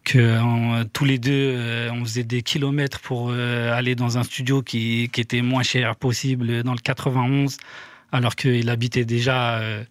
que 0.05 0.38
en- 0.40 0.85
tous 0.85 1.05
les 1.05 1.18
deux, 1.18 1.31
euh, 1.33 1.90
on 1.92 2.05
faisait 2.05 2.24
des 2.24 2.42
kilomètres 2.42 3.00
pour 3.00 3.31
euh, 3.31 3.72
aller 3.72 3.94
dans 3.94 4.18
un 4.18 4.22
studio 4.22 4.62
qui, 4.62 5.09
qui 5.12 5.20
était 5.20 5.42
moins 5.42 5.62
cher 5.62 5.96
possible 5.96 6.62
dans 6.62 6.72
le 6.74 6.79
91, 6.81 7.57
alors 8.12 8.37
qu'il 8.37 8.68
habitait 8.68 9.05
déjà 9.05 9.59
euh, 9.61 9.83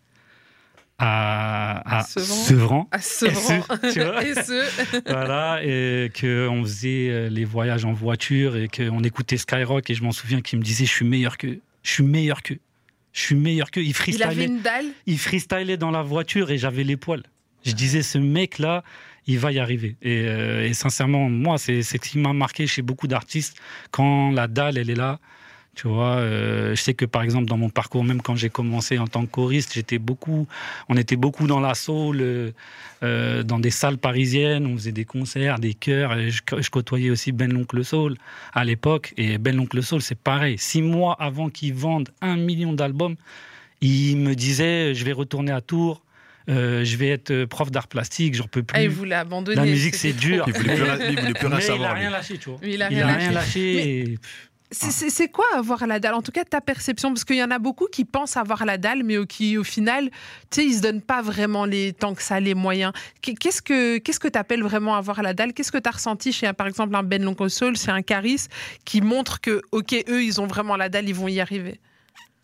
à, 1.05 1.99
à 1.99 2.03
Sevran. 2.03 2.35
Sevran. 2.35 2.87
à 2.91 2.99
ce, 3.01 3.25
tu 3.91 3.99
vois 4.01 4.23
Et 4.25 4.35
ce. 4.35 5.09
voilà, 5.09 5.59
et 5.63 6.09
qu'on 6.19 6.63
faisait 6.63 7.09
euh, 7.09 7.29
les 7.29 7.43
voyages 7.45 7.83
en 7.83 7.93
voiture 7.93 8.55
et 8.55 8.69
qu'on 8.69 9.03
écoutait 9.03 9.37
Skyrock. 9.37 9.89
Et 9.89 9.95
je 9.95 10.03
m'en 10.03 10.11
souviens 10.11 10.41
qu'il 10.41 10.59
me 10.59 10.63
disait 10.63 10.85
Je 10.85 10.91
suis 10.91 11.05
meilleur 11.05 11.37
que, 11.37 11.59
je 11.83 11.91
suis 11.91 12.03
meilleur 12.03 12.41
que, 12.41 12.53
je 13.11 13.21
suis 13.21 13.35
meilleur 13.35 13.69
que. 13.69 13.79
Il 13.79 13.87
Il 13.87 13.93
freestylait 13.93 14.25
avait 14.25 14.45
une 14.45 14.61
dalle. 14.61 14.85
il 15.05 15.19
freestylait 15.19 15.77
dans 15.77 15.91
la 15.91 16.03
voiture 16.03 16.51
et 16.51 16.57
j'avais 16.57 16.83
les 16.83 16.97
poils. 16.97 17.23
Je 17.65 17.71
disais, 17.71 18.01
ce 18.01 18.17
mec-là, 18.17 18.83
il 19.25 19.39
va 19.39 19.53
y 19.53 19.59
arriver. 19.59 19.95
Et, 20.01 20.25
euh, 20.27 20.67
et 20.67 20.73
sincèrement, 20.73 21.29
moi, 21.29 21.57
c'est 21.57 21.81
ce 21.81 21.95
qui 21.97 22.17
m'a 22.19 22.33
marqué 22.33 22.67
chez 22.67 22.81
beaucoup 22.81 23.07
d'artistes. 23.07 23.57
Quand 23.91 24.31
la 24.31 24.47
dalle, 24.47 24.77
elle 24.77 24.89
est 24.89 24.95
là, 24.95 25.19
tu 25.75 25.87
vois, 25.87 26.17
euh, 26.17 26.75
je 26.75 26.81
sais 26.81 26.93
que 26.93 27.05
par 27.05 27.23
exemple, 27.23 27.45
dans 27.45 27.57
mon 27.57 27.69
parcours, 27.69 28.03
même 28.03 28.21
quand 28.21 28.35
j'ai 28.35 28.49
commencé 28.49 28.99
en 28.99 29.07
tant 29.07 29.25
que 29.25 29.31
choriste, 29.31 29.73
j'étais 29.73 29.97
beaucoup, 29.97 30.47
on 30.87 30.95
était 30.97 31.15
beaucoup 31.15 31.47
dans 31.47 31.59
la 31.59 31.73
soul, 31.73 32.19
euh, 32.21 32.51
euh, 33.01 33.41
dans 33.43 33.57
des 33.59 33.71
salles 33.71 33.97
parisiennes, 33.97 34.67
on 34.67 34.75
faisait 34.77 34.91
des 34.91 35.03
concerts, 35.05 35.57
des 35.59 35.73
chœurs. 35.73 36.17
Et 36.17 36.29
je, 36.29 36.41
je 36.59 36.69
côtoyais 36.69 37.09
aussi 37.09 37.31
Ben 37.31 37.51
l'Oncle 37.51 37.83
Soul 37.83 38.15
à 38.53 38.63
l'époque. 38.63 39.13
Et 39.17 39.37
Ben 39.39 39.55
l'Oncle 39.55 39.81
Soul, 39.81 40.01
c'est 40.01 40.17
pareil. 40.17 40.57
Six 40.59 40.81
mois 40.83 41.15
avant 41.19 41.49
qu'ils 41.49 41.73
vendent 41.73 42.09
un 42.21 42.35
million 42.37 42.73
d'albums, 42.73 43.15
il 43.81 44.17
me 44.17 44.35
disait, 44.35 44.93
je 44.93 45.03
vais 45.03 45.11
retourner 45.11 45.51
à 45.51 45.61
Tours. 45.61 46.01
euh, 46.49 46.83
je 46.85 46.97
vais 46.97 47.07
être 47.09 47.45
prof 47.45 47.71
d'art 47.71 47.87
plastique, 47.87 48.35
j'en 48.35 48.47
peux 48.47 48.63
plus. 48.63 48.77
Ah, 48.77 48.83
il 48.83 48.89
voulait 48.89 49.15
abandonner. 49.15 49.55
La 49.55 49.65
musique, 49.65 49.95
c'est 49.95 50.13
dur. 50.27 50.43
Il 50.47 50.53
voulait 50.53 50.75
plus, 50.75 50.83
rien- 50.83 50.97
lui, 50.97 51.05
il 51.13 51.19
voulait 51.19 51.33
plus 51.33 51.47
rien 51.47 51.55
Mais 51.57 51.63
il 51.63 51.67
savoir. 51.67 51.91
a 51.91 51.93
rien 51.95 52.09
lâché, 52.09 52.37
tu 52.37 52.49
vois. 52.49 52.59
Il 52.63 52.81
a 52.81 52.91
Il 52.91 52.95
rien 52.97 53.07
a 53.07 53.11
lâché. 53.13 53.19
rien 53.27 53.31
lâché. 53.31 53.73
Mais- 53.75 54.13
et- 54.13 54.17
C'est- 54.73 55.09
C'est 55.09 55.27
quoi 55.29 55.45
avoir 55.55 55.85
la 55.87 55.99
dalle? 55.99 56.13
En 56.15 56.21
tout 56.21 56.31
cas, 56.31 56.43
ta 56.43 56.59
perception, 56.61 57.09
parce 57.09 57.23
qu'il 57.23 57.35
y 57.37 57.43
en 57.43 57.51
a 57.51 57.59
beaucoup 57.59 57.87
qui 57.91 58.05
pensent 58.05 58.37
avoir 58.37 58.65
la 58.65 58.77
dalle, 58.77 59.03
mais 59.03 59.25
qui, 59.27 59.57
au 59.57 59.63
final, 59.63 60.09
tu 60.49 60.61
sais, 60.61 60.65
ils 60.65 60.75
se 60.75 60.81
donnent 60.81 61.01
pas 61.01 61.21
vraiment 61.21 61.65
les 61.65 61.93
tant 61.93 62.13
que 62.15 62.21
ça 62.23 62.39
les 62.39 62.55
moyens. 62.55 62.91
Qu'est- 63.21 63.35
Qu'est-ce 63.35 63.61
que 63.61 63.97
qu'est-ce 63.99 64.19
que 64.19 64.27
t'appelles 64.27 64.63
vraiment 64.63 64.95
avoir 64.95 65.21
la 65.21 65.33
dalle? 65.33 65.53
Qu'est-ce 65.53 65.71
que 65.71 65.77
tu 65.77 65.87
as 65.87 65.91
ressenti 65.91 66.31
chez, 66.33 66.51
par 66.53 66.67
exemple, 66.67 66.95
un 66.95 67.03
Ben 67.03 67.23
Lonko 67.23 67.49
Soul, 67.49 67.77
c'est 67.77 67.91
un 67.91 68.01
Caris 68.01 68.47
qui 68.85 69.01
montre 69.01 69.39
que, 69.41 69.61
ok, 69.71 69.93
eux, 70.09 70.23
ils 70.23 70.41
ont 70.41 70.47
vraiment 70.47 70.75
la 70.75 70.89
dalle, 70.89 71.07
ils 71.07 71.15
vont 71.15 71.27
y 71.27 71.39
arriver? 71.39 71.79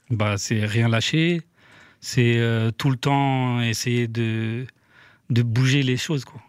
Bah, 0.09 0.35
c'est 0.37 0.65
rien 0.65 0.87
lâcher. 0.87 1.41
C'est 2.01 2.37
euh, 2.37 2.71
tout 2.71 2.89
le 2.91 2.95
temps 2.97 3.59
essayer 3.61 4.07
de, 4.07 4.65
de 5.29 5.41
bouger 5.41 5.83
les 5.83 5.97
choses, 5.97 6.23
quoi. 6.25 6.41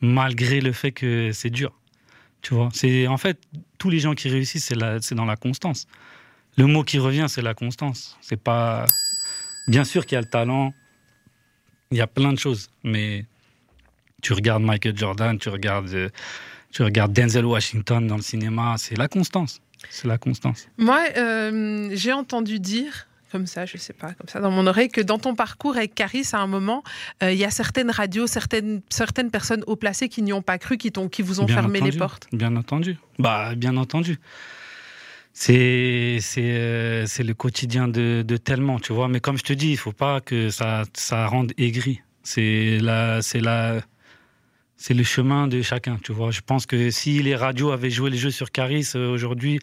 Malgré 0.00 0.60
le 0.60 0.72
fait 0.72 0.92
que 0.92 1.30
c'est 1.32 1.50
dur. 1.50 1.77
Tu 2.42 2.54
vois, 2.54 2.68
c'est 2.72 3.06
en 3.06 3.16
fait 3.16 3.38
tous 3.78 3.90
les 3.90 3.98
gens 3.98 4.14
qui 4.14 4.28
réussissent, 4.28 4.72
c'est 5.00 5.14
dans 5.14 5.24
la 5.24 5.36
constance. 5.36 5.86
Le 6.56 6.66
mot 6.66 6.82
qui 6.82 6.98
revient, 6.98 7.26
c'est 7.28 7.42
la 7.42 7.54
constance. 7.54 8.16
C'est 8.20 8.40
pas. 8.40 8.84
Bien 9.66 9.84
sûr 9.84 10.06
qu'il 10.06 10.16
y 10.16 10.18
a 10.18 10.22
le 10.22 10.28
talent, 10.28 10.72
il 11.90 11.98
y 11.98 12.00
a 12.00 12.06
plein 12.06 12.32
de 12.32 12.38
choses, 12.38 12.70
mais 12.84 13.26
tu 14.22 14.32
regardes 14.32 14.62
Michael 14.62 14.96
Jordan, 14.96 15.38
tu 15.38 15.48
regardes, 15.48 15.92
euh, 15.94 16.08
tu 16.72 16.82
regardes 16.82 17.12
Denzel 17.12 17.44
Washington 17.44 18.06
dans 18.06 18.16
le 18.16 18.22
cinéma, 18.22 18.76
c'est 18.78 18.96
la 18.96 19.08
constance. 19.08 19.60
C'est 19.90 20.08
la 20.08 20.18
constance. 20.18 20.68
Moi, 20.76 21.00
euh, 21.16 21.90
j'ai 21.92 22.12
entendu 22.12 22.58
dire 22.58 23.07
comme 23.30 23.46
ça, 23.46 23.66
je 23.66 23.76
sais 23.76 23.92
pas, 23.92 24.12
comme 24.14 24.28
ça 24.28 24.40
dans 24.40 24.50
mon 24.50 24.66
oreille, 24.66 24.88
que 24.88 25.00
dans 25.00 25.18
ton 25.18 25.34
parcours 25.34 25.76
avec 25.76 25.94
Caris, 25.94 26.26
à 26.32 26.38
un 26.38 26.46
moment, 26.46 26.82
euh, 27.22 27.32
il 27.32 27.38
y 27.38 27.44
a 27.44 27.50
certaines 27.50 27.90
radios, 27.90 28.26
certaines, 28.26 28.80
certaines 28.88 29.30
personnes 29.30 29.64
haut 29.66 29.76
placées 29.76 30.08
qui 30.08 30.22
n'y 30.22 30.32
ont 30.32 30.42
pas 30.42 30.58
cru, 30.58 30.76
qui, 30.78 30.90
qui 30.90 31.22
vous 31.22 31.40
ont 31.40 31.44
Bien 31.44 31.56
fermé 31.56 31.80
les 31.80 31.92
portes. 31.92 32.26
Bien 32.32 32.56
entendu. 32.56 32.96
Bah, 33.18 33.54
bien 33.54 33.76
entendu. 33.76 34.18
C'est 35.32 36.18
c'est 36.20 36.40
euh, 36.42 37.06
c'est 37.06 37.22
le 37.22 37.32
quotidien 37.32 37.86
de, 37.86 38.24
de 38.26 38.36
tellement, 38.36 38.80
tu 38.80 38.92
vois. 38.92 39.06
Mais 39.06 39.20
comme 39.20 39.38
je 39.38 39.44
te 39.44 39.52
dis, 39.52 39.70
il 39.70 39.76
faut 39.76 39.92
pas 39.92 40.20
que 40.20 40.50
ça 40.50 40.82
ça 40.94 41.26
rende 41.28 41.52
aigri. 41.58 42.02
C'est 42.24 42.78
la 42.80 43.22
c'est 43.22 43.40
la 43.40 43.80
c'est 44.76 44.94
le 44.94 45.04
chemin 45.04 45.46
de 45.46 45.62
chacun, 45.62 45.98
tu 46.02 46.12
vois. 46.12 46.30
Je 46.30 46.40
pense 46.40 46.66
que 46.66 46.90
si 46.90 47.22
les 47.22 47.36
radios 47.36 47.70
avaient 47.70 47.90
joué 47.90 48.10
les 48.10 48.16
jeux 48.16 48.30
sur 48.30 48.50
Caris 48.50 48.88
euh, 48.94 49.12
aujourd'hui, 49.12 49.60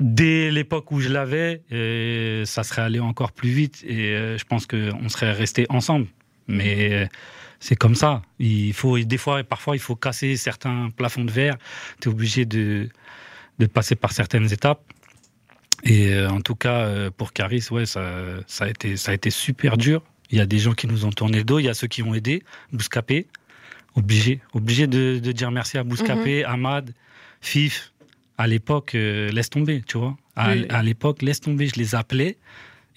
dès 0.00 0.50
l'époque 0.50 0.90
où 0.90 1.00
je 1.00 1.08
l'avais, 1.08 1.62
euh, 1.72 2.44
ça 2.44 2.62
serait 2.62 2.82
allé 2.82 3.00
encore 3.00 3.32
plus 3.32 3.50
vite 3.50 3.84
et 3.86 4.14
euh, 4.14 4.38
je 4.38 4.44
pense 4.44 4.66
qu'on 4.66 5.08
serait 5.08 5.32
restés 5.32 5.66
ensemble. 5.68 6.06
Mais 6.46 6.92
euh, 6.92 7.06
c'est 7.60 7.76
comme 7.76 7.94
ça. 7.94 8.22
Il 8.38 8.72
faut 8.72 8.98
des 8.98 9.18
fois, 9.18 9.42
parfois, 9.44 9.76
il 9.76 9.80
faut 9.80 9.96
casser 9.96 10.36
certains 10.36 10.88
plafonds 10.90 11.24
de 11.24 11.30
verre. 11.30 11.56
Tu 12.00 12.08
es 12.08 12.12
obligé 12.12 12.44
de, 12.44 12.88
de 13.58 13.66
passer 13.66 13.94
par 13.94 14.12
certaines 14.12 14.52
étapes. 14.52 14.82
Et 15.84 16.18
en 16.24 16.40
tout 16.40 16.54
cas, 16.54 17.10
pour 17.10 17.34
Caris, 17.34 17.66
ouais, 17.70 17.84
ça, 17.84 18.22
ça, 18.46 18.64
a 18.64 18.68
été, 18.68 18.96
ça 18.96 19.10
a 19.10 19.14
été 19.14 19.28
super 19.28 19.76
dur. 19.76 20.02
Il 20.30 20.38
y 20.38 20.40
a 20.40 20.46
des 20.46 20.58
gens 20.58 20.72
qui 20.72 20.86
nous 20.86 21.04
ont 21.04 21.10
tourné 21.10 21.38
le 21.38 21.44
dos, 21.44 21.58
il 21.58 21.64
y 21.64 21.68
a 21.68 21.74
ceux 21.74 21.88
qui 21.88 22.02
ont 22.02 22.14
aidé. 22.14 22.42
Bouscapé, 22.72 23.26
obligé, 23.94 24.40
obligé 24.54 24.86
de, 24.86 25.18
de 25.18 25.32
dire 25.32 25.50
merci 25.50 25.76
à 25.76 25.84
Bouscapé, 25.84 26.42
Ahmad, 26.44 26.94
Fif. 27.42 27.92
À 28.38 28.46
l'époque, 28.46 28.94
euh, 28.94 29.30
laisse 29.30 29.50
tomber, 29.50 29.82
tu 29.86 29.98
vois. 29.98 30.16
À, 30.36 30.52
Oui. 30.52 30.66
à 30.68 30.82
l'époque, 30.82 31.22
laisse 31.22 31.40
tomber, 31.40 31.68
je 31.68 31.76
les 31.76 31.94
appelais. 31.94 32.36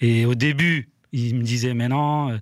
Et 0.00 0.24
au 0.26 0.34
début, 0.34 0.88
ils 1.12 1.34
me 1.34 1.42
disaient, 1.42 1.74
mais 1.74 1.88
non, 1.88 2.30
euh, 2.32 2.38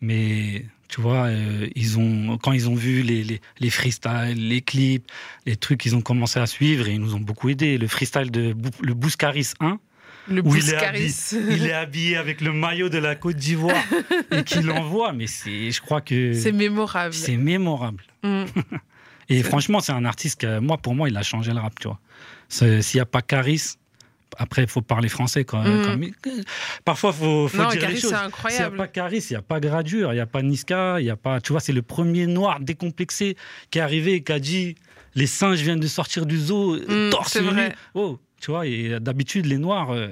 mais 0.00 0.64
tu 0.88 1.00
vois, 1.00 1.26
euh, 1.26 1.66
ils 1.74 1.98
ont, 1.98 2.38
quand 2.38 2.52
ils 2.52 2.68
ont 2.68 2.74
vu 2.76 3.02
les, 3.02 3.24
les, 3.24 3.40
les 3.58 3.70
freestyles, 3.70 4.48
les 4.48 4.60
clips, 4.60 5.10
les 5.44 5.56
trucs, 5.56 5.84
ils 5.86 5.96
ont 5.96 6.00
commencé 6.00 6.38
à 6.38 6.46
suivre 6.46 6.86
et 6.88 6.92
ils 6.92 7.00
nous 7.00 7.14
ont 7.16 7.20
beaucoup 7.20 7.48
aidé. 7.48 7.78
Le 7.78 7.88
freestyle 7.88 8.30
de 8.30 8.52
Bou- 8.52 8.70
le 8.80 8.94
Bouscaris 8.94 9.52
1, 9.58 9.80
Le 10.28 10.42
où 10.42 10.54
il 10.54 10.60
pouce 10.60 10.68
est, 10.70 10.76
habillé, 10.76 11.08
Caris. 11.10 11.56
il 11.56 11.66
est 11.66 11.72
habillé 11.72 12.16
avec 12.16 12.40
le 12.40 12.52
maillot 12.52 12.88
de 12.88 12.98
la 12.98 13.16
Côte 13.16 13.36
d'Ivoire 13.36 13.74
et 14.30 14.44
qu'il 14.44 14.64
l'envoie, 14.66 15.12
mais 15.12 15.26
c'est, 15.26 15.72
je 15.72 15.80
crois 15.80 16.00
que 16.00 16.32
C'est 16.32 16.52
mémorable. 16.52 17.12
c'est 17.14 17.36
mémorable. 17.36 18.04
Mm. 18.22 18.44
Et 19.28 19.42
franchement, 19.42 19.80
c'est 19.80 19.90
un 19.90 20.04
artiste 20.04 20.40
que, 20.42 20.60
moi, 20.60 20.78
pour 20.78 20.94
moi, 20.94 21.08
il 21.08 21.16
a 21.16 21.22
changé 21.24 21.52
le 21.52 21.58
rap, 21.58 21.76
tu 21.80 21.88
vois. 21.88 21.98
S'il 22.48 22.80
n'y 22.94 23.00
a 23.00 23.06
pas 23.06 23.22
Caris, 23.22 23.74
après, 24.38 24.62
il 24.62 24.68
faut 24.68 24.82
parler 24.82 25.08
français 25.08 25.44
quand, 25.44 25.62
Mm. 25.62 26.10
quand- 26.22 26.30
Parfois, 26.84 27.10
il 27.14 27.18
faut, 27.18 27.48
faut 27.48 27.56
Non, 27.56 27.68
dire 27.70 27.80
Caris, 27.80 27.94
les 27.94 28.00
c'est 28.00 28.08
choses. 28.10 28.16
S'il 28.48 28.58
n'y 28.58 28.64
a 28.64 28.70
pas 28.70 28.86
Caris, 28.88 29.24
il 29.30 29.32
n'y 29.32 29.36
a 29.36 29.42
pas 29.42 29.60
Gradure, 29.60 30.12
il 30.12 30.16
n'y 30.16 30.20
a 30.20 30.26
pas 30.26 30.42
Niska, 30.42 31.00
il 31.00 31.04
n'y 31.04 31.10
a 31.10 31.16
pas. 31.16 31.40
Tu 31.40 31.52
vois, 31.52 31.60
c'est 31.60 31.72
le 31.72 31.82
premier 31.82 32.26
noir 32.26 32.60
décomplexé 32.60 33.36
qui 33.70 33.78
est 33.78 33.82
arrivé 33.82 34.14
et 34.14 34.22
qui 34.22 34.32
a 34.32 34.38
dit 34.38 34.74
les 35.14 35.26
singes 35.26 35.60
viennent 35.60 35.80
de 35.80 35.86
sortir 35.86 36.26
du 36.26 36.38
zoo, 36.38 36.76
Mm, 36.76 37.10
torse 37.10 37.36
nu. 37.40 37.48
Oh, 37.94 38.18
tu 38.40 38.50
vois, 38.50 38.66
et 38.66 39.00
d'habitude, 39.00 39.46
les 39.46 39.58
noirs. 39.58 39.92
euh, 39.92 40.08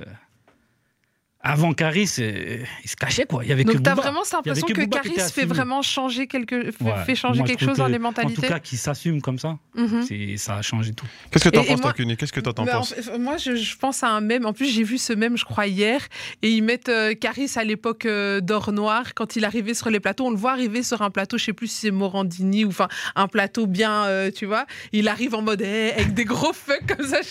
avant 1.47 1.75
Caris, 1.75 2.11
euh, 2.21 2.65
ils 2.85 2.89
se 2.91 2.97
cachaient 2.97 3.27
quoi. 3.27 3.45
Il 3.45 3.51
y 3.51 3.53
avait 3.53 3.65
que 3.65 3.73
Donc, 3.73 3.83
tu 3.83 3.89
as 3.91 3.95
Booba. 3.95 4.03
vraiment 4.03 4.25
cette 4.25 4.33
Il 4.45 4.51
impression 4.51 4.67
que 4.67 4.73
que 4.73 4.85
Caris 4.87 5.13
fait 5.33 5.45
vraiment 5.45 5.83
changer 5.83 6.27
quelque, 6.27 6.71
fait, 6.73 6.85
Ouais. 6.85 7.05
fait 7.05 7.15
changer 7.15 7.45
quelque 7.45 7.65
chose 7.65 7.77
dans 7.77 7.85
que, 7.87 7.91
les 7.93 7.99
En 7.99 8.01
mentalités 8.01 8.35
tout 8.43 8.49
cas, 8.49 8.59
qui 8.59 8.77
s'assume 8.79 9.21
comme 9.21 9.39
ça, 9.39 9.59
Mhm. 9.75 10.37
ça 10.39 10.57
a 10.57 10.63
changé 10.63 10.95
tout. 10.95 11.07
Qu'est-ce 11.31 11.45
que 11.45 11.51
t'en 11.51 11.63
penses, 11.65 11.93
Cuny? 11.93 12.17
Qu'est-ce 12.17 12.33
que 12.33 12.41
toi 12.41 12.53
t'en 12.55 12.63
en 12.65 12.67
penses? 12.67 12.95
moi, 13.21 13.37
je, 13.37 13.55
je 13.57 13.77
pense 13.77 14.03
à 14.03 14.09
un 14.09 14.21
mème. 14.23 14.47
En 14.47 14.53
plus, 14.55 14.67
j'ai 14.73 14.83
vu 14.85 14.97
ce 14.99 15.13
mème, 15.13 15.37
je 15.37 15.45
crois, 15.45 15.67
hier. 15.67 16.01
Et 16.43 16.51
ils 16.51 16.63
mettent 16.63 16.89
euh, 16.89 17.15
Caris 17.15 17.51
à 17.57 17.65
l'époque 17.65 18.07
euh, 18.07 18.41
d'Or 18.41 18.73
Noir. 18.73 19.13
Quand 19.15 19.37
il 19.37 19.45
arrivait 19.45 19.75
sur 19.75 19.91
les 19.91 20.01
plateaux, 20.01 20.27
on 20.27 20.31
le 20.31 20.37
voit 20.37 20.53
arriver 20.53 20.83
sur 20.83 21.03
un 21.03 21.11
plateau, 21.11 21.37
je 21.37 21.45
sais 21.45 21.53
plus 21.53 21.67
si 21.69 21.77
c'est 21.81 21.91
Morandini 21.91 22.65
ou 22.65 22.69
enfin 22.69 22.89
un 23.17 23.29
plateau 23.29 23.67
bien, 23.67 24.05
euh, 24.05 24.31
tu 24.35 24.47
vois. 24.47 24.65
Il 24.93 25.09
arrive 25.09 25.35
en 25.35 25.43
mode 25.43 25.61
eh, 25.63 25.93
avec 25.93 26.15
des 26.15 26.25
gros 26.25 26.53
fucks 26.55 26.87
comme 26.97 27.07
ça. 27.07 27.19
Je 27.23 27.29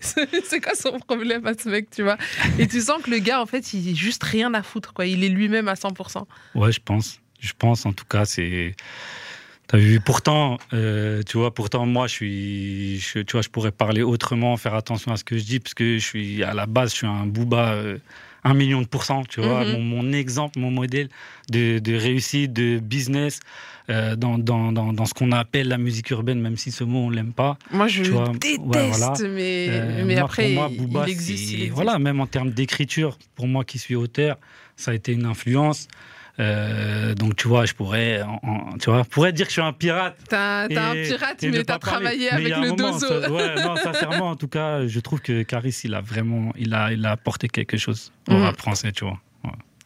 sais, 0.00 0.28
c'est 0.44 0.60
quoi 0.60 0.74
son 0.74 0.98
problème 0.98 1.46
à 1.46 1.52
ce 1.54 1.68
mec, 1.68 1.90
tu 1.90 2.02
vois? 2.02 2.16
Et 2.58 2.66
tu 2.66 2.80
sens 2.80 3.02
que 3.02 3.10
le 3.10 3.18
gars, 3.18 3.41
en 3.42 3.46
fait, 3.46 3.74
il 3.74 3.88
est 3.90 3.94
juste 3.94 4.22
rien 4.22 4.54
à 4.54 4.62
foutre, 4.62 4.92
quoi. 4.92 5.06
Il 5.06 5.24
est 5.24 5.28
lui-même 5.28 5.68
à 5.68 5.74
100%. 5.74 6.24
Ouais, 6.54 6.72
je 6.72 6.80
pense. 6.80 7.20
Je 7.40 7.52
pense, 7.58 7.84
en 7.86 7.92
tout 7.92 8.04
cas, 8.04 8.24
c'est. 8.24 8.74
T'as 9.66 9.78
vu, 9.78 10.00
pourtant, 10.00 10.58
euh, 10.72 11.22
tu 11.22 11.38
vois, 11.38 11.52
pourtant, 11.54 11.86
moi, 11.86 12.06
je 12.06 12.12
suis, 12.12 13.02
tu 13.26 13.32
vois, 13.32 13.42
je 13.42 13.48
pourrais 13.48 13.72
parler 13.72 14.02
autrement, 14.02 14.56
faire 14.56 14.74
attention 14.74 15.12
à 15.12 15.16
ce 15.16 15.24
que 15.24 15.38
je 15.38 15.44
dis, 15.44 15.60
parce 15.60 15.74
que 15.74 15.98
je 15.98 16.04
suis, 16.04 16.44
à 16.44 16.52
la 16.52 16.66
base, 16.66 16.90
je 16.90 16.96
suis 16.98 17.06
un 17.06 17.26
booba, 17.26 17.72
euh, 17.72 17.98
un 18.44 18.54
million 18.54 18.80
de 18.82 18.86
pourcents, 18.86 19.24
tu 19.24 19.40
vois, 19.40 19.64
Mhm. 19.64 19.72
mon, 19.72 19.80
mon 20.02 20.12
exemple, 20.12 20.58
mon 20.58 20.70
modèle 20.70 21.08
de, 21.50 21.78
de 21.78 21.94
réussite, 21.94 22.52
de 22.52 22.78
business, 22.80 23.38
euh, 23.88 24.16
dans, 24.16 24.38
dans, 24.38 24.72
dans, 24.72 24.92
dans 24.92 25.04
ce 25.06 25.14
qu'on 25.14 25.30
appelle 25.32 25.68
la 25.68 25.78
musique 25.78 26.10
urbaine, 26.10 26.40
même 26.40 26.56
si 26.56 26.72
ce 26.72 26.82
mot, 26.84 27.00
on 27.00 27.10
l'aime 27.10 27.32
pas. 27.32 27.56
Moi, 27.70 27.86
je 27.88 28.02
Tu 28.02 28.10
vois, 28.10 28.30
ouais, 28.30 28.38
déteste, 28.38 28.60
voilà. 28.88 29.12
mais, 29.28 29.66
Euh, 29.68 30.04
mais 30.04 30.14
moi, 30.14 30.24
après, 30.24 30.48
moi, 30.48 30.68
il- 30.70 30.76
Booba, 30.76 31.04
il 31.06 31.10
existe. 31.10 31.52
il 31.52 31.56
existe. 31.56 31.74
Voilà, 31.74 31.98
même 31.98 32.20
en 32.20 32.26
termes 32.26 32.50
d'écriture, 32.50 33.16
pour 33.36 33.46
moi 33.46 33.64
qui 33.64 33.78
suis 33.78 33.94
auteur, 33.94 34.36
ça 34.76 34.90
a 34.90 34.94
été 34.94 35.12
une 35.12 35.26
influence. 35.26 35.86
Euh, 36.40 37.14
donc 37.14 37.36
tu 37.36 37.46
vois, 37.46 37.66
je 37.66 37.74
pourrais, 37.74 38.22
en- 38.22 38.40
en- 38.42 38.78
tu 38.78 38.90
vois, 38.90 39.04
pourrais 39.04 39.32
dire 39.32 39.46
que 39.46 39.50
je 39.50 39.60
suis 39.60 39.62
un 39.62 39.72
pirate. 39.72 40.16
T'as 40.28 40.66
t'as 40.68 40.90
un 40.90 40.94
pirate, 40.94 41.42
mais 41.42 41.62
t'as 41.64 41.78
travaillé 41.78 42.30
avec 42.30 42.48
le 42.48 42.68
moment, 42.70 42.92
dozo. 42.92 43.06
ça- 43.20 43.30
ouais, 43.30 43.54
non, 43.62 43.76
sincèrement, 43.76 44.30
en 44.30 44.36
tout 44.36 44.48
cas, 44.48 44.86
je 44.86 45.00
trouve 45.00 45.20
que 45.20 45.42
Caris, 45.42 45.80
il 45.84 45.94
a 45.94 46.00
vraiment, 46.00 46.52
il 46.56 46.72
a, 46.74 46.90
il 46.92 47.04
a 47.04 47.10
apporté 47.12 47.48
quelque 47.48 47.76
chose 47.76 48.12
au 48.28 48.34
Mm. 48.34 48.42
rap 48.44 48.56
français, 48.56 48.92
tu 48.92 49.04
vois. 49.04 49.18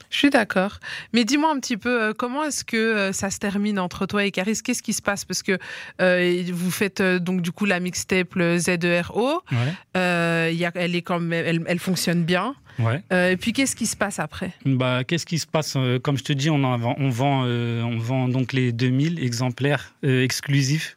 Je 0.09 0.19
suis 0.19 0.31
d'accord. 0.31 0.79
Mais 1.13 1.25
dis-moi 1.25 1.51
un 1.53 1.59
petit 1.59 1.77
peu, 1.77 2.01
euh, 2.05 2.13
comment 2.17 2.45
est-ce 2.45 2.65
que 2.65 2.77
euh, 2.77 3.13
ça 3.13 3.29
se 3.29 3.39
termine 3.41 3.81
entre 3.81 4.07
toi 4.07 4.25
et 4.25 4.31
Caris? 4.31 4.61
Qu'est-ce 4.65 4.83
qui 4.83 4.93
se 4.93 5.03
passe? 5.03 5.25
Parce 5.25 5.43
que 5.43 5.59
euh, 6.01 6.43
vous 6.53 6.71
faites 6.71 7.03
donc 7.03 7.43
du 7.43 7.51
coup 7.51 7.65
la 7.65 7.81
mixtape 7.81 8.39
ZERO. 8.57 9.43
Ouais, 9.51 9.59
Euh, 9.97 10.49
il 10.53 10.57
y 10.59 10.65
a, 10.65 10.71
elle, 10.77 10.95
est 10.95 11.03
quand 11.03 11.19
même, 11.19 11.33
elle, 11.33 11.65
elle 11.67 11.81
fonctionne 11.81 12.23
bien. 12.23 12.55
Ouais. 12.79 13.03
Euh, 13.12 13.31
et 13.31 13.37
puis 13.37 13.53
qu'est-ce 13.53 13.77
qui 13.77 13.87
se 13.87 13.97
passe 13.97 14.19
après? 14.19 14.53
Bah, 14.65 15.05
qu'est-ce 15.05 15.27
qui 15.27 15.39
se 15.39 15.47
passe 15.47 15.75
Euh, 15.77 15.99
Comme 15.99 16.17
je 16.19 16.25
te 16.25 16.33
dis, 16.33 16.51
on, 16.51 16.62
en 16.65 16.77
vend, 16.77 16.95
on, 16.99 17.09
vend, 17.11 17.45
euh, 17.47 17.83
on 17.83 17.99
vend 17.99 18.29
donc 18.29 18.53
les 18.53 18.73
2000 18.73 19.23
exemplaires 19.23 19.95
euh, 20.05 20.23
exclusifs, 20.25 20.97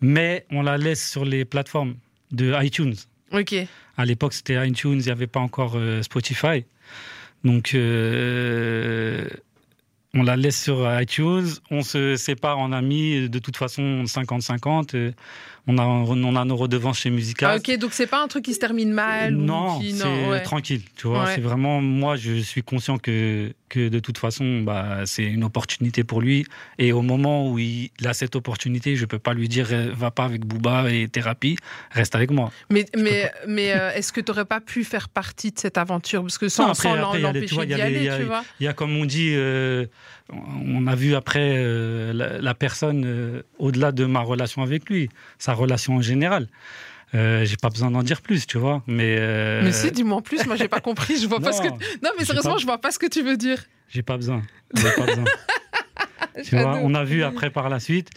mais 0.00 0.46
on 0.50 0.62
la 0.62 0.78
laisse 0.78 1.08
sur 1.08 1.24
les 1.24 1.44
plateformes 1.44 1.94
de 2.32 2.54
iTunes. 2.62 2.94
Ok. 3.32 3.54
À 3.96 4.04
l'époque, 4.04 4.34
c'était 4.34 4.66
iTunes, 4.66 4.98
il 5.00 5.04
n'y 5.06 5.10
avait 5.10 5.26
pas 5.26 5.40
encore 5.40 5.78
Spotify. 6.02 6.64
Donc, 7.44 7.70
on 7.74 7.78
la 10.22 10.36
laisse 10.36 10.62
sur 10.62 11.00
iTunes, 11.00 11.46
on 11.70 11.82
se 11.82 12.16
sépare 12.16 12.58
en 12.58 12.72
amis, 12.72 13.28
de 13.28 13.38
toute 13.38 13.56
façon 13.56 14.04
50-50. 14.04 15.12
On 15.68 15.78
a, 15.78 15.82
on 15.84 16.36
a 16.36 16.44
nos 16.44 16.56
redevances 16.56 17.00
chez 17.00 17.10
Musica. 17.10 17.50
Ah, 17.50 17.56
ok, 17.56 17.76
donc 17.78 17.92
c'est 17.92 18.06
pas 18.06 18.22
un 18.22 18.28
truc 18.28 18.44
qui 18.44 18.54
se 18.54 18.60
termine 18.60 18.92
mal 18.92 19.34
ou 19.36 19.40
Non, 19.42 19.80
qui- 19.80 19.94
c'est 19.94 20.28
ouais. 20.28 20.40
tranquille, 20.42 20.82
tu 20.94 21.08
vois. 21.08 21.24
Ouais. 21.24 21.34
C'est 21.34 21.40
vraiment, 21.40 21.80
moi, 21.80 22.14
je 22.14 22.34
suis 22.40 22.62
conscient 22.62 22.98
que, 22.98 23.52
que 23.68 23.88
de 23.88 23.98
toute 23.98 24.16
façon, 24.18 24.60
bah, 24.62 24.98
c'est 25.06 25.24
une 25.24 25.42
opportunité 25.42 26.04
pour 26.04 26.20
lui. 26.20 26.46
Et 26.78 26.92
au 26.92 27.02
moment 27.02 27.50
où 27.50 27.58
il 27.58 27.90
a 28.04 28.14
cette 28.14 28.36
opportunité, 28.36 28.94
je 28.94 29.06
peux 29.06 29.18
pas 29.18 29.34
lui 29.34 29.48
dire, 29.48 29.66
va 29.92 30.12
pas 30.12 30.24
avec 30.24 30.44
Booba 30.46 30.88
et 30.92 31.08
thérapie, 31.08 31.56
reste 31.90 32.14
avec 32.14 32.30
moi. 32.30 32.52
Mais, 32.70 32.86
mais, 32.96 33.32
mais 33.48 33.72
euh, 33.72 33.90
est-ce 33.92 34.12
que 34.12 34.20
tu 34.20 34.30
n'aurais 34.30 34.44
pas 34.44 34.60
pu 34.60 34.84
faire 34.84 35.08
partie 35.08 35.50
de 35.50 35.58
cette 35.58 35.78
aventure? 35.78 36.22
Parce 36.22 36.38
que 36.38 36.48
sans, 36.48 36.66
Non, 36.66 36.70
après- 36.70 36.88
sans 36.90 36.94
tu 37.44 37.54
vois, 37.54 37.64
il 37.64 37.72
y 37.72 37.74
d'y 37.74 37.80
y 37.80 37.82
aller, 37.82 38.10
Il 38.60 38.64
y 38.66 38.68
a, 38.68 38.72
comme 38.72 38.96
on 38.96 39.04
dit, 39.04 39.32
euh, 39.34 39.86
on 40.32 40.86
a 40.86 40.94
vu 40.94 41.14
après 41.14 41.54
euh, 41.56 42.12
la, 42.12 42.38
la 42.38 42.54
personne 42.54 43.04
euh, 43.06 43.42
au-delà 43.58 43.92
de 43.92 44.04
ma 44.04 44.20
relation 44.20 44.62
avec 44.62 44.88
lui, 44.88 45.08
sa 45.38 45.52
relation 45.54 45.96
en 45.96 46.02
général. 46.02 46.48
Euh, 47.14 47.44
j'ai 47.44 47.56
pas 47.56 47.68
besoin 47.70 47.90
d'en 47.92 48.02
dire 48.02 48.20
plus, 48.20 48.46
tu 48.46 48.58
vois. 48.58 48.82
Mais, 48.88 49.16
euh, 49.18 49.62
Mais 49.62 49.70
si, 49.72 49.92
dis-moi 49.92 50.18
en 50.18 50.22
plus, 50.22 50.44
moi 50.46 50.56
j'ai 50.56 50.66
pas 50.68 50.80
compris, 50.80 51.16
je 51.20 51.26
vois 51.28 51.38
pas 51.40 51.52
ce 51.52 51.62
que. 51.62 51.68
non, 51.68 52.10
mais 52.18 52.24
sérieusement, 52.24 52.54
pas- 52.54 52.58
je 52.58 52.66
vois 52.66 52.78
pas 52.78 52.90
ce 52.90 52.98
que 52.98 53.06
tu 53.06 53.22
veux 53.22 53.36
dire. 53.36 53.64
j'ai 53.88 54.02
pas 54.02 54.16
besoin. 54.16 54.42
J'ai 54.74 54.90
pas 54.90 55.06
besoin. 55.06 55.24
Tu 56.44 56.54
vois, 56.54 56.78
on 56.82 56.94
a 56.94 57.02
vu 57.02 57.22
après 57.22 57.48
par 57.48 57.70
la 57.70 57.80
suite. 57.80 58.10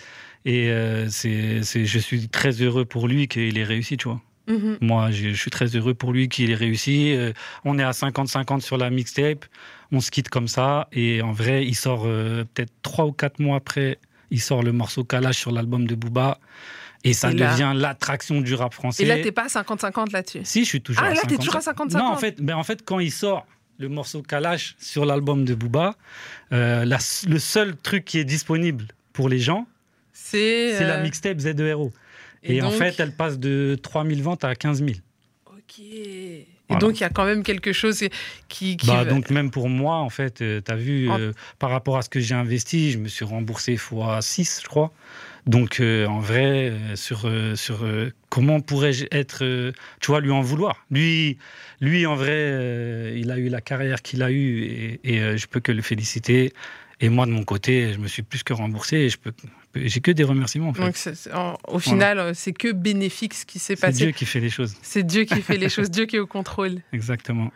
Et 0.43 0.69
c'est, 1.09 1.63
c'est, 1.63 1.85
je 1.85 1.99
suis 1.99 2.27
très 2.27 2.51
heureux 2.61 2.83
pour 2.83 3.07
lui 3.07 3.27
qu'il 3.29 3.57
ait 3.57 3.63
réussi, 3.63 3.95
tu 3.95 4.09
vois. 4.09 4.21
Mhm. 4.49 4.77
Moi, 4.81 5.11
je, 5.11 5.29
suis 5.29 5.51
très 5.51 5.67
heureux 5.75 5.93
pour 5.93 6.11
lui 6.11 6.27
qu'il 6.27 6.49
ait 6.51 6.55
réussi. 6.55 7.13
Euh, 7.15 7.31
on 7.65 7.77
est 7.79 7.83
à 7.83 7.91
50-50 7.91 8.61
sur 8.61 8.77
la 8.77 8.89
mixtape. 8.89 9.45
On 9.91 10.01
se 10.01 10.11
quitte 10.11 10.29
comme 10.29 10.47
ça. 10.47 10.87
Et 10.91 11.21
en 11.21 11.31
vrai, 11.31 11.65
il 11.65 11.75
sort 11.75 12.03
euh, 12.05 12.43
peut-être 12.53 12.73
trois 12.81 13.05
ou 13.05 13.11
quatre 13.11 13.39
mois 13.39 13.57
après, 13.57 13.99
il 14.31 14.41
sort 14.41 14.63
le 14.63 14.71
morceau 14.71 15.03
Kalash 15.03 15.37
sur 15.37 15.51
l'album 15.51 15.85
de 15.87 15.95
Booba. 15.95 16.39
Et 17.03 17.13
ça 17.13 17.31
Et 17.31 17.33
là- 17.35 17.51
devient 17.53 17.71
l'attraction 17.75 18.41
du 18.41 18.53
rap 18.55 18.73
français. 18.73 19.03
Et 19.03 19.05
là, 19.05 19.17
t'es 19.19 19.31
pas 19.31 19.43
à 19.45 19.47
50-50 19.47 20.11
là-dessus? 20.11 20.41
Si, 20.43 20.63
je 20.65 20.69
suis 20.69 20.81
toujours 20.81 21.03
Ah, 21.05 21.07
à 21.07 21.13
là, 21.13 21.21
t'es 21.21 21.35
50. 21.35 21.37
toujours 21.45 21.55
à 21.55 21.61
50-50. 21.61 21.97
Non, 21.97 22.07
en 22.11 22.17
fait, 22.17 22.41
ben, 22.41 22.55
en 22.55 22.63
fait, 22.63 22.83
quand 22.83 22.99
il 22.99 23.11
sort 23.11 23.45
le 23.77 23.87
morceau 23.87 24.21
Kalash 24.21 24.75
sur 24.79 25.05
l'album 25.05 25.45
de 25.45 25.55
Booba, 25.55 25.95
euh, 26.51 26.83
la- 26.83 26.97
le 27.27 27.39
seul 27.39 27.77
truc 27.77 28.03
qui 28.03 28.17
est 28.19 28.25
disponible 28.25 28.87
pour 29.13 29.29
les 29.29 29.39
gens, 29.39 29.65
C'est. 30.11 30.83
la 30.85 30.97
mixtape 31.01 31.37
Z2RO. 31.37 31.93
Et, 32.43 32.57
et 32.57 32.61
en 32.61 32.71
fait, 32.71 32.99
elle 32.99 33.11
passe 33.11 33.39
de 33.39 33.77
3000 33.81 34.21
ventes 34.23 34.43
à 34.43 34.55
15 34.55 34.79
000. 34.79 34.91
Ok. 35.47 35.79
Et 36.71 36.75
donc, 36.75 36.99
il 36.99 37.01
y 37.01 37.05
a 37.05 37.09
quand 37.09 37.25
même 37.25 37.43
quelque 37.43 37.73
chose 37.73 38.03
qui. 38.47 38.77
qui 38.77 38.87
bah, 38.87 39.03
donc, 39.03 39.29
même 39.31 39.49
pour 39.49 39.69
moi, 39.69 39.95
en 39.95 40.09
fait, 40.09 40.35
tu 40.35 40.71
as 40.71 40.75
vu, 40.75 41.09
par 41.57 41.71
rapport 41.71 41.97
à 41.97 42.01
ce 42.01 42.09
que 42.09 42.19
j'ai 42.19 42.35
investi, 42.35 42.91
je 42.91 42.99
me 42.99 43.07
suis 43.07 43.25
remboursé 43.25 43.75
fois 43.77 44.21
6, 44.21 44.61
je 44.63 44.67
crois. 44.67 44.91
Donc, 45.47 45.81
en 45.81 46.19
vrai, 46.19 46.71
sur, 46.95 47.27
sur 47.55 47.85
comment 48.29 48.61
pourrais-je 48.61 49.05
être, 49.11 49.73
tu 49.99 50.11
vois, 50.11 50.21
lui 50.21 50.31
en 50.31 50.41
vouloir? 50.41 50.85
Lui, 50.91 51.39
lui 51.81 52.05
en 52.05 52.15
vrai, 52.15 53.13
il 53.15 53.31
a 53.31 53.37
eu 53.37 53.49
la 53.49 53.61
carrière 53.61 54.01
qu'il 54.03 54.21
a 54.21 54.31
eue 54.31 54.61
et, 54.61 54.99
et 55.03 55.37
je 55.37 55.47
peux 55.47 55.59
que 55.59 55.71
le 55.71 55.81
féliciter. 55.81 56.53
Et 57.01 57.09
moi, 57.09 57.25
de 57.25 57.31
mon 57.31 57.43
côté, 57.43 57.93
je 57.93 57.97
me 57.97 58.07
suis 58.07 58.23
plus 58.23 58.43
que 58.43 58.53
remboursé 58.53 58.97
et 58.97 59.09
je 59.09 59.17
peux, 59.17 59.33
j'ai 59.75 59.99
que 59.99 60.11
des 60.11 60.23
remerciements. 60.23 60.69
En 60.69 60.73
fait. 60.73 61.29
Donc, 61.31 61.57
au 61.67 61.79
final, 61.79 62.19
euh, 62.19 62.31
c'est 62.33 62.53
que 62.53 62.71
bénéfique 62.71 63.33
ce 63.33 63.45
qui 63.45 63.59
s'est 63.59 63.75
passé. 63.75 63.93
C'est 63.93 64.05
Dieu 64.05 64.11
qui 64.11 64.25
fait 64.25 64.39
les 64.39 64.49
choses. 64.49 64.75
C'est 64.81 65.03
Dieu 65.03 65.23
qui 65.23 65.41
fait 65.41 65.57
les 65.57 65.69
choses, 65.75 65.91
Dieu 65.91 66.05
qui 66.05 66.15
est 66.15 66.19
au 66.19 66.27
contrôle. 66.27 66.81
Exactement. 66.93 67.51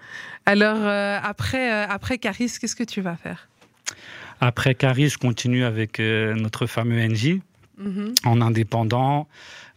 Alors, 0.45 0.77
euh, 0.79 1.19
après, 1.21 1.71
euh, 1.71 1.87
après 1.87 2.17
Caris, 2.17 2.51
qu'est-ce 2.59 2.75
que 2.75 2.83
tu 2.83 3.01
vas 3.01 3.15
faire? 3.15 3.47
Après 4.41 4.75
Caris, 4.75 5.09
je 5.09 5.17
continue 5.17 5.63
avec 5.63 5.99
notre 5.99 6.65
fameux 6.65 6.99
NJ, 7.07 7.39
mhm. 7.77 8.13
en 8.25 8.41
indépendant. 8.41 9.27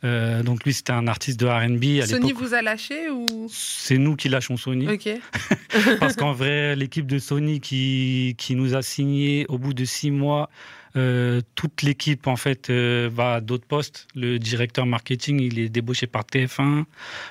Euh, 0.05 0.43
donc 0.43 0.64
lui, 0.64 0.72
c'était 0.72 0.93
un 0.93 1.07
artiste 1.07 1.41
de 1.41 1.47
R&B. 1.47 2.05
Sony 2.07 2.32
vous 2.32 2.55
a 2.55 2.62
lâché 2.62 3.11
ou? 3.11 3.49
C'est 3.51 3.99
nous 3.99 4.14
qui 4.14 4.28
lâchons 4.28 4.57
Sony. 4.57 4.89
Ok. 4.89 5.09
Parce 6.01 6.16
qu'en 6.16 6.32
vrai, 6.32 6.76
l'équipe 6.76 7.07
de 7.07 7.18
Sony 7.18 7.61
qui, 7.61 8.34
qui 8.39 8.55
nous 8.55 8.74
a 8.74 8.82
signé 8.82 9.47
au 9.49 9.59
bout 9.59 9.74
de 9.74 9.84
six 9.84 10.11
mois, 10.11 10.51
euh, 10.97 11.40
toute 11.55 11.82
l'équipe 11.82 12.26
en 12.26 12.36
fait 12.36 12.70
euh, 12.70 13.09
va 13.12 13.34
à 13.34 13.40
d'autres 13.40 13.66
postes. 13.66 14.09
Le 14.14 14.38
directeur 14.38 14.86
marketing, 14.86 15.40
il 15.40 15.59
est 15.59 15.68
débauché 15.68 16.07
par 16.07 16.22
TF1. 16.22 16.84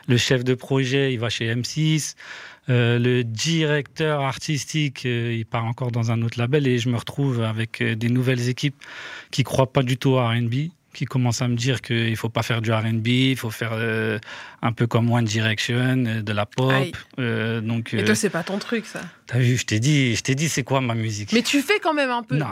Le 0.07 0.17
chef 0.17 0.43
de 0.43 0.53
projet, 0.53 1.13
il 1.13 1.19
va 1.19 1.29
chez 1.29 1.53
M6. 1.53 2.15
le 2.67 3.23
directeur 3.23 4.21
artistique, 4.21 5.05
il 5.05 5.45
part 5.45 5.65
encore 5.65 5.91
dans 5.91 6.11
un 6.11 6.21
autre 6.21 6.39
label 6.39 6.67
et 6.67 6.77
je 6.77 6.89
me 6.89 6.97
retrouve 6.97 7.41
avec 7.41 7.81
des 7.81 8.09
nouvelles 8.09 8.49
équipes 8.49 8.81
qui 9.31 9.43
croient 9.43 9.71
pas 9.71 9.83
du 9.83 9.97
tout 9.97 10.17
à 10.17 10.29
R&B 10.29 10.71
qui 10.95 11.05
commence 11.05 11.41
à 11.41 11.47
me 11.47 11.55
dire 11.55 11.81
qu'il 11.81 12.09
ne 12.09 12.15
faut 12.15 12.29
pas 12.29 12.41
faire 12.41 12.61
du 12.61 12.71
RB, 12.71 13.07
il 13.07 13.35
faut 13.35 13.51
faire 13.51 13.71
euh, 13.73 14.17
un 14.61 14.71
peu 14.71 14.87
comme 14.87 15.11
One 15.11 15.25
Direction, 15.25 16.05
euh, 16.07 16.21
de 16.21 16.33
la 16.33 16.45
pop. 16.45 16.71
Euh, 17.19 17.59
donc, 17.61 17.93
Et 17.93 18.03
toi, 18.05 18.15
c'est 18.15 18.29
pas 18.29 18.43
ton 18.43 18.57
truc, 18.57 18.85
ça 18.85 19.01
T'as 19.27 19.39
vu, 19.39 19.57
je 19.57 19.65
t'ai 19.65 19.79
dit, 19.79 20.15
je 20.15 20.21
t'ai 20.21 20.35
dit, 20.35 20.47
c'est 20.47 20.63
quoi 20.63 20.81
ma 20.81 20.95
musique? 20.95 21.33
Mais 21.33 21.41
tu 21.41 21.61
fais 21.61 21.79
quand 21.79 21.93
même 21.93 22.09
un 22.09 22.23
peu. 22.23 22.37
Non, 22.37 22.47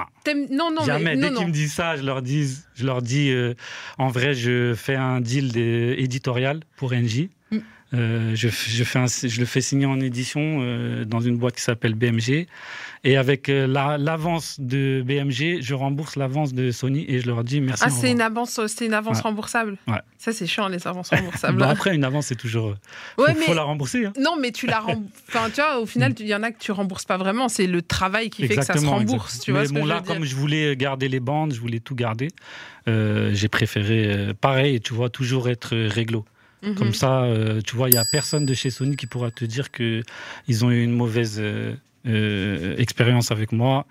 non, 0.51 0.71
non, 0.71 0.83
jamais. 0.83 1.15
Dès 1.15 1.31
qu'ils 1.31 1.47
me 1.47 1.51
disent 1.51 1.73
ça, 1.73 1.95
je 1.95 2.03
leur 2.03 2.21
dis, 2.21 2.57
je 2.75 2.85
leur 2.85 3.01
dis, 3.01 3.33
en 3.97 4.09
vrai, 4.09 4.33
je 4.33 4.73
fais 4.75 4.95
un 4.95 5.21
deal 5.21 5.57
éditorial 5.57 6.61
pour 6.75 6.93
NJ. 6.93 7.29
Mm. 7.51 7.59
je, 8.33 8.47
je, 8.49 8.83
fais 8.83 9.05
je 9.07 9.39
le 9.39 9.45
fais 9.45 9.61
signer 9.61 9.85
en 9.85 9.99
édition 10.01 11.05
dans 11.05 11.21
une 11.21 11.37
boîte 11.37 11.55
qui 11.55 11.61
s'appelle 11.61 11.93
BMG. 11.93 12.47
Et 13.05 13.17
avec 13.17 13.49
euh, 13.49 13.67
l'avance 13.67 14.55
de 14.59 15.03
BMG, 15.05 15.61
je 15.61 15.73
rembourse 15.73 16.15
l'avance 16.15 16.53
de 16.53 16.71
Sony 16.71 17.03
et 17.09 17.19
je 17.19 17.27
leur 17.27 17.43
dis 17.43 17.59
merci. 17.59 17.83
Ah, 17.85 17.89
c'est 17.89 18.09
une 18.09 18.21
avance, 18.21 18.61
c'est 18.67 18.85
une 18.85 18.93
avance 18.93 19.19
remboursable. 19.19 19.77
Ouais. 19.89 19.99
Ça, 20.17 20.31
c'est 20.31 20.47
chiant 20.47 20.69
les 20.69 20.87
avances 20.87 21.09
remboursables. 21.13 21.57
bah 21.57 21.69
après, 21.69 21.93
une 21.93 22.05
avance, 22.05 22.27
c'est 22.27 22.37
toujours. 22.37 22.69
Euh, 22.69 22.75
faut, 23.17 23.23
ouais, 23.23 23.33
mais... 23.37 23.45
faut 23.45 23.53
la 23.53 23.63
rembourser. 23.63 24.05
Hein. 24.05 24.13
Non, 24.17 24.37
mais 24.39 24.51
tu 24.51 24.67
la 24.67 24.81
Enfin, 25.27 25.49
tu 25.49 25.55
vois, 25.61 25.79
au 25.79 25.85
final, 25.85 26.13
il 26.17 26.27
y 26.27 26.33
en 26.35 26.43
a 26.43 26.51
que 26.51 26.59
tu 26.59 26.71
rembourses 26.71 27.03
pas 27.03 27.17
vraiment. 27.17 27.49
C'est 27.49 27.67
le 27.67 27.81
travail 27.81 28.29
qui 28.29 28.47
fait 28.47 28.55
que 28.55 28.63
ça 28.63 28.77
se 28.77 28.85
rembourse. 28.85 29.39
Tu 29.39 29.51
vois 29.51 29.63
mais 29.63 29.67
bon, 29.67 29.85
là, 29.85 30.01
comme 30.05 30.23
je 30.23 30.35
voulais 30.35 30.75
garder 30.77 31.09
les 31.09 31.19
bandes, 31.19 31.53
je 31.53 31.59
voulais 31.59 31.81
tout 31.81 31.95
garder. 31.95 32.29
Euh, 32.87 33.31
j'ai 33.33 33.49
préféré, 33.49 34.33
pareil, 34.39 34.79
tu 34.79 34.93
vois, 34.93 35.09
toujours 35.09 35.49
être 35.49 35.75
réglo. 35.75 36.23
Mhm. 36.61 36.75
Comme 36.75 36.93
ça, 36.93 37.27
tu 37.65 37.75
vois, 37.75 37.89
il 37.89 37.95
y 37.95 37.97
a 37.97 38.03
personne 38.13 38.45
de 38.45 38.53
chez 38.53 38.69
Sony 38.69 38.95
qui 38.95 39.07
pourra 39.07 39.29
te 39.29 39.43
dire 39.43 39.71
que 39.71 40.01
ils 40.47 40.63
ont 40.63 40.71
eu 40.71 40.81
une 40.81 40.95
mauvaise 40.95 41.37
euh, 41.41 41.75
expérience 42.05 43.31
avec 43.31 43.51
moi. 43.51 43.85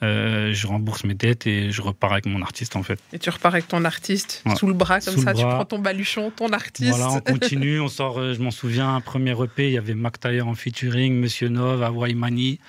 Euh, 0.00 0.52
je 0.52 0.68
rembourse 0.68 1.02
mes 1.02 1.14
dettes 1.14 1.48
et 1.48 1.72
je 1.72 1.82
repars 1.82 2.12
avec 2.12 2.26
mon 2.26 2.40
artiste 2.40 2.76
en 2.76 2.84
fait. 2.84 3.00
Et 3.12 3.18
tu 3.18 3.30
repars 3.30 3.52
avec 3.52 3.66
ton 3.66 3.84
artiste 3.84 4.44
sous 4.56 4.68
le 4.68 4.72
bras 4.72 5.00
comme 5.00 5.18
ça, 5.18 5.34
tu 5.34 5.42
prends 5.42 5.64
ton 5.64 5.80
baluchon, 5.80 6.30
ton 6.30 6.52
artiste. 6.52 6.96
Voilà, 6.96 7.10
on 7.10 7.20
continue, 7.32 7.80
on 7.80 7.88
sort, 7.88 8.18
euh, 8.18 8.32
je 8.32 8.40
m'en 8.40 8.52
souviens, 8.52 8.94
un 8.94 9.00
premier 9.00 9.32
EP, 9.32 9.66
il 9.66 9.72
y 9.72 9.78
avait 9.78 9.94
Mac 9.94 10.18
en 10.24 10.54
featuring, 10.54 11.14
Monsieur 11.14 11.48
Nov, 11.48 11.82
Hawaii 11.82 12.14
Mani, 12.14 12.60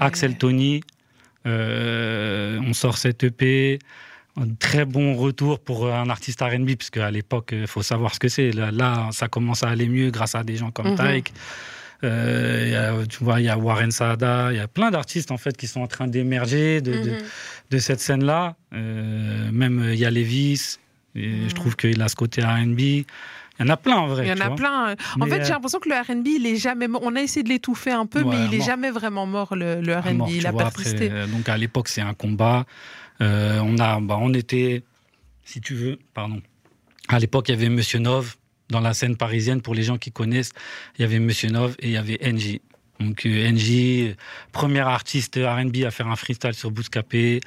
ah 0.00 0.06
Axel 0.06 0.36
Tony. 0.36 0.82
on 1.44 2.72
sort 2.72 2.98
cet 2.98 3.24
EP. 3.24 3.80
Un 4.38 4.48
très 4.58 4.84
bon 4.84 5.16
retour 5.16 5.58
pour 5.58 5.90
un 5.90 6.10
artiste 6.10 6.42
RB, 6.42 6.76
puisque 6.76 6.98
à 6.98 7.10
l'époque, 7.10 7.50
il 7.52 7.66
faut 7.66 7.82
savoir 7.82 8.14
ce 8.14 8.20
que 8.20 8.28
c'est. 8.28 8.52
Là, 8.52 9.08
ça 9.10 9.28
commence 9.28 9.62
à 9.62 9.70
aller 9.70 9.88
mieux 9.88 10.10
grâce 10.10 10.34
à 10.34 10.44
des 10.44 10.56
gens 10.56 10.70
comme 10.70 10.92
mm 10.92 11.22
euh, 12.04 13.06
tu 13.06 13.24
vois, 13.24 13.40
il 13.40 13.46
y 13.46 13.48
a 13.48 13.56
Warren 13.56 13.90
Saada, 13.90 14.52
il 14.52 14.56
y 14.56 14.60
a 14.60 14.68
plein 14.68 14.90
d'artistes 14.90 15.30
en 15.30 15.38
fait 15.38 15.56
qui 15.56 15.66
sont 15.66 15.80
en 15.80 15.86
train 15.86 16.06
d'émerger 16.06 16.80
de, 16.80 16.92
de, 16.92 17.10
mhm. 17.72 17.80
cette 17.80 18.00
scène-là. 18.00 18.56
Euh, 18.74 19.50
même 19.52 19.90
il 19.92 19.98
y 19.98 20.04
a 20.04 20.10
Levis, 20.10 20.78
et 21.14 21.30
je 21.30 21.44
mhm. 21.44 21.52
trouve 21.52 21.76
qu'il 21.76 22.00
a 22.02 22.08
ce 22.08 22.16
côté 22.16 22.42
R&B. 22.42 22.78
Il 22.78 23.04
y 23.60 23.62
en 23.62 23.68
a 23.70 23.78
plein 23.78 23.96
en 23.96 24.06
vrai. 24.06 24.26
Il 24.26 24.28
y 24.28 24.32
en 24.32 24.46
a 24.46 24.54
plein. 24.54 24.94
En 25.18 25.26
fait, 25.26 25.44
j'ai 25.44 25.50
euh, 25.50 25.54
l'impreson 25.54 25.78
que 25.78 25.88
le 25.88 25.94
R&B, 25.94 26.26
il 26.26 26.46
est 26.46 26.56
jamais. 26.56 26.88
On 27.00 27.16
a 27.16 27.22
essayé 27.22 27.42
de 27.42 27.48
l'étouffer 27.48 27.92
un 27.92 28.04
peu, 28.04 28.22
mais 28.22 28.46
il 28.46 28.54
est 28.54 28.64
jamais 28.64 28.90
vraiment 28.90 29.24
mort 29.24 29.56
le, 29.56 29.80
le 29.80 29.96
R&B. 29.96 30.28
Il 30.30 30.46
a 30.46 30.52
persisté. 30.52 31.08
donc 31.08 31.48
à 31.48 31.56
l'époque, 31.56 31.88
c'est 31.88 32.02
un 32.02 32.14
combat. 32.14 32.66
on 33.20 33.78
a, 33.78 34.00
bah, 34.00 34.18
on 34.20 34.34
était, 34.34 34.82
si 35.44 35.60
tu 35.60 35.74
veux, 35.74 35.98
pardon. 36.12 36.42
À 37.08 37.18
l'époque, 37.20 37.48
il 37.48 37.52
y 37.52 37.54
avait 37.54 37.68
Monsieur 37.68 38.00
Nov, 38.00 38.36
dans 38.70 38.80
la 38.80 38.94
scène 38.94 39.16
parisienne, 39.16 39.62
pour 39.62 39.74
les 39.74 39.82
gens 39.82 39.98
qui 39.98 40.12
connaissent, 40.12 40.52
il 40.98 41.02
y 41.02 41.04
avait 41.04 41.18
Monsieur 41.18 41.50
Nov 41.50 41.76
et 41.80 41.88
il 41.88 41.92
y 41.92 41.96
avait 41.96 42.18
NJ. 42.22 42.60
Donc 43.00 43.26
euh, 43.26 43.50
NJ, 43.50 44.16
premier 44.52 44.80
artiste 44.80 45.36
R&B 45.36 45.84
à 45.84 45.90
faire 45.90 46.08
un 46.08 46.16
freestyle 46.16 46.54
sur 46.54 46.70
Bouscapé, 46.70 47.40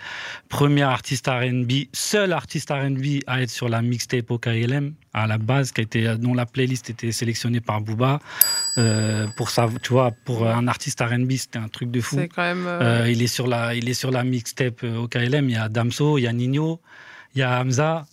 premier 0.48 0.84
artiste 0.84 1.28
R&B, 1.28 1.72
seul 1.92 2.34
artiste 2.34 2.70
R&B 2.70 3.22
à 3.26 3.42
être 3.42 3.50
sur 3.50 3.68
la 3.68 3.82
mixtape 3.82 4.30
OKLM 4.30 4.94
à 5.14 5.26
la 5.26 5.38
base, 5.40 5.72
qui 5.72 5.82
a 5.82 5.84
été, 5.84 6.16
dont 6.18 6.36
la 6.36 6.46
playlist 6.46 6.92
était 6.92 7.12
sélectionnée 7.12 7.62
par 7.62 7.82
Booba. 7.82 8.20
Euh, 8.78 9.28
pour 9.38 9.50
ça, 9.50 9.68
tu 9.82 9.94
vois, 9.94 10.12
pour 10.24 10.48
un 10.48 10.68
artiste 10.68 11.02
R&B, 11.02 11.32
c'était 11.32 11.58
un 11.58 11.68
truc 11.68 11.90
de 11.90 12.00
fou. 12.00 12.18
C'est 12.18 12.28
quand 12.28 12.44
même. 12.44 12.66
Euh, 12.68 13.10
il 13.10 13.22
est 13.24 13.28
sur 13.28 13.48
la, 13.48 13.74
il 13.74 13.90
est 13.90 13.96
sur 13.96 14.12
la 14.12 14.24
mixtape 14.24 14.84
OKLM. 14.84 15.50
Il 15.50 15.56
y 15.56 15.58
a 15.58 15.68
Damso, 15.68 16.20
il 16.20 16.24
y 16.24 16.28
a 16.28 16.34
Nino, 16.34 16.80
il 17.34 17.40
y 17.40 17.42
a 17.42 17.60
Hamza. 17.60 18.06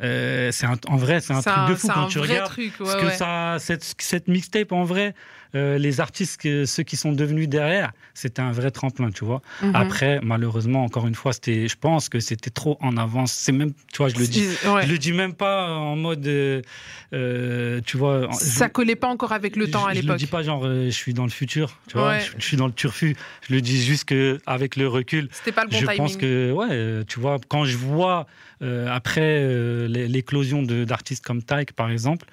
Euh, 0.00 0.50
c'est 0.52 0.66
en 0.66 0.96
vrai, 0.96 1.20
c'est 1.20 1.32
un 1.32 1.42
truc 1.42 1.68
de 1.70 1.74
fou 1.74 1.88
quand 1.88 2.06
tu 2.06 2.18
regardes. 2.18 2.52
parce 2.78 2.96
que 2.96 3.10
ça, 3.10 3.56
cette, 3.58 3.96
cette 3.98 4.28
mixtape, 4.28 4.72
en 4.72 4.84
vrai, 4.84 5.14
euh, 5.54 5.78
les 5.78 6.00
artistes, 6.00 6.42
ceux 6.66 6.82
qui 6.82 6.96
sont 6.96 7.12
devenus 7.12 7.48
derrière, 7.48 7.92
c'était 8.14 8.42
un 8.42 8.52
vrai 8.52 8.70
tremplin, 8.70 9.10
tu 9.10 9.24
vois. 9.24 9.40
Mhm. 9.62 9.74
Après, 9.74 10.20
malheureusement, 10.22 10.84
encore 10.84 11.06
une 11.06 11.14
fois, 11.14 11.32
c'était, 11.32 11.68
je 11.68 11.76
pense 11.76 12.08
que 12.08 12.20
c'était 12.20 12.50
trop 12.50 12.76
en 12.80 12.96
avance. 12.96 13.32
C'est 13.32 13.52
même, 13.52 13.72
tu 13.92 13.98
vois, 13.98 14.08
je 14.08 14.16
le 14.16 14.26
dis, 14.26 14.44
je 14.44 14.90
le 14.90 14.98
dis 14.98 15.12
même 15.12 15.34
pas 15.34 15.70
en 15.70 15.96
mode, 15.96 16.26
euh, 16.26 17.80
tu 17.86 17.96
vois. 17.96 18.28
Ça 18.32 18.68
collait 18.68 18.96
pas 18.96 19.08
encore 19.08 19.32
avec 19.32 19.56
le 19.56 19.70
temps 19.70 19.86
à 19.86 19.94
l'époque. 19.94 20.08
Je 20.08 20.12
le 20.12 20.18
dis 20.18 20.26
pas 20.26 20.42
genre, 20.42 20.64
je 20.64 20.90
suis 20.90 21.14
dans 21.14 21.24
le 21.24 21.30
futur, 21.30 21.78
tu 21.88 21.96
vois. 21.96 22.18
Je, 22.18 22.44
suis 22.44 22.56
dans 22.56 22.66
le 22.66 22.72
turfu. 22.72 23.16
Je 23.48 23.54
le 23.54 23.60
dis 23.60 23.82
juste 23.82 24.04
que 24.04 24.38
avec 24.46 24.76
le 24.76 24.86
recul, 24.88 25.28
c'était 25.32 25.52
pas 25.52 25.64
le 25.64 25.70
bon 25.70 25.78
je 25.78 25.86
pense 25.96 26.16
que, 26.16 26.52
ouais, 26.52 27.04
tu 27.06 27.20
vois, 27.20 27.38
quand 27.48 27.64
je 27.64 27.76
vois 27.76 28.26
après 28.60 29.86
l'éclosion 29.88 30.62
d'artistes 30.62 31.24
comme 31.24 31.42
Tyke, 31.42 31.72
par 31.72 31.90
exemple. 31.90 32.26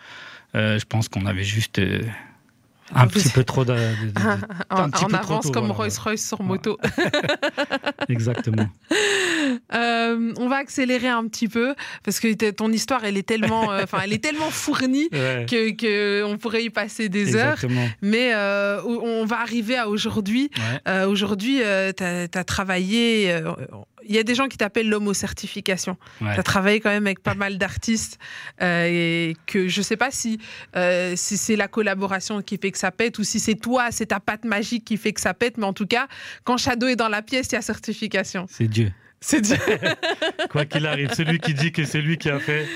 je 0.54 0.84
pense 0.86 1.08
qu'on 1.08 1.26
avait 1.26 1.44
juste 1.44 1.80
un 2.94 3.08
petit 3.08 3.30
peu 3.30 3.44
trop 3.44 3.66
de, 3.66 3.76
en, 4.70 4.92
avance 5.14 5.50
comme 5.50 5.72
Rolls 5.72 5.92
Royce 6.04 6.28
sur 6.28 6.44
moto. 6.44 6.78
Exactement. 8.10 8.70
Euh, 9.74 10.34
on 10.38 10.48
va 10.48 10.58
accélérer 10.58 11.08
un 11.08 11.28
petit 11.28 11.48
peu 11.48 11.76
parce 12.04 12.20
que 12.20 12.52
ton 12.52 12.72
histoire 12.72 13.06
elle 13.06 13.16
est 13.16 13.28
tellement, 13.28 13.72
euh, 13.72 13.84
enfin 13.84 14.00
elle 14.04 14.12
est 14.12 14.24
tellement 14.24 14.50
fournie 14.50 15.10
que, 15.12 16.24
on 16.24 16.38
pourrait 16.38 16.64
y 16.64 16.70
passer 16.70 17.10
des 17.10 17.36
heures. 17.36 17.58
Mais 18.02 18.34
euh, 18.34 18.82
on 18.84 19.26
va 19.26 19.40
arriver 19.42 19.78
à 19.78 19.88
aujourd'hui. 19.88 20.50
aujourd'hui, 21.08 21.62
tu 21.96 22.04
as, 22.04 22.44
travaillé 22.44 23.30
il 23.30 23.95
y 24.14 24.18
a 24.18 24.24
des 24.24 24.36
gens 24.36 24.48
qui 24.48 24.58
t'appellent 24.58 24.90
l'homme 24.90 25.08
aux 25.08 25.14
certifications. 25.14 25.98
Tu 26.20 26.26
as 26.26 26.44
travaillé 26.44 26.80
quand 26.80 26.90
même 26.90 27.06
avec 27.06 27.22
pas 27.22 27.36
mal 27.36 27.58
d'artistes 27.58 28.20
euh, 28.62 28.88
et 28.90 29.38
que 29.46 29.68
je 29.68 29.82
sais 29.82 29.98
pas 29.98 30.12
si, 30.12 30.40
euh, 30.76 31.14
si 31.16 31.38
c'est 31.38 31.56
la 31.56 31.68
collaboration 31.68 32.42
qui 32.42 32.58
fait 32.58 32.72
que 32.72 32.78
ça 32.78 32.92
pète 32.92 33.18
ou 33.20 33.24
si 33.24 33.40
c'est 33.40 33.56
toi, 33.56 33.88
c'est 33.92 34.08
ta 34.08 34.20
patte 34.20 34.46
magique 34.46 34.86
qui 34.86 34.98
fait 34.98 35.14
que 35.14 35.22
ça 35.22 35.34
pète. 35.34 35.58
Mais 35.58 35.66
en 35.66 35.74
tout 35.74 35.88
cas, 35.88 36.08
quand 36.44 36.58
Shadow 36.58 36.88
est 36.88 36.96
dans 36.96 37.10
la 37.10 37.22
pièce, 37.22 37.48
il 37.52 37.56
y 37.56 37.58
a 37.58 37.62
certification. 37.62 38.46
C'est 38.50 38.68
Dieu. 38.68 38.92
C'est 39.20 39.42
Dieu. 39.42 39.58
Quoi 40.52 40.66
qu'il 40.66 40.86
arrive, 40.86 41.12
celui 41.14 41.40
qui 41.40 41.54
dit 41.54 41.72
que 41.72 41.84
c'est 41.84 42.02
lui 42.02 42.18
qui 42.18 42.30
a 42.30 42.40
fait, 42.40 42.68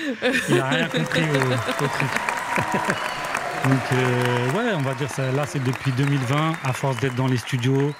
il 0.48 0.56
n'a 0.56 0.68
rien 0.68 0.88
compris 0.88 1.22
au, 1.22 1.86
truc. 1.86 2.10
Donc, 3.64 3.92
euh, 3.92 4.50
ouais, 4.52 4.72
on 4.74 4.80
va 4.80 4.94
dire 4.94 5.10
ça. 5.10 5.30
Là, 5.32 5.44
c'est 5.46 5.62
depuis 5.62 5.92
2020, 5.92 6.54
à 6.64 6.72
force 6.72 6.98
d'être 6.98 7.14
dans 7.14 7.26
les 7.26 7.36
studios, 7.36 7.94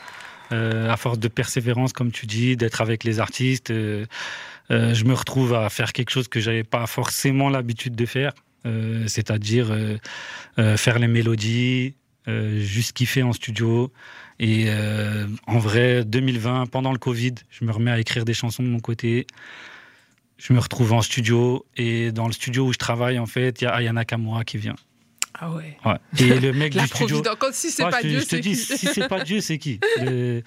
à 0.51 0.97
force 0.97 1.19
de 1.19 1.29
persévérance, 1.29 1.93
comme 1.93 2.13
tu 2.13 2.27
dis, 2.27 2.57
d'être 2.57 2.81
avec 2.81 3.05
les 3.05 3.21
artistes, 3.21 3.71
euh, 3.71 4.07
euh, 4.71 4.95
je 4.95 5.05
me 5.05 5.15
retrouve 5.15 5.55
à 5.55 5.69
faire 5.69 5.93
quelque 5.93 6.11
chose 6.11 6.29
que 6.29 6.41
j'avais 6.41 6.65
pas 6.65 6.87
forcément 6.87 7.49
l'habitude 7.49 7.97
de 7.97 8.07
faire, 8.07 8.33
c'est-à-dire 9.07 9.75
faire 10.77 10.99
les 10.99 11.09
mélodies, 11.09 11.95
euh, 12.29 12.61
juste 12.61 12.93
kiffer 12.93 13.23
en 13.23 13.33
studio. 13.33 13.91
Et 14.39 14.65
euh, 14.69 15.27
en 15.47 15.59
vrai, 15.59 16.05
2020, 16.05 16.67
pendant 16.67 16.93
le 16.93 16.99
Covid, 16.99 17.35
je 17.51 17.65
me 17.65 17.73
remets 17.73 17.91
à 17.91 17.99
écrire 17.99 18.25
des 18.25 18.35
chansons 18.35 18.63
de 18.63 18.69
mon 18.69 18.81
côté. 18.81 19.27
Je 20.37 20.53
me 20.53 20.59
retrouve 20.59 20.93
en 20.93 21.03
studio 21.03 21.67
et 21.77 22.13
dans 22.13 22.27
le 22.27 22.33
studio 22.33 22.67
où 22.67 22.73
je 22.73 22.79
travaille, 22.79 23.19
en 23.19 23.27
fait, 23.27 23.61
il 23.61 23.65
y 23.65 23.67
a 23.67 23.75
Aya 23.75 23.93
Nakamura 23.93 24.45
qui 24.45 24.59
vient. 24.59 24.77
Ah 25.43 25.51
ouais. 25.53 25.77
Ouais. 25.87 25.97
Et 26.19 26.39
le 26.39 26.53
mec 26.53 26.75
La 26.75 26.83
du 26.83 26.89
studio. 26.89 27.23
Quand 27.39 27.53
si 27.53 27.71
c'est 27.71 27.89
pas 27.89 28.03
Dieu, 28.03 28.21
c'est 28.21 28.41
qui 28.41 28.55
si 28.55 28.77
c'est 28.77 29.09
pas 29.09 29.25
Dieu, 29.25 29.41
c'est 29.41 29.57
qui? 29.59 29.81
Le- 29.99 30.43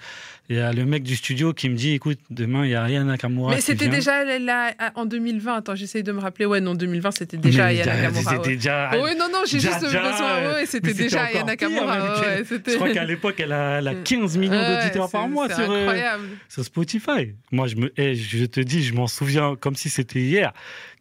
Il 0.50 0.56
y 0.56 0.60
a 0.60 0.74
le 0.74 0.84
mec 0.84 1.02
du 1.02 1.16
studio 1.16 1.54
qui 1.54 1.70
me 1.70 1.74
dit, 1.74 1.92
écoute, 1.92 2.18
demain 2.28 2.66
il 2.66 2.72
y 2.72 2.74
a 2.74 2.82
Aya 2.82 3.02
Nakamura. 3.02 3.52
Mais 3.52 3.56
qui 3.56 3.62
c'était 3.62 3.88
déjà 3.88 4.38
là, 4.38 4.74
en 4.94 5.06
2020. 5.06 5.54
Attends, 5.54 5.74
j'essaye 5.74 6.02
de 6.02 6.12
me 6.12 6.20
rappeler. 6.20 6.44
Ouais, 6.44 6.60
non, 6.60 6.74
2020, 6.74 7.10
c'était 7.12 7.38
déjà 7.38 7.64
Mais 7.68 7.80
Aya 7.80 7.86
Nakamura. 7.86 8.32
C'était 8.32 8.48
ouais. 8.48 8.56
déjà. 8.56 8.90
Oh, 8.94 9.00
oui, 9.04 9.10
non, 9.18 9.28
non, 9.32 9.38
j'ai 9.46 9.58
juste 9.58 9.80
besoin. 9.80 10.52
Ouais, 10.52 10.66
c'était 10.66 10.92
déjà 10.92 11.22
Aya 11.24 11.42
encore 11.42 11.56
pire, 11.56 11.68
Nakamura. 11.70 12.20
ouais, 12.20 12.44
Je 12.50 12.74
crois 12.74 12.90
qu'à 12.90 13.04
l'époque, 13.04 13.36
elle 13.38 13.52
a, 13.52 13.78
elle 13.78 13.88
a 13.88 13.94
15 14.04 14.36
millions 14.36 14.52
d'auditeurs 14.52 15.10
par 15.10 15.28
mois 15.28 15.48
sur, 15.48 15.70
euh, 15.70 15.80
incroyable. 15.80 16.28
sur 16.50 16.62
Spotify. 16.62 17.32
Moi, 17.50 17.66
je, 17.66 17.76
me, 17.76 17.92
eh, 17.96 18.14
je 18.14 18.44
te 18.44 18.60
dis, 18.60 18.82
je 18.82 18.92
m'en 18.92 19.06
souviens 19.06 19.56
comme 19.58 19.76
si 19.76 19.88
c'était 19.88 20.20
hier, 20.20 20.52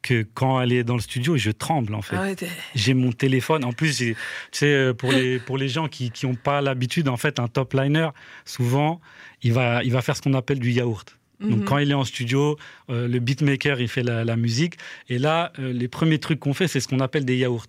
que 0.02 0.26
quand 0.34 0.62
elle 0.62 0.72
est 0.72 0.84
dans 0.86 0.96
le 0.96 1.02
studio, 1.02 1.36
je 1.36 1.52
tremble 1.52 1.96
en 1.96 2.02
fait. 2.02 2.16
Ah 2.18 2.24
ouais, 2.24 2.36
J'ai 2.76 2.94
mon 2.94 3.12
téléphone. 3.12 3.66
En 3.66 3.74
plus, 3.74 3.98
tu 3.98 4.16
sais, 4.52 4.68
euh, 4.68 4.94
pour 4.94 5.12
les, 5.12 5.39
pour 5.39 5.58
les 5.58 5.68
gens 5.68 5.89
qui 5.89 6.12
n'ont 6.24 6.36
pas 6.36 6.62
l'habitude, 6.62 7.10
en 7.10 7.18
fait, 7.18 7.39
un 7.39 7.48
top 7.50 7.74
liner, 7.74 8.10
souvent, 8.46 9.02
il 9.44 9.54
va, 9.54 9.84
il 9.84 9.91
va 9.91 10.02
faire 10.02 10.16
ce 10.16 10.22
qu'on 10.22 10.34
appelle 10.34 10.60
du 10.60 10.72
yaourt. 10.72 11.18
Donc, 11.39 11.60
Mhm. 11.60 11.66
quand 11.66 11.78
il 11.80 11.91
est 11.91 11.96
en 11.96 12.06
studio, 12.06 12.58
euh, 12.89 13.08
le 13.08 13.20
beatmaker, 13.20 13.82
il 13.82 13.88
fait 13.89 14.04
la, 14.04 14.24
la 14.24 14.36
musique. 14.38 14.76
Et 15.10 15.18
là, 15.18 15.52
euh, 15.60 15.74
les 15.74 15.88
premiers 15.89 16.20
trucs 16.20 16.39
qu'on 16.39 16.54
fait, 16.54 16.68
c'est 16.70 16.80
ce 16.80 16.88
qu'on 16.88 17.02
appelle 17.02 17.26
des 17.26 17.36
yaourts. 17.36 17.68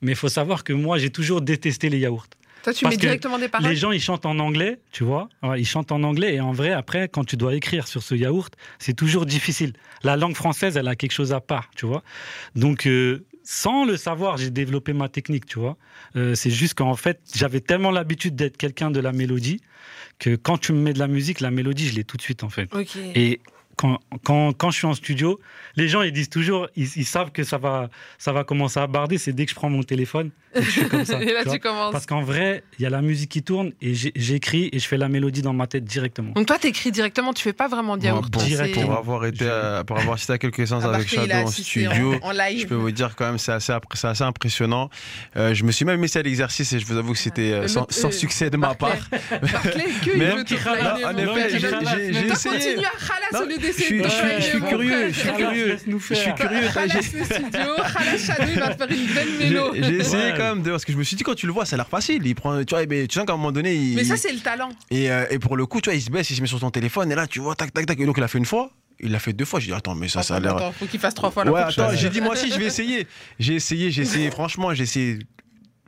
Mais 0.00 0.12
il 0.12 0.16
faut 0.16 0.28
savoir 0.30 0.64
que 0.64 0.72
moi, 0.72 0.96
j'ai 0.98 1.10
toujours 1.10 1.42
détesté 1.42 1.90
les 1.90 1.98
yaourts. 1.98 2.26
Toi, 2.62 2.72
tu 2.74 2.84
parce 2.84 2.94
mets 2.94 3.00
directement 3.00 3.38
des 3.38 3.48
paroles 3.48 3.68
Les 3.70 3.76
gens, 3.76 3.90
ils 3.90 4.00
chantent 4.02 4.26
en 4.26 4.38
anglais, 4.38 4.80
tu 4.92 5.02
vois. 5.04 5.28
Ils 5.56 5.66
chantent 5.66 5.92
en 5.92 6.02
anglais. 6.02 6.34
Et 6.34 6.40
en 6.40 6.52
vrai, 6.52 6.72
après, 6.72 7.08
quand 7.08 7.24
tu 7.24 7.36
dois 7.36 7.54
écrire 7.54 7.88
sur 7.88 8.02
ce 8.02 8.14
yaourt, 8.14 8.54
c'est 8.78 8.94
toujours 8.94 9.24
difficile. 9.26 9.72
La 10.02 10.16
langue 10.16 10.34
française, 10.34 10.76
elle 10.76 10.88
a 10.88 10.94
quelque 10.94 11.12
chose 11.12 11.32
à 11.32 11.40
part, 11.40 11.70
tu 11.74 11.86
vois. 11.86 12.02
Donc, 12.56 12.86
euh, 12.86 13.24
sans 13.52 13.84
le 13.84 13.96
savoir, 13.96 14.36
j'ai 14.36 14.50
développé 14.50 14.92
ma 14.92 15.08
technique, 15.08 15.44
tu 15.44 15.58
vois. 15.58 15.76
Euh, 16.14 16.36
c'est 16.36 16.50
juste 16.52 16.74
qu'en 16.74 16.94
fait, 16.94 17.18
j'avais 17.34 17.60
tellement 17.60 17.90
l'habitude 17.90 18.36
d'être 18.36 18.56
quelqu'un 18.56 18.92
de 18.92 19.00
la 19.00 19.10
mélodie 19.10 19.60
que 20.20 20.36
quand 20.36 20.56
tu 20.56 20.72
me 20.72 20.78
mets 20.78 20.92
de 20.92 21.00
la 21.00 21.08
musique, 21.08 21.40
la 21.40 21.50
mélodie, 21.50 21.88
je 21.88 21.96
l'ai 21.96 22.04
tout 22.04 22.16
de 22.16 22.22
suite, 22.22 22.44
en 22.44 22.48
fait. 22.48 22.70
Et 23.16 23.40
quand, 23.80 23.98
quand, 24.24 24.52
quand 24.52 24.70
je 24.70 24.76
suis 24.76 24.86
en 24.86 24.92
studio, 24.92 25.40
les 25.76 25.88
gens 25.88 26.02
ils 26.02 26.12
disent 26.12 26.28
toujours, 26.28 26.68
ils, 26.76 26.86
ils 26.96 27.06
savent 27.06 27.30
que 27.32 27.44
ça 27.44 27.56
va, 27.56 27.88
ça 28.18 28.30
va 28.30 28.44
commencer 28.44 28.78
à 28.78 28.86
barder. 28.86 29.16
C'est 29.16 29.32
dès 29.32 29.46
que 29.46 29.50
je 29.52 29.54
prends 29.56 29.70
mon 29.70 29.82
téléphone, 29.82 30.30
et 30.54 30.60
je 30.62 30.70
fais 30.70 30.84
comme 30.88 31.04
ça. 31.06 31.22
Et 31.22 31.32
là, 31.32 31.44
tu 31.50 31.58
commences. 31.60 31.92
Parce 31.92 32.04
qu'en 32.04 32.20
vrai, 32.20 32.62
il 32.78 32.82
y 32.82 32.86
a 32.86 32.90
la 32.90 33.00
musique 33.00 33.30
qui 33.30 33.42
tourne 33.42 33.72
et 33.80 33.94
j'écris 33.94 34.68
et 34.72 34.78
je 34.78 34.86
fais 34.86 34.98
la 34.98 35.08
mélodie 35.08 35.40
dans 35.40 35.54
ma 35.54 35.66
tête 35.66 35.84
directement. 35.84 36.32
Donc, 36.32 36.46
toi, 36.46 36.58
t'écris 36.58 36.90
directement, 36.92 37.32
tu 37.32 37.42
fais 37.42 37.52
pas 37.54 37.68
vraiment 37.68 37.96
de 37.96 38.04
yaourt. 38.04 38.30
pour, 38.30 38.42
avoir 38.92 39.24
été, 39.24 39.48
à- 39.48 39.82
pour 39.86 39.96
avoir 39.98 40.14
assisté 40.16 40.34
à 40.34 40.38
quelques 40.38 40.66
séances 40.66 40.84
avec 40.84 41.08
Shadow 41.08 41.32
en 41.32 41.46
studio, 41.46 42.14
en, 42.22 42.28
en 42.28 42.32
live. 42.32 42.60
je 42.62 42.66
peux 42.66 42.74
vous 42.74 42.90
dire 42.90 43.14
quand 43.16 43.26
même 43.26 43.38
c'est 43.38 43.52
assez, 43.52 43.72
impressionnant. 44.22 44.90
Euh, 45.36 45.54
je 45.54 45.64
me 45.64 45.72
suis 45.72 45.84
même 45.86 46.02
essayé 46.04 46.20
à 46.20 46.22
l'exercice 46.28 46.70
et 46.74 46.78
je 46.78 46.84
vous 46.84 46.96
avoue 46.98 47.12
que 47.12 47.18
c'était 47.18 47.52
euh, 47.52 47.68
sans, 47.68 47.86
sans 47.90 48.08
euh, 48.08 48.10
succès 48.10 48.50
de 48.50 48.56
ma 48.58 48.74
part. 48.74 48.90
Barclay, 49.40 49.84
que 50.04 50.10
Mais 50.18 50.30
flyner, 50.44 51.04
en 51.04 51.16
effet, 51.16 51.58
j'ai- 51.58 52.26
essayé. 52.26 52.74
continue 52.76 52.84
à 52.84 52.98
je 53.76 53.82
suis- 53.82 54.02
je 54.02 54.40
suis- 54.40 54.60
curieux, 54.60 55.08
je 55.08 55.12
suis 55.20 55.32
curieux. 55.32 55.76
Je 55.78 56.14
suis 56.14 56.34
curieux. 56.34 56.60
le 56.60 57.24
studio, 57.24 57.74
Khalas 57.92 58.18
Shadow, 58.18 58.50
il 58.52 58.58
va 58.60 58.74
te 58.74 58.78
faire 58.86 58.98
une 58.98 59.14
belle 59.14 59.28
mélo. 59.38 59.72
J'ai 59.74 59.96
essayé 59.96 60.22
Ouais. 60.24 60.34
quand 60.36 60.54
même 60.54 60.62
de 60.62 60.70
parce 60.70 60.84
que 60.84 60.92
je 60.92 60.96
me 60.98 61.02
suis 61.04 61.16
dit 61.16 61.22
quand 61.22 61.34
tu 61.34 61.46
le 61.46 61.52
vois 61.52 61.64
ça 61.66 61.76
a 61.76 61.78
l'air 61.78 61.88
facile 61.88 62.26
il 62.26 62.34
prend 62.34 62.62
tu 62.64 62.74
vois 62.74 62.84
mais 62.86 63.06
tu 63.06 63.14
sens 63.18 63.26
qu'à 63.26 63.32
un 63.32 63.36
moment 63.36 63.52
donné 63.52 63.74
il, 63.74 63.94
Mais 63.96 64.04
ça, 64.04 64.16
c'est 64.16 64.32
le 64.32 64.40
talent. 64.40 64.70
et, 64.90 65.10
euh, 65.10 65.24
et 65.30 65.38
pour 65.38 65.56
le 65.56 65.66
coup 65.66 65.80
tu 65.80 65.90
vois 65.90 65.94
il 65.96 66.02
se 66.02 66.10
baisse 66.10 66.30
il 66.30 66.36
se 66.36 66.40
met 66.40 66.46
sur 66.46 66.58
son 66.60 66.70
téléphone 66.70 67.10
et 67.10 67.14
là 67.14 67.26
tu 67.26 67.38
vois 67.40 67.54
tac 67.54 67.72
tac 67.72 67.86
tac 67.86 67.98
et 67.98 68.06
donc 68.06 68.16
il 68.18 68.22
a 68.22 68.28
fait 68.28 68.38
une 68.38 68.44
fois 68.44 68.70
il 69.00 69.10
l'a 69.12 69.18
fait 69.18 69.32
deux 69.32 69.44
fois 69.44 69.60
j'ai 69.60 69.68
dit 69.68 69.72
attends 69.72 69.94
mais 69.94 70.08
ça 70.08 70.22
ça 70.22 70.36
a 70.36 70.40
l'air 70.40 70.56
attends, 70.56 70.72
faut 70.72 70.86
qu'il 70.86 71.00
fasse 71.00 71.14
trois 71.14 71.30
fois 71.30 71.44
la 71.44 71.52
ouais 71.52 71.60
attends 71.62 71.90
j'ai 71.94 72.08
dit 72.10 72.20
moi 72.20 72.32
aussi 72.34 72.50
je 72.50 72.58
vais 72.58 72.66
essayer 72.66 73.06
j'ai 73.38 73.54
essayé 73.54 73.90
j'ai 73.90 74.02
essayé 74.02 74.30
franchement 74.38 74.74
j'ai 74.74 74.82
essayé 74.84 75.18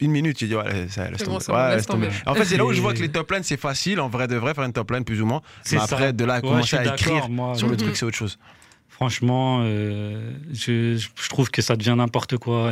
une 0.03 0.11
minute 0.11 0.39
j'ai 0.39 0.47
dit 0.49 0.55
ouais 0.55 0.87
ça 0.89 1.11
laisse 1.11 1.23
tomber 1.23 1.39
c'est 1.41 1.53
bon, 1.53 1.59
Ouais, 1.59 1.67
laisse 1.69 1.77
laisse 1.77 1.87
tomber. 1.87 2.07
tomber. 2.09 2.19
en 2.27 2.35
fait 2.35 2.45
c'est 2.45 2.57
là 2.57 2.65
où 2.65 2.73
je 2.73 2.81
vois 2.81 2.93
que 2.95 3.01
les 3.01 3.09
top 3.11 3.31
lines 3.31 3.43
c'est 3.43 3.57
facile 3.57 4.01
en 4.01 4.09
vrai 4.09 4.27
de 4.29 4.37
vrai 4.37 4.53
faire 4.55 4.65
une 4.65 4.73
top 4.73 4.91
line 4.91 5.05
plus 5.05 5.21
ou 5.23 5.27
moins 5.27 5.41
C'est 5.63 5.77
mais 5.77 5.87
ça. 5.87 5.95
après 5.97 6.13
de 6.13 6.25
là 6.25 6.35
à 6.35 6.37
Ouais, 6.37 6.43
commencer 6.43 6.77
à 6.77 6.85
écrire 6.95 7.29
moi. 7.29 7.55
sur 7.55 7.69
le 7.69 7.77
truc 7.77 7.97
c'est 7.97 8.05
autre 8.05 8.17
chose 8.17 8.39
Franchement, 8.89 9.63
euh, 9.63 10.31
je, 10.53 10.97
je 10.97 11.29
trouve 11.29 11.51
que 11.51 11.61
ça 11.61 11.75
devient 11.75 11.95
n'importe 11.97 12.37
quoi. 12.37 12.71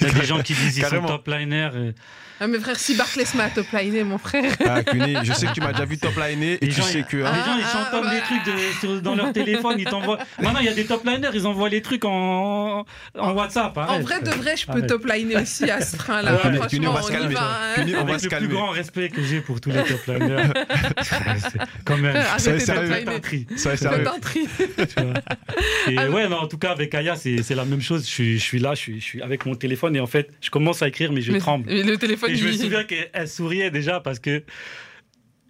Il 0.00 0.06
y 0.06 0.10
a 0.10 0.12
des 0.14 0.24
gens 0.26 0.40
qui 0.40 0.52
disent 0.54 0.74
qu'ils 0.74 0.84
sont 0.84 1.02
top 1.02 1.26
liner. 1.26 1.70
euh, 1.74 1.92
Ah, 2.40 2.46
mais 2.48 2.58
frère, 2.58 2.78
si 2.78 2.94
Barclay 2.96 3.24
se 3.24 3.36
met 3.36 3.44
à 3.44 3.48
top 3.50 3.66
liner, 3.72 4.02
mon 4.04 4.18
frère. 4.18 4.52
ah, 4.66 4.82
Cuny, 4.82 5.14
je 5.22 5.32
sais 5.32 5.46
que 5.46 5.52
tu 5.52 5.60
m'as 5.60 5.72
déjà 5.72 5.84
vu 5.84 5.98
top 5.98 6.14
liner 6.16 6.58
et 6.60 6.66
Les 6.66 6.68
tu 6.72 6.74
gens, 6.80 6.82
sais 6.82 6.98
ils- 6.98 7.04
que 7.04 7.18
Les 7.18 7.22
hein, 7.22 7.32
gens, 7.46 7.56
ils 7.58 7.64
Ah, 7.64 7.72
chantonnent 7.90 8.08
ah, 8.10 8.14
des 8.14 8.20
trucs 8.22 8.44
de- 8.44 8.80
sur- 8.80 9.02
dans 9.02 9.14
leur 9.14 9.32
téléphone, 9.32 9.76
ils 9.78 9.84
t'envoient. 9.84 10.18
Maintenant, 10.40 10.58
il 10.60 10.66
y 10.66 10.68
a 10.68 10.74
des 10.74 10.84
top 10.84 11.04
liners, 11.06 11.30
ils 11.32 11.46
envoient 11.46 11.68
les 11.68 11.80
trucs 11.82 12.04
en, 12.04 12.84
en 13.18 13.32
WhatsApp. 13.32 13.76
En 13.76 13.80
arrête. 13.82 14.02
vrai, 14.02 14.20
de 14.20 14.30
vrai, 14.30 14.56
je 14.56 14.66
peux 14.66 14.72
Arrête. 14.72 14.86
top 14.88 15.06
liner 15.06 15.36
aussi 15.36 15.70
à 15.70 15.80
ce 15.80 15.96
train-là. 15.96 16.34
Ouais, 16.34 16.40
mais 16.50 16.66
Cuny, 16.68 16.86
on 16.88 16.92
Franchement, 16.92 16.94
va 16.94 17.02
se 17.02 17.06
on 17.06 17.10
y 17.10 17.12
calmer 17.20 17.34
va. 17.34 17.40
hein. 17.42 17.74
Cuny, 17.76 17.92
on 17.94 18.04
va 18.04 18.10
Avec 18.14 18.20
se 18.20 18.28
le 18.28 18.36
plus 18.38 18.48
grand 18.48 18.68
respect 18.70 19.08
que 19.10 19.22
j'ai 19.22 19.40
pour 19.40 19.60
tous 19.60 19.70
les 19.70 19.82
top 19.84 20.06
liners. 20.06 20.42
C'est- 21.02 21.58
quand 21.84 21.96
même. 21.98 22.16
Arrêtez 22.16 22.66
de 22.66 22.72
vois. 25.02 25.14
Et 25.88 26.08
ouais, 26.08 26.28
non, 26.28 26.38
en 26.38 26.46
tout 26.46 26.58
cas, 26.58 26.70
avec 26.72 26.94
Aya, 26.94 27.16
c'est 27.16 27.42
c'est 27.42 27.54
la 27.54 27.64
même 27.64 27.80
chose. 27.80 28.02
Je 28.06 28.10
suis, 28.10 28.38
je 28.38 28.42
suis 28.42 28.58
là, 28.58 28.74
je 28.74 28.80
suis, 28.80 29.00
je 29.00 29.04
suis 29.04 29.22
avec 29.22 29.46
mon 29.46 29.54
téléphone 29.54 29.94
et 29.96 30.00
en 30.00 30.06
fait, 30.06 30.30
je 30.40 30.50
commence 30.50 30.82
à 30.82 30.88
écrire, 30.88 31.12
mais 31.12 31.20
je 31.20 31.32
tremble. 31.38 31.64
mais 31.68 31.82
le 31.82 31.96
téléphone, 31.96 32.23
Et 32.28 32.36
je 32.36 32.46
me 32.46 32.52
souviens 32.52 32.84
qu'elle 32.84 33.28
souriait 33.28 33.70
déjà 33.70 34.00
parce 34.00 34.18
que 34.18 34.44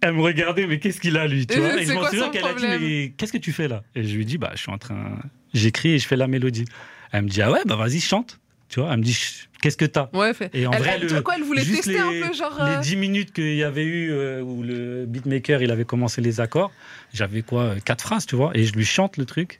elle 0.01 0.13
me 0.13 0.21
regardait, 0.21 0.67
mais 0.67 0.79
qu'est-ce 0.79 0.99
qu'il 0.99 1.17
a 1.17 1.25
lui, 1.27 1.47
tu 1.47 1.57
Et 1.57 1.61
vois? 1.61 1.73
c'est 1.73 1.81
Et 1.81 1.85
je 1.85 1.93
m'en 1.93 2.01
quoi 2.01 2.09
souviens 2.09 2.29
qu'elle 2.29 2.45
a 2.45 2.53
dit, 2.53 2.67
mais 2.67 3.13
qu'est-ce 3.17 3.33
que 3.33 3.37
tu 3.37 3.51
fais 3.51 3.67
là? 3.67 3.83
Et 3.95 4.03
je 4.03 4.15
lui 4.15 4.25
dis, 4.25 4.37
bah, 4.37 4.51
je 4.53 4.61
suis 4.61 4.71
en 4.71 4.77
train, 4.77 5.19
j'écris 5.53 5.93
et 5.93 5.99
je 5.99 6.07
fais 6.07 6.15
la 6.17 6.27
mélodie. 6.27 6.65
Elle 7.11 7.23
me 7.23 7.29
dit, 7.29 7.41
ah 7.41 7.51
ouais, 7.51 7.61
bah 7.65 7.75
vas-y, 7.75 7.99
chante. 7.99 8.39
Tu 8.69 8.79
vois, 8.79 8.91
elle 8.91 8.99
me 8.99 9.03
dit, 9.03 9.17
qu'est-ce 9.61 9.77
que 9.77 9.85
t'as? 9.85 10.09
Ouais, 10.13 10.33
fait. 10.33 10.53
Et 10.53 10.67
en 10.67 10.73
elle, 10.73 10.79
vrai, 10.79 10.99
elle- 11.01 11.07
le- 11.09 11.21
quoi, 11.21 11.35
elle 11.37 11.43
voulait 11.43 11.63
tester 11.65 11.93
les, 11.93 11.99
un 12.23 12.27
peu, 12.29 12.33
genre. 12.35 12.57
euh, 12.61 12.69
les 12.75 12.77
10 12.83 12.95
minutes 12.97 13.31
qu'il 13.33 13.55
y 13.55 13.63
avait 13.63 13.83
eu 13.85 14.11
euh, 14.11 14.41
où 14.41 14.61
le 14.63 15.05
beatmaker 15.07 15.61
il 15.63 15.71
avait 15.71 15.85
commencé 15.85 16.21
les 16.21 16.39
accords, 16.39 16.71
j'avais 17.13 17.41
quoi, 17.41 17.63
euh, 17.63 17.79
quatre 17.83 18.01
phrases, 18.01 18.25
tu 18.25 18.35
vois, 18.35 18.51
et 18.55 18.63
je 18.63 18.73
lui 18.73 18.85
chante 18.85 19.17
le 19.17 19.25
truc. 19.25 19.57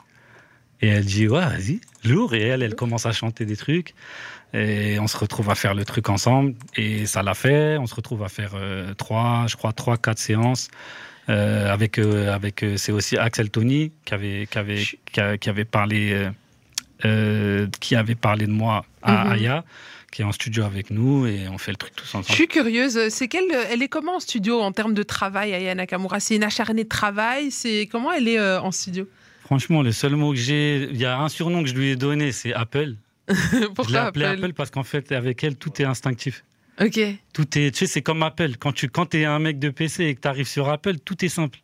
Et 0.81 0.87
elle 0.89 1.05
dit, 1.05 1.27
ouais, 1.27 1.39
vas-y, 1.39 1.79
lourd. 2.03 2.35
Et 2.35 2.41
elle, 2.41 2.61
elle 2.61 2.75
commence 2.75 3.05
à 3.05 3.13
chanter 3.13 3.45
des 3.45 3.55
trucs. 3.55 3.93
Et 4.57 4.97
on 4.99 5.07
se 5.07 5.17
retrouve 5.17 5.49
à 5.49 5.55
faire 5.55 5.73
le 5.73 5.83
truc 5.83 6.07
ensemble. 6.09 6.53
Et 6.77 7.05
ça 7.05 7.21
l'a 7.23 7.33
fait. 7.33 7.77
On 7.77 7.87
se 7.87 7.95
retrouve 7.95 8.23
à 8.23 8.29
faire 8.29 8.51
euh, 8.55 8.93
trois, 8.93 9.45
je 9.49 9.55
crois, 9.57 9.73
trois, 9.73 9.97
quatre 9.97 10.19
séances. 10.19 10.69
Euh, 11.27 11.73
avec, 11.73 11.97
euh, 11.97 12.33
avec 12.33 12.63
euh, 12.63 12.77
c'est 12.77 12.91
aussi 12.91 13.17
Axel 13.17 13.49
Tony 13.49 13.91
qui 14.05 14.13
avait, 14.13 14.47
qui 14.49 14.57
avait, 14.59 14.83
qui 15.11 15.19
a- 15.19 15.37
qui 15.37 15.49
avait 15.49 15.65
parlé, 15.65 16.29
qui 17.79 17.95
avait 17.95 18.15
parlé 18.15 18.45
de 18.45 18.51
moi 18.51 18.85
à 19.01 19.25
Mhm. 19.25 19.31
Aya, 19.31 19.63
qui 20.11 20.21
est 20.21 20.25
en 20.25 20.31
studio 20.31 20.63
avec 20.63 20.91
nous 20.91 21.27
et 21.27 21.47
on 21.49 21.57
fait 21.57 21.71
le 21.71 21.77
truc 21.77 21.93
tous 21.95 22.05
Je 22.11 22.17
ensemble. 22.17 22.35
suis 22.35 22.47
curieuse, 22.47 23.09
c'est 23.09 23.27
quelle, 23.27 23.51
elle 23.71 23.83
est 23.83 23.87
comment 23.89 24.15
en 24.15 24.19
studio 24.19 24.61
en 24.61 24.71
termes 24.71 24.93
de 24.93 25.03
travail, 25.03 25.53
Aya 25.53 25.75
Nakamura? 25.75 26.19
C'est 26.19 26.35
une 26.37 26.43
acharnée 26.43 26.83
de 26.83 26.89
travail? 26.89 27.51
C'est 27.51 27.87
comment 27.91 28.11
elle 28.13 28.27
est 28.27 28.39
euh, 28.39 28.61
en 28.61 28.71
studio? 28.71 29.07
Franchement, 29.43 29.81
le 29.83 29.91
seul 29.91 30.15
mot 30.15 30.31
que 30.31 30.37
j'ai, 30.39 30.83
il 30.89 30.97
y 30.97 31.05
a 31.05 31.19
un 31.19 31.29
surnom 31.29 31.61
que 31.63 31.69
je 31.69 31.75
lui 31.75 31.89
ai 31.89 31.95
donné, 31.95 32.31
c'est 32.31 32.53
Apple. 32.53 32.95
je 33.29 33.59
l'ai 33.59 33.67
Pourquoi 33.73 34.01
appelé 34.01 34.25
Apple 34.25 34.43
Apple 34.45 34.53
parce 34.53 34.69
qu'en 34.71 34.83
fait, 34.83 35.11
avec 35.11 35.43
elle, 35.43 35.55
tout 35.55 35.81
est 35.81 35.85
instinctif. 35.85 36.43
Ok. 36.79 36.99
Tout 37.33 37.57
est, 37.57 37.71
tu 37.71 37.79
sais, 37.79 37.87
c'est 37.87 38.01
comme 38.01 38.21
Apple. 38.23 38.57
Quand 38.59 38.73
tu 38.73 38.89
quand 38.89 39.15
es 39.15 39.25
un 39.25 39.39
mec 39.39 39.59
de 39.59 39.69
PC 39.69 40.05
et 40.05 40.15
que 40.15 40.21
tu 40.21 40.27
arrives 40.27 40.47
sur 40.47 40.69
Apple, 40.69 40.99
tout 40.99 41.23
est 41.23 41.29
simple. 41.29 41.59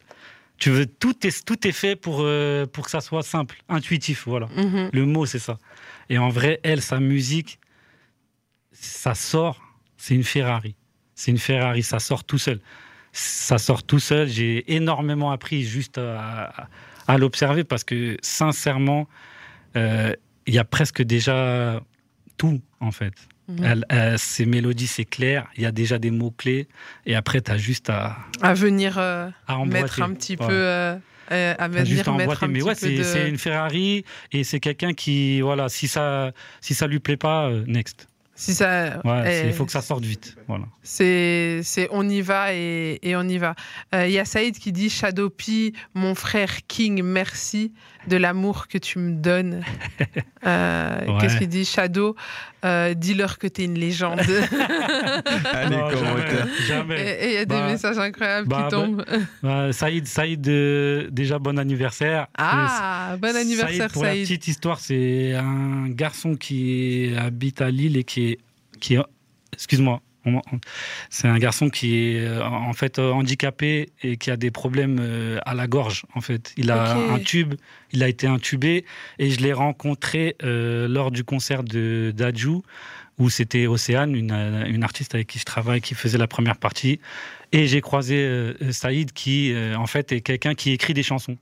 Tu 0.58 0.70
veux, 0.70 0.86
tout 0.86 1.26
est, 1.26 1.44
tout 1.44 1.68
est 1.68 1.72
fait 1.72 1.96
pour, 1.96 2.20
euh, 2.22 2.66
pour 2.68 2.86
que 2.86 2.92
ça 2.92 3.02
soit 3.02 3.24
simple, 3.24 3.64
intuitif, 3.68 4.28
voilà. 4.28 4.48
Mhm. 4.56 4.92
Le 4.94 5.06
mot, 5.06 5.26
c'est 5.26 5.40
ça. 5.40 5.58
Et 6.10 6.18
en 6.18 6.30
vrai, 6.30 6.60
elle, 6.64 6.82
sa 6.82 7.00
musique, 7.00 7.60
ça 8.72 9.16
sort, 9.16 9.60
c'est 9.98 10.14
une 10.14 10.24
Ferrari. 10.24 10.76
C'est 11.16 11.32
une 11.32 11.40
Ferrari, 11.40 11.84
ça 11.84 12.00
sort 12.00 12.24
tout 12.24 12.38
seul. 12.38 12.62
Ça 13.12 13.58
sort 13.58 13.84
tout 13.84 14.00
seul. 14.00 14.28
J'ai 14.28 14.72
énormément 14.74 15.32
appris 15.32 15.64
juste 15.64 15.98
à, 15.98 16.70
à 17.08 17.18
l'observer 17.18 17.64
parce 17.64 17.84
que, 17.84 18.18
sincèrement, 18.22 19.08
euh, 19.76 20.14
il 20.48 20.54
y 20.54 20.60
a 20.60 20.64
presque 20.64 21.02
déjà 21.02 21.82
tout, 22.38 22.62
en 22.80 22.92
fait. 22.92 23.14
Mhm. 23.48 23.64
Elle, 23.64 23.86
euh, 23.92 24.16
ses 24.18 24.46
mélodies, 24.46 24.88
c'est 24.88 25.06
clair. 25.06 25.48
Il 25.58 25.64
y 25.64 25.66
a 25.66 25.72
déjà 25.72 26.00
des 26.00 26.12
mots-clés. 26.12 26.68
Et 27.06 27.16
après, 27.16 27.42
tu 27.42 27.52
as 27.52 27.58
juste 27.58 27.90
à, 27.90 28.18
À 28.42 28.54
venir 28.54 28.98
euh, 28.98 29.30
à 29.48 29.66
mettre 29.66 30.02
un 30.02 30.14
petit 30.14 30.38
Ouais. 30.40 30.48
peu. 30.48 30.54
euh, 30.54 30.96
euh, 31.32 31.56
à 31.58 31.84
juste 31.86 32.08
mettre 32.10 32.44
un 32.44 32.48
Mais 32.48 32.60
petit 32.60 32.68
ouais, 32.68 32.76
c'est 32.76 33.24
de. 33.24 33.28
une 33.30 33.38
Ferrari 33.38 34.04
et 34.32 34.44
c'est 34.44 34.60
quelqu'un 34.60 34.94
qui, 34.94 35.40
voilà, 35.42 35.70
si 35.70 35.88
ça, 35.88 36.32
si 36.60 36.74
ça 36.74 36.88
lui 36.88 37.00
plaît 37.00 37.18
pas, 37.18 37.50
next. 37.68 38.08
Si 38.34 38.54
ça, 38.56 39.02
Ouais, 39.04 39.44
eh, 39.44 39.48
il 39.48 39.54
faut 39.54 39.66
que 39.66 39.72
ça 39.72 39.82
sorte 39.82 40.04
vite. 40.04 40.36
Voilà. 40.48 40.66
C'est, 40.82 41.60
c'est 41.64 41.88
on 41.92 42.08
y 42.10 42.22
va 42.22 42.54
et, 42.54 42.98
et 43.04 43.16
on 43.16 43.24
y 43.24 43.38
va. 43.38 43.56
Euh, 43.94 44.08
Il 44.08 44.14
y 44.14 44.20
a 44.20 44.26
Saïd 44.26 44.58
qui 44.58 44.72
dit 44.72 44.90
Shadowpi, 44.90 45.74
mon 45.94 46.16
frère 46.16 46.66
King, 46.68 47.04
merci 47.04 47.72
de 48.08 48.18
l'amour 48.18 48.68
que 48.68 48.78
tu 48.80 48.98
me 49.00 49.12
donnes. 49.16 49.64
Euh, 50.44 51.06
Ouais. 51.06 51.18
Qu'est-ce 51.22 51.38
qu'il 51.38 51.50
dit 51.50 51.66
Shadow, 51.66 52.16
euh, 52.66 52.96
dis-leur 52.96 53.38
que 53.38 53.46
t'es 53.46 53.64
une 53.66 53.78
légende. 53.78 54.22
Allez, 55.54 55.76
Non, 55.76 55.90
Jamais. 56.68 57.00
et 57.24 57.28
il 57.28 57.34
y 57.34 57.38
a 57.38 57.46
des 57.46 57.56
Bah, 57.56 57.68
messages 57.68 58.00
incroyables 58.00 58.48
bah, 58.48 58.64
qui 58.68 58.76
tombent. 58.76 59.06
Saïd, 59.72 60.08
Saïd 60.08 60.48
euh, 60.48 61.08
déjà 61.12 61.38
bon 61.38 61.60
anniversaire. 61.60 62.26
ah, 62.40 63.18
bon 63.20 63.36
anniversaire 63.36 63.78
Saïd, 63.92 63.92
pour 63.94 64.04
la 64.04 64.14
petite 64.14 64.48
histoire, 64.48 64.80
c'est 64.80 65.34
un 65.36 65.90
garçon 65.90 66.36
qui 66.36 67.14
habite 67.18 67.62
à 67.62 67.70
Lille 67.70 67.98
et 67.98 68.04
qui 68.04 68.30
est, 68.31 68.31
qui 68.82 68.96
est 68.96 69.00
excuse-moi, 69.54 70.02
c'est 71.10 71.28
un 71.28 71.40
garçon 71.40 71.70
qui 71.70 71.96
est 71.96 72.20
euh, 72.20 72.44
en 72.46 72.74
fait 72.74 73.00
euh, 73.00 73.12
handicapé 73.12 73.90
et 74.04 74.18
qui 74.18 74.30
a 74.30 74.38
des 74.38 74.52
problèmes 74.52 75.00
euh, 75.02 75.40
à 75.46 75.56
la 75.56 75.68
gorge. 75.68 76.04
En 76.14 76.22
fait, 76.22 76.54
il 76.58 76.70
a 76.70 76.94
un 76.96 77.20
tube, 77.20 77.56
il 77.92 78.04
a 78.04 78.08
été 78.08 78.28
intubé 78.28 78.86
et 79.18 79.32
je 79.32 79.40
l'ai 79.40 79.54
rencontré 79.54 80.36
euh, 80.44 80.88
lors 80.88 81.10
du 81.12 81.24
concert 81.24 81.64
de 81.64 82.14
d'Adju 82.16 82.60
où 83.18 83.30
c'était 83.30 83.68
Océane, 83.68 84.16
une, 84.16 84.32
une 84.68 84.84
artiste 84.84 85.14
avec 85.16 85.28
qui 85.28 85.38
je 85.38 85.44
travaille, 85.46 85.82
qui 85.82 85.94
faisait 85.96 86.18
la 86.18 86.28
première 86.28 86.58
partie. 86.58 87.00
Et 87.52 87.68
j'ai 87.68 87.82
croisé 87.82 88.16
euh, 88.16 88.72
Saïd 88.72 89.12
qui, 89.12 89.54
euh, 89.54 89.76
en 89.76 89.86
fait, 89.86 90.12
est 90.12 90.22
quelqu'un 90.22 90.56
qui 90.56 90.72
écrit 90.72 90.94
des 90.94 91.04
chansons. 91.04 91.38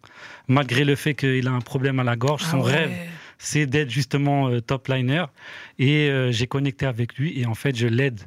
Malgré 0.47 0.83
le 0.83 0.95
fait 0.95 1.13
qu'il 1.13 1.47
a 1.47 1.51
un 1.51 1.61
problème 1.61 1.99
à 1.99 2.03
la 2.03 2.15
gorge, 2.15 2.41
Ah 2.47 2.51
son 2.51 2.61
ouais. 2.61 2.71
rêve, 2.71 2.91
c'est 3.39 3.65
d'être 3.65 3.89
justement 3.89 4.49
euh, 4.49 4.61
top 4.61 4.87
liner. 4.89 5.25
Et 5.79 6.09
euh, 6.09 6.31
j'ai 6.31 6.45
connecté 6.45 6.85
avec 6.85 7.17
lui 7.17 7.39
et 7.39 7.47
en 7.47 7.55
fait, 7.55 7.75
je 7.75 7.87
l'aide 7.87 8.21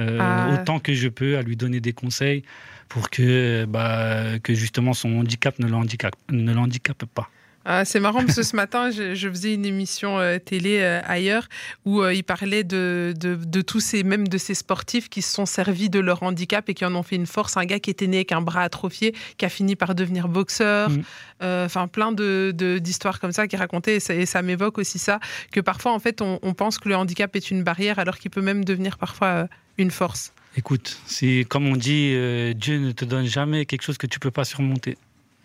euh, 0.00 0.18
Ah. 0.20 0.54
autant 0.54 0.78
que 0.80 0.94
je 0.94 1.08
peux 1.08 1.36
à 1.36 1.42
lui 1.42 1.56
donner 1.56 1.80
des 1.80 1.92
conseils 1.92 2.42
pour 2.88 3.10
que, 3.10 3.66
bah, 3.66 4.38
que 4.42 4.54
justement 4.54 4.94
son 4.94 5.18
handicap 5.18 5.58
ne 5.58 5.66
le 5.66 5.74
handicape, 5.74 6.14
ne 6.30 6.52
le 6.52 6.58
handicape 6.58 7.04
pas. 7.06 7.28
Ah, 7.64 7.84
c'est 7.84 8.00
marrant 8.00 8.24
parce 8.24 8.36
que 8.36 8.42
ce 8.42 8.56
matin, 8.56 8.90
je, 8.90 9.14
je 9.14 9.28
faisais 9.28 9.54
une 9.54 9.64
émission 9.64 10.18
euh, 10.18 10.38
télé 10.38 10.80
euh, 10.80 11.00
ailleurs 11.04 11.48
où 11.84 12.02
euh, 12.02 12.12
il 12.12 12.24
parlait 12.24 12.64
de, 12.64 13.14
de, 13.18 13.36
de 13.36 13.60
tous 13.60 13.80
ces, 13.80 14.02
même 14.02 14.26
de 14.26 14.36
ces 14.38 14.54
sportifs 14.54 15.08
qui 15.08 15.22
se 15.22 15.32
sont 15.32 15.46
servis 15.46 15.88
de 15.88 16.00
leur 16.00 16.22
handicap 16.22 16.68
et 16.68 16.74
qui 16.74 16.84
en 16.84 16.94
ont 16.94 17.02
fait 17.02 17.16
une 17.16 17.26
force. 17.26 17.56
Un 17.56 17.64
gars 17.64 17.78
qui 17.78 17.90
était 17.90 18.06
né 18.08 18.18
avec 18.18 18.32
un 18.32 18.40
bras 18.40 18.62
atrophié, 18.62 19.14
qui 19.36 19.44
a 19.44 19.48
fini 19.48 19.76
par 19.76 19.94
devenir 19.94 20.28
boxeur. 20.28 20.90
Mm. 20.90 21.02
Euh, 21.42 21.66
Enfin, 21.66 21.88
plein 21.88 22.12
de, 22.12 22.52
d'histoires 22.80 23.18
comme 23.20 23.32
ça 23.32 23.46
qui 23.46 23.56
racontaient. 23.56 23.96
Et 23.96 24.00
ça, 24.00 24.14
et 24.14 24.26
ça 24.26 24.42
m'évoque 24.42 24.78
aussi 24.78 24.98
ça, 24.98 25.20
que 25.52 25.60
parfois, 25.60 25.92
en 25.92 25.98
fait, 25.98 26.20
on, 26.20 26.38
on 26.42 26.54
pense 26.54 26.78
que 26.78 26.88
le 26.88 26.96
handicap 26.96 27.34
est 27.36 27.50
une 27.50 27.62
barrière 27.62 27.98
alors 27.98 28.18
qu'il 28.18 28.30
peut 28.30 28.42
même 28.42 28.64
devenir 28.64 28.98
parfois 28.98 29.48
une 29.78 29.90
force. 29.90 30.32
Écoute, 30.56 30.98
c'est 31.06 31.46
comme 31.48 31.66
on 31.66 31.76
dit, 31.76 32.10
Dieu 32.54 32.78
ne 32.78 32.92
te 32.92 33.04
donne 33.04 33.26
jamais 33.26 33.64
quelque 33.64 33.82
chose 33.82 33.96
que 33.98 34.06
tu 34.06 34.18
peux 34.18 34.30
pas 34.30 34.44
surmonter. 34.44 34.98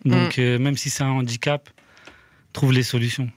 Donc, 0.04 0.38
Mm. 0.38 0.40
euh, 0.40 0.58
même 0.58 0.76
si 0.76 0.90
c'est 0.90 1.02
un 1.02 1.08
handicap, 1.10 1.68
trouve 2.58 2.72
les 2.72 2.82
solutions. 2.82 3.30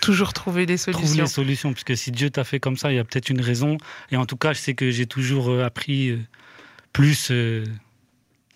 Toujours 0.00 0.32
trouver 0.32 0.66
des 0.66 0.76
Trouve 0.76 0.94
solutions. 0.94 1.22
les 1.22 1.28
solutions, 1.28 1.72
parce 1.72 1.84
que 1.84 1.94
si 1.94 2.10
Dieu 2.10 2.30
t'a 2.30 2.44
fait 2.44 2.60
comme 2.60 2.76
ça, 2.76 2.92
il 2.92 2.96
y 2.96 2.98
a 2.98 3.04
peut-être 3.04 3.30
une 3.30 3.40
raison. 3.40 3.78
Et 4.10 4.16
en 4.16 4.26
tout 4.26 4.36
cas, 4.36 4.52
je 4.52 4.58
sais 4.58 4.74
que 4.74 4.90
j'ai 4.90 5.06
toujours 5.06 5.50
euh, 5.50 5.64
appris 5.64 6.10
euh, 6.10 6.18
plus 6.92 7.30
euh, 7.30 7.64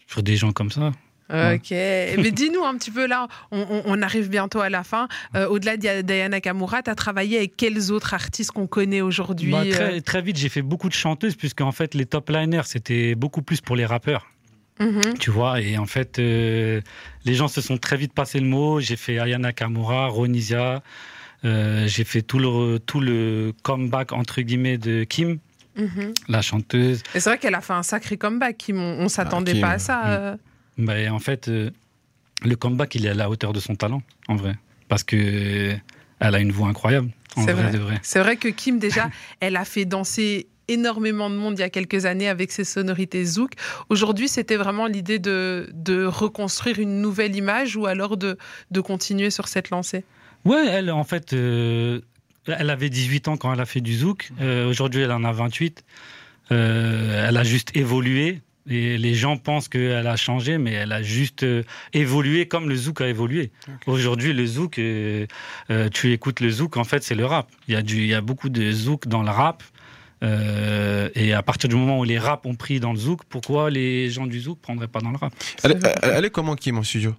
sur 0.07 0.23
des 0.23 0.37
gens 0.37 0.53
comme 0.53 0.71
ça. 0.71 0.93
Ok. 1.31 1.71
Mais 1.71 2.31
dis-nous 2.31 2.63
un 2.63 2.77
petit 2.77 2.91
peu 2.91 3.07
là, 3.07 3.27
on, 3.53 4.03
arrive 4.03 4.29
bientôt 4.29 4.61
à 4.61 4.69
la 4.69 4.85
fin. 4.85 5.09
Euh, 5.35 5.49
Au-delà 5.49 5.79
de 5.79 6.03
Diana 6.03 6.29
Nakamura, 6.29 6.83
tu 6.83 6.91
as 6.91 6.95
travaillé 6.95 7.39
avec 7.39 7.57
quels 7.57 7.91
autres 7.91 8.13
artistes 8.13 8.51
qu'on 8.51 8.67
connaît 8.67 9.01
aujourd'hui 9.01 9.51
Bah, 9.51 9.65
très, 9.71 10.03
très 10.03 10.21
vite, 10.21 10.37
j'ai 10.37 10.51
fait 10.51 10.61
beaucoup 10.61 10.91
de 10.91 10.95
chanteuses, 10.95 11.37
puisque 11.37 11.63
en 11.63 11.73
fait, 11.73 11.95
les 11.95 12.05
top 12.05 12.29
liners, 12.29 12.67
c'était 12.67 13.15
beaucoup 13.15 13.41
plus 13.41 13.63
pour 13.63 13.77
les 13.77 13.87
rappeurs. 13.87 14.32
Mhm. 14.85 15.19
Tu 15.19 15.31
vois, 15.31 15.61
et 15.61 15.79
en 15.79 15.87
fait, 15.87 16.19
euh, 16.19 16.81
les 17.25 17.35
gens 17.35 17.49
se 17.49 17.61
sont 17.61 17.79
très 17.79 17.97
vite 17.97 18.13
passé 18.13 18.41
le 18.41 18.47
mot. 18.47 18.81
J'ai 18.81 18.97
fait 18.97 19.19
Ayana 19.19 19.53
Kamura, 19.53 20.09
Ronisia, 20.09 20.83
euh, 21.45 21.87
j'ai 21.89 22.05
fait 22.05 22.23
tout 22.23 22.39
le, 22.39 22.79
tout 22.79 23.01
le 23.01 23.53
comeback, 23.63 24.13
entre 24.13 24.41
guillemets, 24.43 24.79
de 24.79 25.05
Kim, 25.05 25.39
Mhm. 25.77 26.13
la 26.29 26.43
chanteuse. 26.43 27.03
Et 27.15 27.21
c'est 27.21 27.31
vrai 27.31 27.39
qu'elle 27.39 27.55
a 27.55 27.63
fait 27.63 27.73
un 27.73 27.83
sacré 27.83 28.19
comeback. 28.19 28.59
Kim. 28.59 28.77
On, 28.79 29.05
on 29.05 29.09
s'attendait 29.09 29.53
Kim, 29.53 29.61
pas 29.63 29.71
à 29.71 29.79
ça. 29.79 29.97
mm. 29.97 30.05
euh. 30.09 30.37
Mais 30.77 31.09
en 31.09 31.19
fait, 31.19 31.49
euh, 31.49 31.71
le 32.45 32.57
comeback, 32.57 32.95
il 32.95 33.07
est 33.07 33.11
à 33.11 33.15
la 33.15 33.31
hauteur 33.31 33.53
de 33.55 33.61
son 33.61 33.75
talent, 33.75 34.03
en 34.29 34.37
vrai. 34.37 34.55
Parce 34.89 35.03
que 35.05 35.17
euh, 35.17 35.75
elle 36.21 36.35
a 36.35 36.41
une 36.41 36.53
voix 36.53 36.69
incroyable, 36.69 37.11
en 37.37 37.45
C'est 37.47 37.53
vrai, 37.53 37.63
vrai. 37.65 37.73
de 37.73 37.79
vrai. 37.79 37.99
C'est 38.03 38.19
vrai 38.21 38.37
que 38.37 38.49
Kim, 38.49 38.79
déjà, 38.79 39.09
elle 39.41 39.57
a 39.57 39.65
fait 39.65 39.87
danser 39.87 40.47
énormément 40.69 41.31
de 41.31 41.37
monde 41.37 41.59
il 41.59 41.61
y 41.61 41.65
a 41.65 41.71
quelques 41.71 42.07
années 42.07 42.29
avec 42.29 42.53
ses 42.53 42.65
sonorités 42.65 43.25
zouk. 43.25 43.53
Aujourd'hui, 43.89 44.29
c'était 44.29 44.57
vraiment 44.57 44.87
l'idée 44.87 45.19
de, 45.19 45.71
de 45.73 46.05
reconstruire 46.05 46.79
une 46.79 47.01
nouvelle 47.01 47.37
image 47.37 47.77
ou 47.77 47.87
alors 47.87 48.17
de, 48.17 48.39
de 48.71 48.81
continuer 48.81 49.31
sur 49.31 49.49
cette 49.49 49.71
lancée? 49.71 50.05
Ouais, 50.45 50.67
elle, 50.67 50.91
en 50.91 51.05
fait, 51.05 51.33
euh, 51.33 52.01
elle 52.47 52.71
avait 52.71 52.91
18 52.91 53.29
ans 53.29 53.37
quand 53.37 53.53
elle 53.53 53.61
a 53.61 53.67
fait 53.67 53.81
du 53.81 53.95
zouk. 53.95 54.31
Euh, 54.41 54.69
Aujourd'hui, 54.69 55.03
elle 55.03 55.13
en 55.13 55.25
a 55.25 55.33
28. 55.33 55.85
Euh, 56.51 57.29
elle 57.29 57.37
a 57.37 57.45
juste 57.45 57.77
évolué. 57.77 58.41
Et 58.71 58.97
les 58.97 59.15
gens 59.15 59.37
pensent 59.39 59.69
qu'elle 59.69 60.07
a 60.07 60.17
changé, 60.17 60.57
mais 60.57 60.71
elle 60.73 60.93
a 60.93 61.03
juste 61.03 61.43
euh, 61.43 61.65
évolué 61.93 62.47
comme 62.47 62.69
le 62.69 62.77
zouk 62.77 63.01
a 63.01 63.09
évolué. 63.09 63.51
Aujourd'hui, 63.87 64.33
le 64.33 64.47
zouk, 64.47 64.79
euh, 64.79 65.27
euh, 65.71 65.89
tu 65.89 66.13
écoutes 66.13 66.39
le 66.39 66.49
zouk, 66.51 66.77
en 66.77 66.85
fait, 66.85 67.03
c'est 67.03 67.17
le 67.17 67.27
rap. 67.27 67.49
Il 67.67 67.75
y, 67.75 67.77
a 67.77 67.83
du, 67.83 67.97
il 67.97 68.07
y 68.07 68.15
a 68.15 68.21
beaucoup 68.21 68.51
de 68.51 68.71
zouk 68.71 69.09
dans 69.09 69.25
le 69.25 69.31
rap. 69.31 69.65
Euh, 70.23 71.09
et 71.15 71.33
à 71.33 71.43
partir 71.43 71.69
du 71.69 71.75
moment 71.77 71.99
où 71.99 72.05
les 72.05 72.19
rap 72.19 72.47
ont 72.47 72.55
pris 72.55 72.79
dans 72.81 72.93
le 72.93 72.99
zouk, 72.99 73.23
pourquoi 73.29 73.71
les 73.71 74.09
gens 74.11 74.27
du 74.27 74.41
zouk 74.41 74.61
prendraient 74.61 74.87
pas 74.89 75.01
dans 75.01 75.11
le 75.11 75.17
rap 75.17 75.33
Elle, 75.65 75.81
elle- 75.83 76.11
elle 76.15 76.25
est 76.25 76.31
comment 76.31 76.55
Kim 76.55 76.79
en 76.79 76.83
studio? 76.85 77.15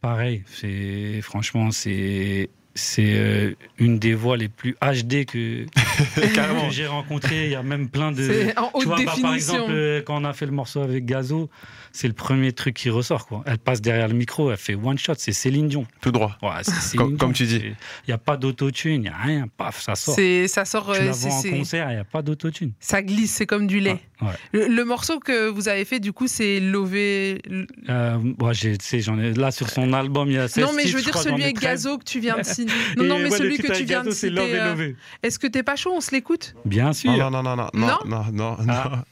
Pareil, 0.00 0.42
c'est 0.46 1.20
franchement 1.22 1.70
c'est 1.70 2.50
c'est 2.74 3.14
euh, 3.14 3.54
une 3.78 3.98
des 3.98 4.14
voix 4.14 4.36
les 4.36 4.48
plus 4.48 4.74
HD 4.82 5.24
que, 5.26 5.64
que 6.16 6.70
j'ai 6.70 6.86
rencontrées. 6.86 7.44
Il 7.44 7.50
y 7.50 7.54
a 7.54 7.62
même 7.62 7.88
plein 7.88 8.10
de. 8.12 8.22
C'est 8.26 8.58
en 8.58 8.70
haute 8.74 8.82
Tu 8.82 8.88
vois, 8.88 8.96
bah, 9.04 9.12
par 9.22 9.34
exemple, 9.34 9.70
euh, 9.70 10.02
quand 10.02 10.20
on 10.20 10.24
a 10.24 10.32
fait 10.32 10.46
le 10.46 10.52
morceau 10.52 10.80
avec 10.80 11.04
Gazo, 11.06 11.48
c'est 11.92 12.08
le 12.08 12.14
premier 12.14 12.52
truc 12.52 12.74
qui 12.74 12.90
ressort. 12.90 13.26
Quoi. 13.26 13.44
Elle 13.46 13.58
passe 13.58 13.80
derrière 13.80 14.08
le 14.08 14.14
micro, 14.14 14.50
elle 14.50 14.56
fait 14.56 14.74
one 14.74 14.98
shot, 14.98 15.14
c'est 15.18 15.32
Céline 15.32 15.68
Dion. 15.68 15.86
Tout 16.00 16.10
droit. 16.10 16.36
Ouais, 16.42 16.48
Comme- 16.96 17.10
Dion. 17.10 17.16
comme 17.18 17.32
tu 17.32 17.44
dis. 17.46 17.62
Il 17.64 18.08
n'y 18.08 18.14
a 18.14 18.18
pas 18.18 18.36
d'autotune, 18.36 18.94
il 18.94 19.00
n'y 19.02 19.08
a 19.08 19.16
rien, 19.16 19.46
paf, 19.56 19.80
ça 19.80 19.94
sort. 19.94 20.16
C'est, 20.16 20.48
ça 20.48 20.64
sort, 20.64 20.92
Tu 20.92 21.00
euh, 21.00 21.04
la 21.04 21.32
en 21.32 21.42
concert, 21.58 21.90
il 21.90 21.94
n'y 21.94 22.00
a 22.00 22.04
pas 22.04 22.22
d'autotune. 22.22 22.72
ça 22.80 23.02
glisse, 23.02 23.32
c'est 23.32 23.46
comme 23.46 23.68
du 23.68 23.78
lait. 23.78 24.00
Ah, 24.20 24.24
ouais. 24.26 24.32
Le, 24.52 24.66
le 24.66 24.84
morceau 24.84 25.20
que 25.20 25.48
vous 25.48 25.68
avez 25.68 25.84
fait, 25.84 26.00
du 26.00 26.12
coup, 26.12 26.26
c'est 26.26 26.58
Lové. 26.58 27.40
Euh, 27.88 28.18
j'en 28.98 29.18
ai 29.20 29.32
là 29.34 29.52
sur 29.52 29.70
son 29.70 29.92
album, 29.92 30.28
il 30.28 30.34
y 30.34 30.38
a 30.38 30.48
16 30.48 30.64
Non, 30.64 30.72
mais 30.74 30.86
je 30.86 30.96
veux 30.96 31.02
dire 31.02 31.10
crois, 31.12 31.22
celui 31.22 31.42
avec 31.44 31.56
13. 31.56 31.64
Gazo 31.64 31.98
que 31.98 32.04
tu 32.04 32.18
viens 32.18 32.36
de 32.38 32.42
signer. 32.42 32.63
Non, 32.96 33.18
mais 33.18 33.30
celui 33.30 33.58
que 33.58 33.66
tu 33.72 33.84
viens 33.84 34.00
de 34.00 34.06
Gazo, 34.06 34.10
c'est 34.16 34.30
Love 34.30 34.46
citer. 34.46 34.60
euh. 34.60 34.92
Est-ce 35.22 35.38
que 35.38 35.46
t'es 35.46 35.62
pas 35.62 35.76
chaud 35.76 35.92
On 35.94 36.00
se 36.00 36.10
l'écoute? 36.12 36.54
Bien 36.64 36.92
sûr. 36.92 37.12
Non, 37.12 37.30
non, 37.30 37.42
non, 37.42 37.56
non, 37.56 37.68
non, 37.74 37.86
Non 38.04 38.24
non, 38.32 38.56
non, 38.56 38.56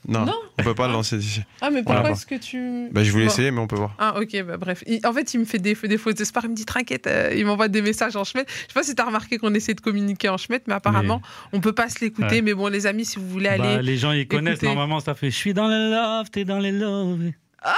non, 0.09 0.27
Ah. 0.29 0.33
On 0.59 0.63
peut 0.63 0.75
pas 0.75 0.87
le 0.87 0.93
lancer 0.93 1.17
d'ici. 1.19 1.41
Ah, 1.61 1.71
mais 1.71 1.83
pourquoi 1.83 2.01
Voilà. 2.01 2.15
est-ce 2.15 2.27
que 2.27 2.35
tu. 2.37 2.89
Bah, 2.93 3.03
je 3.05 3.11
voulais 3.11 3.25
Bon. 3.27 3.31
essayer, 3.31 3.51
mais 3.51 3.61
on 3.61 3.67
peut 3.67 3.77
voir. 3.77 3.95
Ah, 3.99 4.15
ok, 4.21 4.43
bah, 4.45 4.57
bref. 4.57 4.83
Il- 4.87 5.05
en 5.07 5.13
fait, 5.13 5.33
il 5.35 5.41
me 5.41 5.45
fait 5.45 5.59
des, 5.59 5.75
des 5.75 5.99
fausses 5.99 6.21
espoirs. 6.21 6.45
Il 6.45 6.51
me 6.51 6.55
dit 6.55 6.65
T'inquiète, 6.65 7.07
euh, 7.07 7.33
il 7.35 7.45
m'envoie 7.47 7.69
des 7.69 7.83
messages 7.83 8.17
en 8.17 8.25
chemin. 8.25 8.45
Je 8.47 8.53
sais 8.69 8.75
pas 8.75 8.83
si 8.83 8.95
t'as 8.95 9.05
remarqué 9.05 9.39
qu'on 9.39 9.55
essaie 9.55 9.75
de 9.75 9.81
communiquer 9.81 10.29
en 10.29 10.37
chemin, 10.37 10.59
mais 10.67 10.75
apparemment, 10.75 11.21
on 11.53 11.61
peut 11.61 11.73
pas 11.73 11.89
se 11.89 12.01
l'écouter. 12.01 12.37
Ouais. 12.37 12.43
Mais 12.43 12.55
bon, 12.55 12.69
les 12.69 12.87
amis, 12.87 13.05
si 13.05 13.19
vous 13.19 13.29
voulez 13.29 13.49
Bah, 13.57 13.65
aller. 13.65 13.83
les 13.83 13.97
gens 13.97 14.13
ils 14.13 14.27
connaissent 14.29 14.63
normalement 14.63 15.01
ça 15.01 15.15
fait 15.15 15.31
je 15.31 15.37
suis 15.37 15.55
dans 15.55 15.69
le 15.69 15.91
love 15.91 16.31
t'es 16.31 16.45
dans 16.45 16.59
les 16.59 16.73
love 16.73 17.19
Ah, 17.63 17.75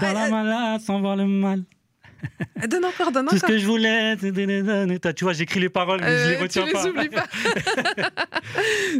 dans 0.00 0.12
la 0.12 0.28
malade 0.30 0.80
sans 0.80 1.00
voir 1.00 1.16
le 1.16 1.26
mal 1.26 1.62
donne 2.68 2.84
encore, 2.84 3.12
donne 3.12 3.26
tout 3.26 3.32
ce 3.36 3.44
encore. 3.44 3.48
que 3.50 3.58
je 3.58 3.66
voulais 3.66 4.16
tu 5.16 5.24
vois 5.24 5.32
j'écris 5.32 5.60
les 5.60 5.68
paroles 5.68 6.00
mais 6.00 6.18
je 6.24 6.28
les 6.30 6.34
Euh, 6.34 6.36
tu 6.36 6.42
retiens 6.60 6.66
les 6.66 6.72
pas. 6.72 6.86
oublies 6.88 7.08
pas. 7.08 7.26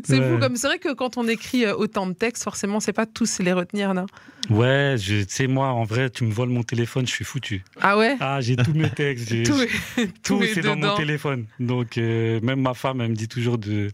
c'est 0.04 0.18
Ouais. 0.18 0.30
fou, 0.32 0.38
comme 0.38 0.56
c'est 0.56 0.66
vrai 0.66 0.78
que 0.78 0.92
quand 0.94 1.16
on 1.16 1.26
écrit 1.28 1.64
euh, 1.64 1.74
autant 1.74 2.06
de 2.06 2.12
textes, 2.12 2.42
forcément, 2.44 2.80
c'est 2.80 2.92
pas 2.92 3.06
tous 3.06 3.38
les 3.40 3.52
retenir, 3.52 3.94
non? 3.94 4.06
Ouais 4.48 4.96
tu 4.98 5.24
sais 5.28 5.46
moi 5.46 5.68
en 5.68 5.84
vrai 5.84 6.08
tu 6.10 6.24
me 6.24 6.32
voles 6.32 6.48
mon 6.48 6.62
téléphone 6.62 7.06
je 7.06 7.12
suis 7.12 7.24
foutu. 7.24 7.62
Ah 7.80 7.98
ouais? 7.98 8.16
Ah 8.20 8.40
j'ai 8.40 8.56
tous 8.56 8.72
mes 8.72 8.88
textes 8.90 9.28
j'ai- 9.28 9.42
Tout, 9.42 9.52
tout, 9.54 9.62
est- 10.00 10.12
tout 10.22 10.42
est 10.42 10.54
c'est 10.54 10.60
dans 10.62 10.76
mon 10.76 10.96
téléphone. 10.96 11.46
Donc 11.60 11.98
euh, 11.98 12.40
même 12.42 12.60
ma 12.60 12.74
femme 12.74 13.00
elle 13.02 13.10
me 13.10 13.14
dit 13.14 13.28
toujours 13.28 13.58
de 13.58 13.90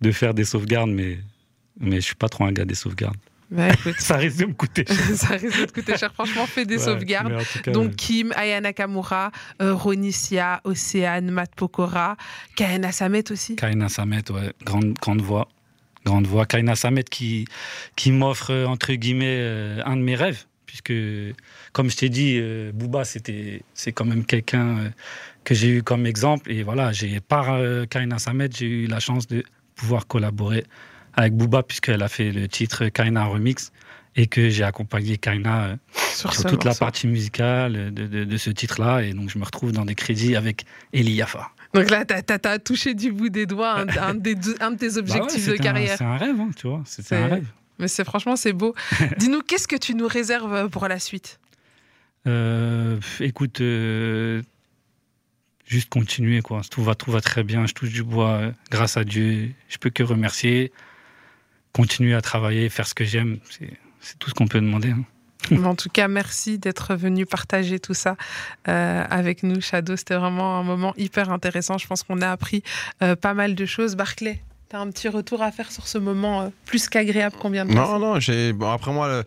de 0.00 0.12
faire 0.12 0.32
des 0.34 0.44
sauvegardes 0.44 0.90
mais 0.90 1.18
mais 1.78 1.96
je 1.96 2.00
suis 2.00 2.14
pas 2.14 2.28
trop 2.28 2.44
un 2.44 2.52
gars 2.52 2.64
des 2.64 2.74
sauvegardes 2.74 3.16
Bah, 3.52 3.68
écoute, 3.72 3.94
ça 3.98 4.16
risque 4.16 4.38
de 4.38 4.46
me 4.46 4.54
coûter 4.54 4.84
cher. 4.86 4.96
ça 5.14 5.28
risque 5.36 5.60
de 5.60 5.64
te 5.66 5.72
coûter 5.72 5.96
cher. 5.96 6.12
Franchement, 6.14 6.46
fais 6.46 6.64
des 6.64 6.78
Ouais, 6.78 6.84
sauvegardes. 6.84 7.34
cas, 7.62 7.70
Donc 7.70 7.96
Kim, 7.96 8.32
Aya 8.34 8.60
Nakamura, 8.60 9.30
euh, 9.60 9.74
Ronicia, 9.74 10.60
Océane, 10.64 11.30
Matt 11.30 11.54
Pokora, 11.54 12.16
Kaena 12.56 12.92
Samet 12.92 13.30
aussi. 13.30 13.56
Kaina 13.56 13.88
Samet, 13.88 14.30
ouais, 14.30 14.52
grande, 14.64 14.94
grande 14.94 15.20
voix. 15.20 15.48
Grande 16.04 16.26
voix. 16.26 16.46
Kaina 16.46 16.74
Samet 16.74 17.04
qui, 17.04 17.44
qui 17.94 18.10
m'offre, 18.10 18.52
entre 18.66 18.92
guillemets, 18.94 19.36
euh, 19.38 19.80
un 19.84 19.96
de 19.96 20.02
mes 20.02 20.16
rêves. 20.16 20.44
Puisque, 20.66 20.94
comme 21.74 21.90
je 21.90 21.96
t'ai 21.96 22.08
dit, 22.08 22.38
euh, 22.40 22.72
Booba, 22.72 23.04
c'était, 23.04 23.62
c'est 23.74 23.92
quand 23.92 24.06
même 24.06 24.24
quelqu'un 24.24 24.78
euh, 24.78 24.88
que 25.44 25.54
j'ai 25.54 25.68
eu 25.68 25.82
comme 25.82 26.06
exemple. 26.06 26.50
Et 26.50 26.62
voilà, 26.62 26.92
j'ai, 26.92 27.20
par 27.20 27.52
euh, 27.52 27.84
Kaina 27.84 28.18
Samet, 28.18 28.48
j'ai 28.56 28.66
eu 28.66 28.86
la 28.86 28.98
chance 28.98 29.26
de 29.26 29.44
pouvoir 29.76 30.06
collaborer 30.06 30.64
avec 31.14 31.34
Booba, 31.34 31.62
puisqu'elle 31.62 32.02
a 32.02 32.08
fait 32.08 32.32
le 32.32 32.48
titre 32.48 32.88
Kaina 32.88 33.24
Remix 33.24 33.72
et 34.16 34.26
que 34.26 34.50
j'ai 34.50 34.64
accompagné 34.64 35.16
Kaina 35.16 35.64
euh, 35.64 35.76
sur, 36.14 36.34
toute 36.44 36.64
la 36.64 36.74
partie 36.74 37.06
musicale 37.06 37.92
de, 37.94 38.36
ce 38.36 38.50
titre-là. 38.50 39.02
Et 39.02 39.14
donc, 39.14 39.30
je 39.30 39.38
me 39.38 39.44
retrouve 39.44 39.72
dans 39.72 39.84
des 39.84 39.94
crédits 39.94 40.36
avec 40.36 40.64
Eli 40.92 41.12
Yafa. 41.12 41.50
Donc 41.74 41.90
là, 41.90 42.04
tu 42.04 42.14
as, 42.14 42.58
touché 42.58 42.94
du 42.94 43.12
bout 43.12 43.30
des 43.30 43.46
doigts 43.46 43.84
un, 44.00 44.14
des, 44.14 44.36
un 44.60 44.72
de 44.72 44.76
tes 44.76 44.90
bah 44.90 44.98
objectifs 44.98 45.48
de 45.48 45.56
carrière. 45.56 45.96
C'est 45.96 46.04
un 46.04 46.18
rêve, 46.18 46.38
hein, 46.38 46.50
tu 46.54 46.68
vois. 46.68 46.82
C'est 46.84 47.16
un 47.16 47.26
rêve. 47.26 47.46
Mais 47.78 47.88
c'est 47.88 48.04
franchement, 48.04 48.36
c'est 48.36 48.52
beau. 48.52 48.74
Dis-nous, 49.18 49.40
qu'est-ce 49.40 49.66
que 49.66 49.76
tu 49.76 49.94
nous 49.94 50.06
réserves 50.06 50.68
pour 50.68 50.86
la 50.86 50.98
suite? 50.98 51.40
Euh, 52.26 53.00
Écoute, 53.20 53.62
euh, 53.62 54.42
juste 55.64 55.88
continuer, 55.88 56.42
quoi. 56.42 56.60
Tout 56.70 56.82
va, 56.82 56.94
tout 56.94 57.10
va 57.10 57.22
très 57.22 57.42
bien. 57.42 57.66
Je 57.66 57.72
touche 57.72 57.90
du 57.90 58.02
bois, 58.02 58.52
grâce 58.70 58.98
à 58.98 59.04
Dieu. 59.04 59.50
Je 59.70 59.78
peux 59.78 59.90
que 59.90 60.02
remercier. 60.02 60.72
Continuer 61.72 62.14
à 62.14 62.20
travailler, 62.20 62.68
faire 62.68 62.86
ce 62.86 62.94
que 62.94 63.04
j'aime. 63.04 63.38
C'est 64.00 64.18
tout 64.18 64.30
ce 64.30 64.34
qu'on 64.34 64.46
peut 64.46 64.60
demander. 64.60 64.90
Hein. 64.90 65.04
En 65.64 65.74
tout 65.74 65.88
cas, 65.88 66.08
merci 66.08 66.58
d'être 66.58 66.94
venu 66.94 67.26
partager 67.26 67.80
tout 67.80 67.94
ça 67.94 68.16
euh, 68.68 69.04
avec 69.10 69.42
nous, 69.42 69.60
Shadow. 69.60 69.96
C'était 69.96 70.14
vraiment 70.14 70.58
un 70.58 70.62
moment 70.62 70.94
hyper 70.96 71.30
intéressant. 71.30 71.78
Je 71.78 71.86
pense 71.86 72.02
qu'on 72.02 72.20
a 72.20 72.30
appris 72.30 72.62
euh, 73.02 73.16
pas 73.16 73.34
mal 73.34 73.54
de 73.54 73.66
choses. 73.66 73.96
Barclay, 73.96 74.40
tu 74.70 74.76
as 74.76 74.80
un 74.80 74.90
petit 74.90 75.08
retour 75.08 75.42
à 75.42 75.50
faire 75.50 75.70
sur 75.72 75.88
ce 75.88 75.98
moment 75.98 76.42
euh, 76.42 76.48
plus 76.66 76.88
qu'agréable 76.88 77.36
qu'on 77.36 77.50
vient 77.50 77.64
de 77.64 77.72
Non, 77.72 77.98
non, 77.98 78.20
j'ai... 78.20 78.52
Bon, 78.52 78.70
après 78.70 78.92
moi... 78.92 79.24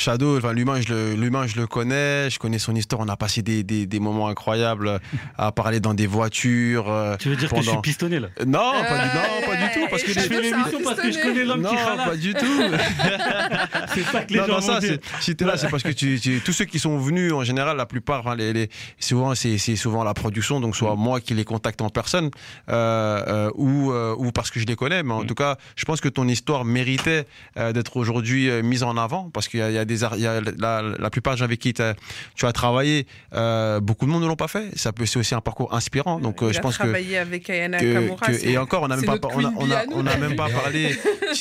Shadow, 0.00 0.38
enfin, 0.38 0.54
l'humain, 0.54 0.80
je 0.80 0.92
le, 0.92 1.14
l'humain, 1.14 1.46
je 1.46 1.56
le 1.56 1.66
connais, 1.66 2.30
je 2.30 2.38
connais 2.38 2.58
son 2.58 2.74
histoire. 2.74 3.02
On 3.02 3.08
a 3.08 3.16
passé 3.16 3.42
des, 3.42 3.62
des, 3.62 3.86
des 3.86 4.00
moments 4.00 4.28
incroyables 4.28 4.98
à 5.36 5.52
parler 5.52 5.78
dans 5.78 5.92
des 5.92 6.06
voitures. 6.06 6.90
Euh, 6.90 7.16
tu 7.18 7.28
veux 7.28 7.36
dire 7.36 7.50
que 7.50 7.56
je 7.60 7.68
suis 7.68 7.80
pistonné 7.82 8.18
là? 8.18 8.28
Non, 8.46 8.72
pas 8.88 8.98
du, 8.98 9.16
non, 9.16 9.46
pas 9.46 9.56
du 9.56 9.72
tout. 9.74 9.86
Parce 9.90 10.02
que 10.02 10.12
je 10.12 10.20
fais 10.20 10.40
l'émission 10.40 10.78
parce 10.82 11.00
que 11.00 11.12
je 11.12 11.20
connais 11.20 11.44
l'homme 11.44 11.66
qui 11.66 11.74
Non, 11.74 12.04
pas 12.04 12.16
du 12.16 12.32
tout. 12.32 12.46
c'est 13.94 14.10
pas 14.10 14.22
que 14.22 14.32
les 14.32 14.40
non, 14.40 14.46
gens 14.46 14.54
non, 14.54 14.60
ça, 14.60 14.80
si 15.20 15.36
t'es 15.36 15.44
là, 15.44 15.58
c'est 15.58 15.68
parce 15.68 15.82
que 15.82 15.92
tu, 15.92 16.18
tous 16.44 16.52
ceux 16.52 16.64
qui 16.64 16.78
sont 16.78 16.96
venus, 16.96 17.34
en 17.34 17.44
général, 17.44 17.76
la 17.76 17.86
plupart, 17.86 18.20
enfin, 18.20 18.34
les, 18.34 18.54
les, 18.54 18.70
souvent, 18.98 19.34
c'est, 19.34 19.58
c'est 19.58 19.76
souvent 19.76 20.02
la 20.02 20.14
production, 20.14 20.60
donc 20.60 20.76
soit 20.76 20.96
mm. 20.96 20.98
moi 20.98 21.20
qui 21.20 21.34
les 21.34 21.44
contacte 21.44 21.82
en 21.82 21.90
personne, 21.90 22.30
euh, 22.70 23.22
euh, 23.28 23.50
ou, 23.54 23.92
euh, 23.92 24.14
ou 24.16 24.32
parce 24.32 24.50
que 24.50 24.60
je 24.60 24.66
les 24.66 24.76
connais. 24.76 25.02
Mais 25.02 25.12
en 25.12 25.24
mm. 25.24 25.26
tout 25.26 25.34
cas, 25.34 25.56
je 25.76 25.84
pense 25.84 26.00
que 26.00 26.08
ton 26.08 26.26
histoire 26.26 26.64
méritait 26.64 27.26
euh, 27.58 27.72
d'être 27.72 27.98
aujourd'hui 27.98 28.48
euh, 28.48 28.62
mise 28.62 28.82
en 28.82 28.96
avant 28.96 29.30
parce 29.30 29.48
qu'il 29.48 29.60
y 29.60 29.62
a, 29.62 29.70
y 29.70 29.78
a 29.78 29.84
y 29.94 30.26
a 30.26 30.40
la, 30.40 31.10
plupart 31.10 31.34
des 31.34 31.38
gens 31.38 31.44
avec 31.44 31.58
qui 31.58 31.72
tu 31.72 31.82
as 31.82 32.52
travaillé, 32.52 33.06
euh, 33.34 33.80
beaucoup 33.80 34.06
de 34.06 34.10
monde 34.10 34.22
ne 34.22 34.28
l'ont 34.28 34.36
pas 34.36 34.48
fait. 34.48 34.70
Ça 34.76 34.92
peut 34.92 35.06
c'est 35.06 35.18
aussi 35.18 35.34
un 35.34 35.40
parcours 35.40 35.74
inspirant. 35.74 36.20
Donc 36.20 36.42
euh, 36.42 36.52
je 36.52 36.60
pense 36.60 36.78
que, 36.78 36.86
avec 36.86 37.50
Ayana 37.50 37.78
Kamura, 37.78 38.26
et 38.42 38.58
encore 38.58 38.82
on 38.82 38.88
n'a 38.88 38.96
même 38.96 39.04
pas 39.04 39.28
on 39.34 39.44
a, 39.44 39.84
on 39.92 40.06
a, 40.06 40.16
même 40.16 40.36
pas 40.36 40.48
parlé 40.48 40.96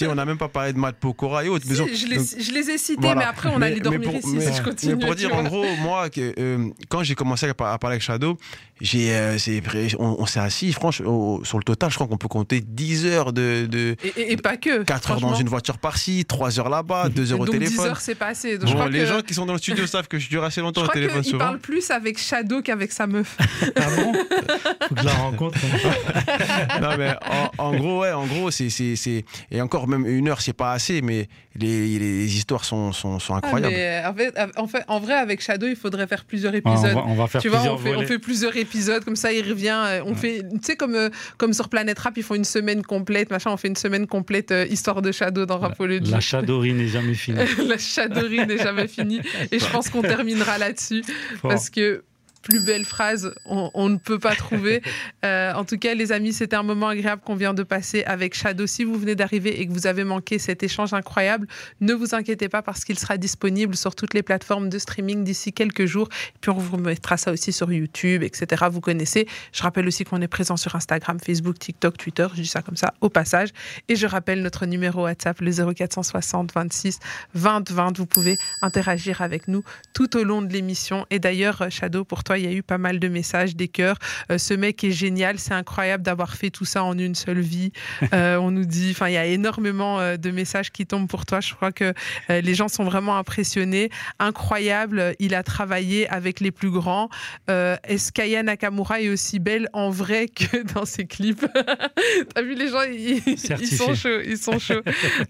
on 0.07 0.15
n'a 0.15 0.25
même 0.25 0.37
pas 0.37 0.47
parlé 0.47 0.73
de 0.73 0.77
Matt 0.77 0.95
Pokora 0.97 1.45
et 1.45 1.49
autres. 1.49 1.65
Si, 1.65 1.75
je, 1.75 2.07
les, 2.07 2.43
je, 2.43 2.51
les, 2.51 2.69
ai 2.71 2.77
cités 2.77 3.15
mais 3.15 3.23
après 3.23 3.49
on 3.53 3.61
allait 3.61 3.79
dormir 3.79 4.15
ici 4.15 4.33
mais, 4.33 4.45
si 4.45 4.57
je 4.57 4.61
continue. 4.61 4.95
Mais 4.95 5.05
pour 5.05 5.15
dire 5.15 5.33
en 5.33 5.43
gros 5.43 5.65
moi 5.81 6.09
que, 6.09 6.33
euh, 6.39 6.69
quand 6.89 7.03
j'ai 7.03 7.15
commencé 7.15 7.47
à 7.47 7.53
parler 7.53 7.95
avec 7.95 8.01
Shadow, 8.01 8.37
j'ai 8.81 9.13
on, 9.99 10.25
s'est 10.25 10.39
assis 10.39 10.73
franchement 10.73 11.43
sur 11.43 11.57
le 11.57 11.63
total 11.63 11.89
je 11.89 11.95
crois 11.95 12.07
qu'on 12.07 12.17
peut 12.17 12.27
compter 12.27 12.61
10 12.61 13.05
heures 13.05 13.33
de, 13.33 13.65
de 13.65 13.95
et, 14.17 14.37
pas 14.37 14.57
que 14.57 14.83
4 14.83 15.11
heures 15.11 15.21
dans 15.21 15.35
une 15.35 15.49
voiture 15.49 15.77
par-ci, 15.77 16.25
3 16.25 16.59
heures 16.59 16.69
là-bas, 16.69 17.09
2 17.09 17.33
heures 17.33 17.39
au 17.39 17.47
téléphone. 17.47 17.85
10 17.85 17.89
heures 17.89 18.01
c'est 18.01 18.15
pas 18.15 18.27
assez 18.45 18.89
les 18.91 19.05
gens 19.05 19.21
qui 19.21 19.33
sont 19.33 19.45
dans 19.45 19.53
le 19.53 19.59
studio 19.59 19.85
savent 19.87 20.07
que 20.07 20.19
je 20.19 20.29
dure 20.29 20.43
assez 20.43 20.61
longtemps 20.61 20.83
au 20.83 20.87
téléphone 20.87 21.23
souvent. 21.23 21.37
Il 21.37 21.39
parle 21.39 21.59
plus 21.59 21.91
avec 21.91 22.17
Shadow 22.17 22.61
qu'avec 22.61 22.91
sa 22.91 23.07
meuf. 23.07 23.37
Ah 23.75 23.87
bon? 23.95 24.13
Faut 24.87 24.95
que 24.95 25.01
je 25.01 25.05
la 25.05 25.13
rencontre. 25.13 25.57
non 26.81 26.97
mais 26.97 27.13
en, 27.57 27.75
gros 27.75 28.01
ouais, 28.01 28.11
en 28.11 28.25
gros 28.25 28.51
c'est 28.51 28.69
c'est 28.69 29.25
et 29.51 29.61
encore 29.61 29.87
même 29.87 30.05
une 30.05 30.29
heure 30.29 30.41
c'est 30.41 30.53
pas 30.53 30.73
assez, 30.73 31.01
mais 31.01 31.27
les, 31.55 31.99
les 31.99 32.35
histoires 32.35 32.65
sont 32.65 32.91
sont, 32.91 33.19
sont 33.19 33.33
ah, 33.33 33.37
incroyables. 33.37 33.75
en, 34.57 34.67
fait, 34.67 34.83
en, 34.87 34.99
vrai 34.99 35.15
avec 35.15 35.41
Shadow 35.41 35.67
il 35.67 35.75
faudrait 35.75 36.07
faire 36.07 36.25
plusieurs 36.25 36.53
épisodes. 36.55 36.95
on, 37.05 37.15
va, 37.15 37.27
faire 37.27 37.41
tu 37.41 37.49
vois, 37.49 37.61
on 37.71 37.77
fait, 37.77 37.95
on 37.95 38.01
fait, 38.05 38.19
plusieurs 38.19 38.55
épisodes 38.55 39.03
comme 39.03 39.15
ça 39.15 39.31
il 39.31 39.47
revient. 39.47 39.69
Euh, 39.69 40.01
on 40.05 40.15
fait 40.15 40.43
tu 40.51 40.59
sais 40.61 40.75
comme 40.75 40.95
euh, 40.95 41.09
comme 41.37 41.53
sur 41.53 41.69
Planet 41.69 41.97
Rap 41.97 42.17
ils 42.17 42.23
font 42.23 42.35
une 42.35 42.45
semaine 42.45 42.81
complète 42.83 43.31
machin 43.31 43.51
on 43.51 43.57
fait 43.57 43.67
une 43.67 43.75
semaine 43.75 44.07
complète 44.07 44.51
euh, 44.51 44.65
histoire 44.69 45.01
de 45.01 45.11
Shadow 45.11 45.45
dans 45.45 45.59
Rapology. 45.59 46.11
La 46.11 46.19
Shadowry 46.19 46.73
n'est 46.73 46.87
jamais 46.87 47.13
finie. 47.13 47.39
la 47.67 47.77
Shadowry 47.77 48.28
n'est 48.37 48.57
jamais 48.57 48.87
fini. 48.87 49.21
Et 49.51 49.59
je 49.59 49.65
pense 49.71 49.89
qu'on 49.89 50.01
terminera 50.01 50.57
là-dessus. 50.57 51.03
Parce 51.41 51.69
que 51.69 52.03
plus 52.41 52.59
belle 52.59 52.85
phrase, 52.85 53.33
on, 53.45 53.89
ne 53.89 53.97
peut 53.97 54.19
pas 54.19 54.35
trouver. 54.35 54.81
Euh, 55.25 55.53
en 55.53 55.65
tout 55.65 55.77
cas, 55.77 55.93
les 55.95 56.11
amis, 56.11 56.31
c'était 56.31 56.55
un 56.55 56.63
moment 56.63 56.87
agréable 56.87 57.21
qu'on 57.25 57.35
vient 57.35 57.53
de 57.53 57.63
passer 57.63 58.03
avec 58.03 58.33
Shadow. 58.33 58.67
Si 58.67 58.85
vous 58.85 58.97
venez 58.97 59.15
d'arriver 59.15 59.59
et 59.59 59.67
que 59.67 59.73
vous 59.73 59.85
avez 59.85 60.05
manqué 60.05 60.39
cet 60.39 60.63
échange 60.63 60.93
incroyable, 60.93 61.45
ne 61.81 61.93
vous 61.93 62.15
inquiétez 62.15 62.47
pas 62.47 62.61
parce 62.61 62.85
qu'il 62.85 62.97
sera 62.97 63.17
disponible 63.17 63.75
sur 63.75 63.95
toutes 63.95 64.13
les 64.13 64.23
plateformes 64.23 64.69
de 64.69 64.79
streaming 64.79 65.23
d'ici 65.23 65.51
quelques 65.51 65.85
jours. 65.85 66.07
Et 66.29 66.37
puis 66.39 66.51
on 66.51 66.57
vous 66.57 66.77
mettra 66.77 67.17
ça 67.17 67.31
aussi 67.31 67.51
sur 67.51 67.71
YouTube, 67.71 68.23
etc. 68.23 68.65
Vous 68.71 68.79
connaissez. 68.79 69.27
Je 69.51 69.61
rappelle 69.61 69.87
aussi 69.87 70.05
qu'on 70.05 70.21
est 70.21 70.27
présent 70.27 70.55
sur 70.55 70.75
Instagram, 70.75 71.19
Facebook, 71.19 71.59
TikTok, 71.59 71.97
Twitter. 71.97 72.27
Je 72.35 72.41
dis 72.41 72.47
ça 72.47 72.61
comme 72.61 72.77
ça 72.77 72.93
au 73.01 73.09
passage. 73.09 73.49
Et 73.89 73.95
je 73.95 74.07
rappelle 74.07 74.41
notre 74.41 74.65
numéro 74.65 75.03
WhatsApp, 75.03 75.41
le 75.41 75.51
0460 75.51 76.53
26 76.53 76.99
20 77.33 77.71
20. 77.71 77.97
Vous 77.97 78.05
pouvez 78.05 78.37
interagir 78.61 79.21
avec 79.21 79.47
nous 79.47 79.63
tout 79.93 80.15
au 80.15 80.23
long 80.23 80.41
de 80.41 80.53
l'émission. 80.53 81.05
Et 81.09 81.19
d'ailleurs, 81.19 81.65
Shadow, 81.69 82.05
pour 82.05 82.23
toi, 82.29 82.37
il 82.37 82.45
y 82.45 82.47
a 82.47 82.51
eu 82.51 82.61
pas 82.61 82.77
mal 82.77 82.99
de 82.99 83.07
messages, 83.07 83.55
des 83.55 83.67
cœurs. 83.67 83.97
Euh, 84.31 84.37
ce 84.37 84.53
mec 84.53 84.83
est 84.83 84.91
génial, 84.91 85.39
c'est 85.39 85.55
incroyable 85.55 86.03
d'avoir 86.03 86.35
fait 86.35 86.51
tout 86.51 86.63
ça 86.63 86.83
en 86.83 86.95
une 86.95 87.15
seule 87.15 87.39
vie. 87.39 87.71
Euh, 88.13 88.37
on 88.37 88.49
nous 88.49 88.65
dit, 88.65 88.89
enfin, 88.91 89.07
il 89.07 89.13
y 89.13 89.17
a 89.17 89.25
énormément 89.25 89.99
euh, 89.99 90.17
de 90.17 90.31
messages 90.31 90.71
qui 90.71 90.87
tombent 90.87 91.07
pour 91.07 91.25
toi. 91.25 91.41
Je 91.41 91.53
crois 91.53 91.71
que 91.71 91.93
les 92.29 92.55
gens 92.55 92.67
sont 92.67 92.83
vraiment 92.83 93.17
impressionnés. 93.17 93.91
Incroyable, 94.17 95.13
il 95.19 95.35
a 95.35 95.43
travaillé 95.43 96.09
avec 96.09 96.39
les 96.39 96.51
plus 96.51 96.71
grands. 96.71 97.09
Est-ce 97.47 98.11
qu'Aya 98.11 98.41
Nakamura 98.41 99.01
est 99.01 99.09
aussi 99.09 99.37
belle 99.37 99.69
en 99.73 99.89
vrai 99.89 100.27
que 100.27 100.63
dans 100.73 100.85
ses 100.85 101.05
clips? 101.05 101.45
T'as 102.33 102.41
vu 102.41 102.55
les 102.55 102.69
gens, 102.69 102.81
ils, 102.81 103.37
sont 103.37 103.93
chauds, 103.93 104.21
ils 104.25 104.37
sont 104.37 104.57
chauds. 104.59 104.81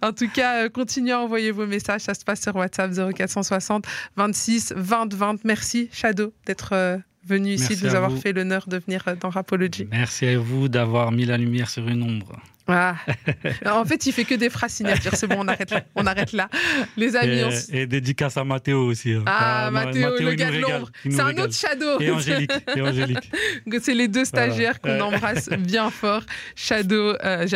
en 0.01 0.13
tout 0.13 0.29
cas, 0.29 0.69
continuez 0.69 1.11
à 1.11 1.19
envoyer 1.19 1.51
vos 1.51 1.65
messages. 1.65 2.01
Ça 2.01 2.13
se 2.13 2.23
passe 2.23 2.41
sur 2.41 2.55
WhatsApp 2.55 2.91
0460 2.93 3.85
26 4.15 4.73
20 4.77 5.13
20. 5.13 5.43
Merci 5.43 5.89
Shadow 5.91 6.33
d'être 6.45 6.88
venu 7.29 7.53
ici, 7.53 7.75
de 7.75 7.87
nous 7.87 7.95
avoir 7.95 8.11
fait 8.17 8.33
l'honneur 8.33 8.65
de 8.67 8.77
venir 8.77 9.03
dans 9.21 9.29
Rapology. 9.29 9.87
Merci 9.91 10.25
à 10.25 10.39
vous 10.39 10.67
d'avoir 10.67 11.11
mis 11.11 11.25
la 11.25 11.37
lumière 11.37 11.69
sur 11.69 11.87
une 11.87 12.03
ombre. 12.03 12.39
Ah. 12.71 12.95
en 13.65 13.85
fait, 13.85 14.05
il 14.05 14.13
fait 14.13 14.25
que 14.25 14.35
des 14.35 14.49
phrases 14.49 14.73
signatures. 14.73 15.15
C'est 15.15 15.27
bon, 15.27 15.37
on 15.39 15.47
arrête 15.47 15.71
là. 15.71 15.83
On 15.95 16.05
arrête 16.05 16.33
là. 16.33 16.49
Les 16.97 17.15
amis. 17.15 17.41
Et, 17.71 17.85
dédicace 17.85 18.37
à 18.37 18.43
Mathéo 18.43 18.85
aussi. 18.85 19.13
Hein. 19.13 19.23
Ah, 19.25 19.65
ah 19.67 19.71
Mathéo, 19.71 20.11
le 20.19 20.33
gars 20.33 20.51
de 20.51 20.59
l'ombre. 20.59 20.89
C'est 21.03 21.19
un 21.19 21.37
autre 21.37 21.53
Shadow. 21.53 21.99
Et 21.99 22.11
Angélique. 22.11 22.51
Et 22.75 22.81
Angélique. 22.81 23.31
c'est 23.81 23.93
les 23.93 24.07
deux 24.07 24.25
stagiaires 24.25 24.79
qu'on 24.79 24.99
embrasse 24.99 25.49
bien 25.49 25.89
fort. 25.89 26.23
Shadow, 26.55 27.15
euh, 27.23 27.47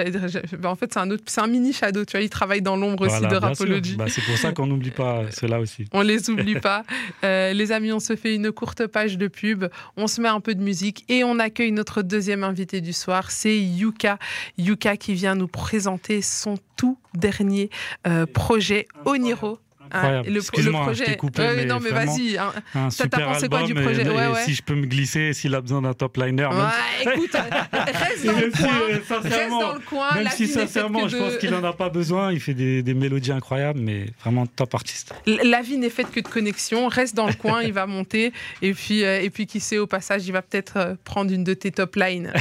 en 0.63 0.75
fait, 0.75 0.93
c'est 0.93 0.99
un 0.99 1.11
autre, 1.11 1.23
c'est 1.27 1.41
un 1.41 1.47
mini 1.47 1.73
Shadow. 1.73 2.05
Tu 2.05 2.11
vois, 2.11 2.21
il 2.21 2.29
travaille 2.29 2.61
dans 2.61 2.75
l'ombre 2.75 3.07
aussi 3.07 3.21
de 3.21 3.35
Rapology. 3.35 3.95
Bah, 3.95 4.05
c'est 4.07 4.23
pour 4.23 4.37
ça 4.37 4.51
qu'on 4.51 4.67
n'oublie 4.67 4.91
pas 4.91 5.23
cela 5.31 5.59
aussi. 5.59 5.85
On 5.91 6.01
les 6.01 6.29
oublie 6.29 6.59
pas. 6.59 6.83
Euh, 7.23 7.53
les 7.53 7.71
amis, 7.71 7.91
on 7.91 7.99
se 7.99 8.15
fait 8.15 8.35
une 8.35 8.51
courte 8.51 8.87
page 8.87 9.17
de 9.17 9.27
pub. 9.27 9.65
On 9.97 10.07
se 10.07 10.21
met 10.21 10.29
un 10.29 10.39
peu 10.39 10.55
de 10.55 10.63
musique 10.63 11.05
et 11.09 11.23
on 11.23 11.39
accueille 11.39 11.71
notre 11.71 12.01
deuxième 12.01 12.43
invité 12.43 12.81
du 12.81 12.93
soir. 12.93 13.31
C'est 13.31 13.57
Yuka. 13.57 14.17
Yuka 14.57 14.97
qui 15.03 15.13
vient 15.13 15.35
nous 15.35 15.49
présenter 15.49 16.21
son 16.21 16.57
tout 16.77 16.97
dernier 17.13 17.69
euh, 18.07 18.25
projet 18.25 18.87
Oniro. 19.03 19.59
Ah, 19.91 20.21
le, 20.23 20.31
le, 20.31 20.71
projet. 20.71 21.17
Coupé, 21.17 21.65
non, 21.65 21.79
mais 21.79 21.91
vas-y. 21.91 22.37
Hein. 22.37 22.89
Ça 22.89 23.07
t'a 23.07 23.19
pensé 23.19 23.47
quoi 23.47 23.63
du 23.63 23.75
projet? 23.75 24.07
ouais, 24.07 24.27
ouais. 24.27 24.43
Si 24.43 24.55
je 24.55 24.63
peux 24.63 24.73
me 24.73 24.87
glisser, 24.87 25.33
s'il 25.33 25.53
a 25.53 25.61
besoin 25.61 25.81
d'un 25.83 25.93
top 25.93 26.17
liner. 26.17 26.47
Ouais, 26.47 27.13
écoute, 27.13 27.31
reste 27.33 28.25
dans, 28.25 28.31
le 28.31 28.51
coin, 28.51 29.19
reste 29.21 29.49
dans 29.49 29.73
le 29.73 29.79
coin. 29.79 30.15
Même 30.15 30.29
si 30.29 30.47
sincèrement, 30.47 31.07
je 31.07 31.17
pense 31.17 31.37
qu'il 31.37 31.51
n'en 31.51 31.63
a 31.63 31.73
pas 31.73 31.89
besoin. 31.89 32.31
Il 32.31 32.39
fait 32.39 32.55
des, 32.55 32.81
des, 32.81 32.93
mélodies 32.93 33.31
incroyables, 33.31 33.79
mais 33.79 34.07
vraiment 34.21 34.47
top 34.47 34.73
artiste. 34.73 35.13
La 35.25 35.61
vie 35.61 35.77
n'est 35.77 35.89
faite 35.89 36.09
que 36.11 36.21
de 36.21 36.27
connexions. 36.27 36.87
Reste 36.87 37.15
dans 37.15 37.27
le 37.27 37.33
coin, 37.33 37.61
il 37.61 37.73
va 37.73 37.85
monter. 37.85 38.33
Et 38.61 38.73
puis, 38.73 39.03
euh, 39.03 39.21
et 39.21 39.29
puis, 39.29 39.45
qui 39.45 39.59
sait, 39.59 39.77
au 39.77 39.87
passage, 39.87 40.25
il 40.25 40.31
va 40.31 40.41
peut-être 40.41 40.77
euh, 40.77 40.95
prendre 41.03 41.31
une 41.31 41.43
de 41.43 41.53
tes 41.53 41.71
top 41.71 41.97
lines. 41.97 42.33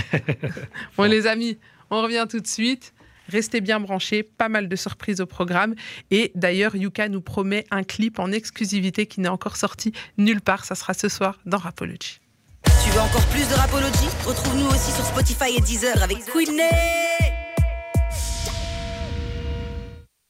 bon, 0.97 1.05
les 1.05 1.27
amis, 1.27 1.59
on 1.93 2.03
revient 2.03 2.27
tout 2.29 2.41
de 2.41 2.47
suite. 2.47 2.95
Restez 3.29 3.61
bien 3.61 3.79
branchés, 3.79 4.25
pas 4.25 4.49
mal 4.49 4.69
de 4.69 4.77
surprises 4.77 5.21
au 5.21 5.27
programme. 5.27 5.75
Et 6.11 6.33
d'ailleurs, 6.35 6.75
Yuka 6.75 7.09
nous 7.09 7.21
promet 7.21 7.65
un 7.71 7.85
clip 7.85 8.19
en 8.19 8.33
exclusivité 8.33 9.07
qui 9.07 9.21
n'est 9.21 9.29
encore 9.29 9.57
sorti 9.57 9.93
nulle 10.19 10.41
part. 10.41 10.65
Ça 10.65 10.75
sera 10.75 10.95
ce 10.95 11.09
soir 11.09 11.39
dans 11.47 11.59
Rapology. 11.59 12.19
Tu 12.65 12.91
veux 12.91 13.01
encore 13.01 13.27
plus 13.27 13.49
de 13.49 13.55
Rapology? 13.55 14.09
Retrouve-nous 14.27 14.67
aussi 14.67 14.91
sur 14.91 15.05
Spotify 15.05 15.57
et 15.57 15.61
Deezer 15.61 16.03
avec 16.03 16.19
Queen 16.25 16.61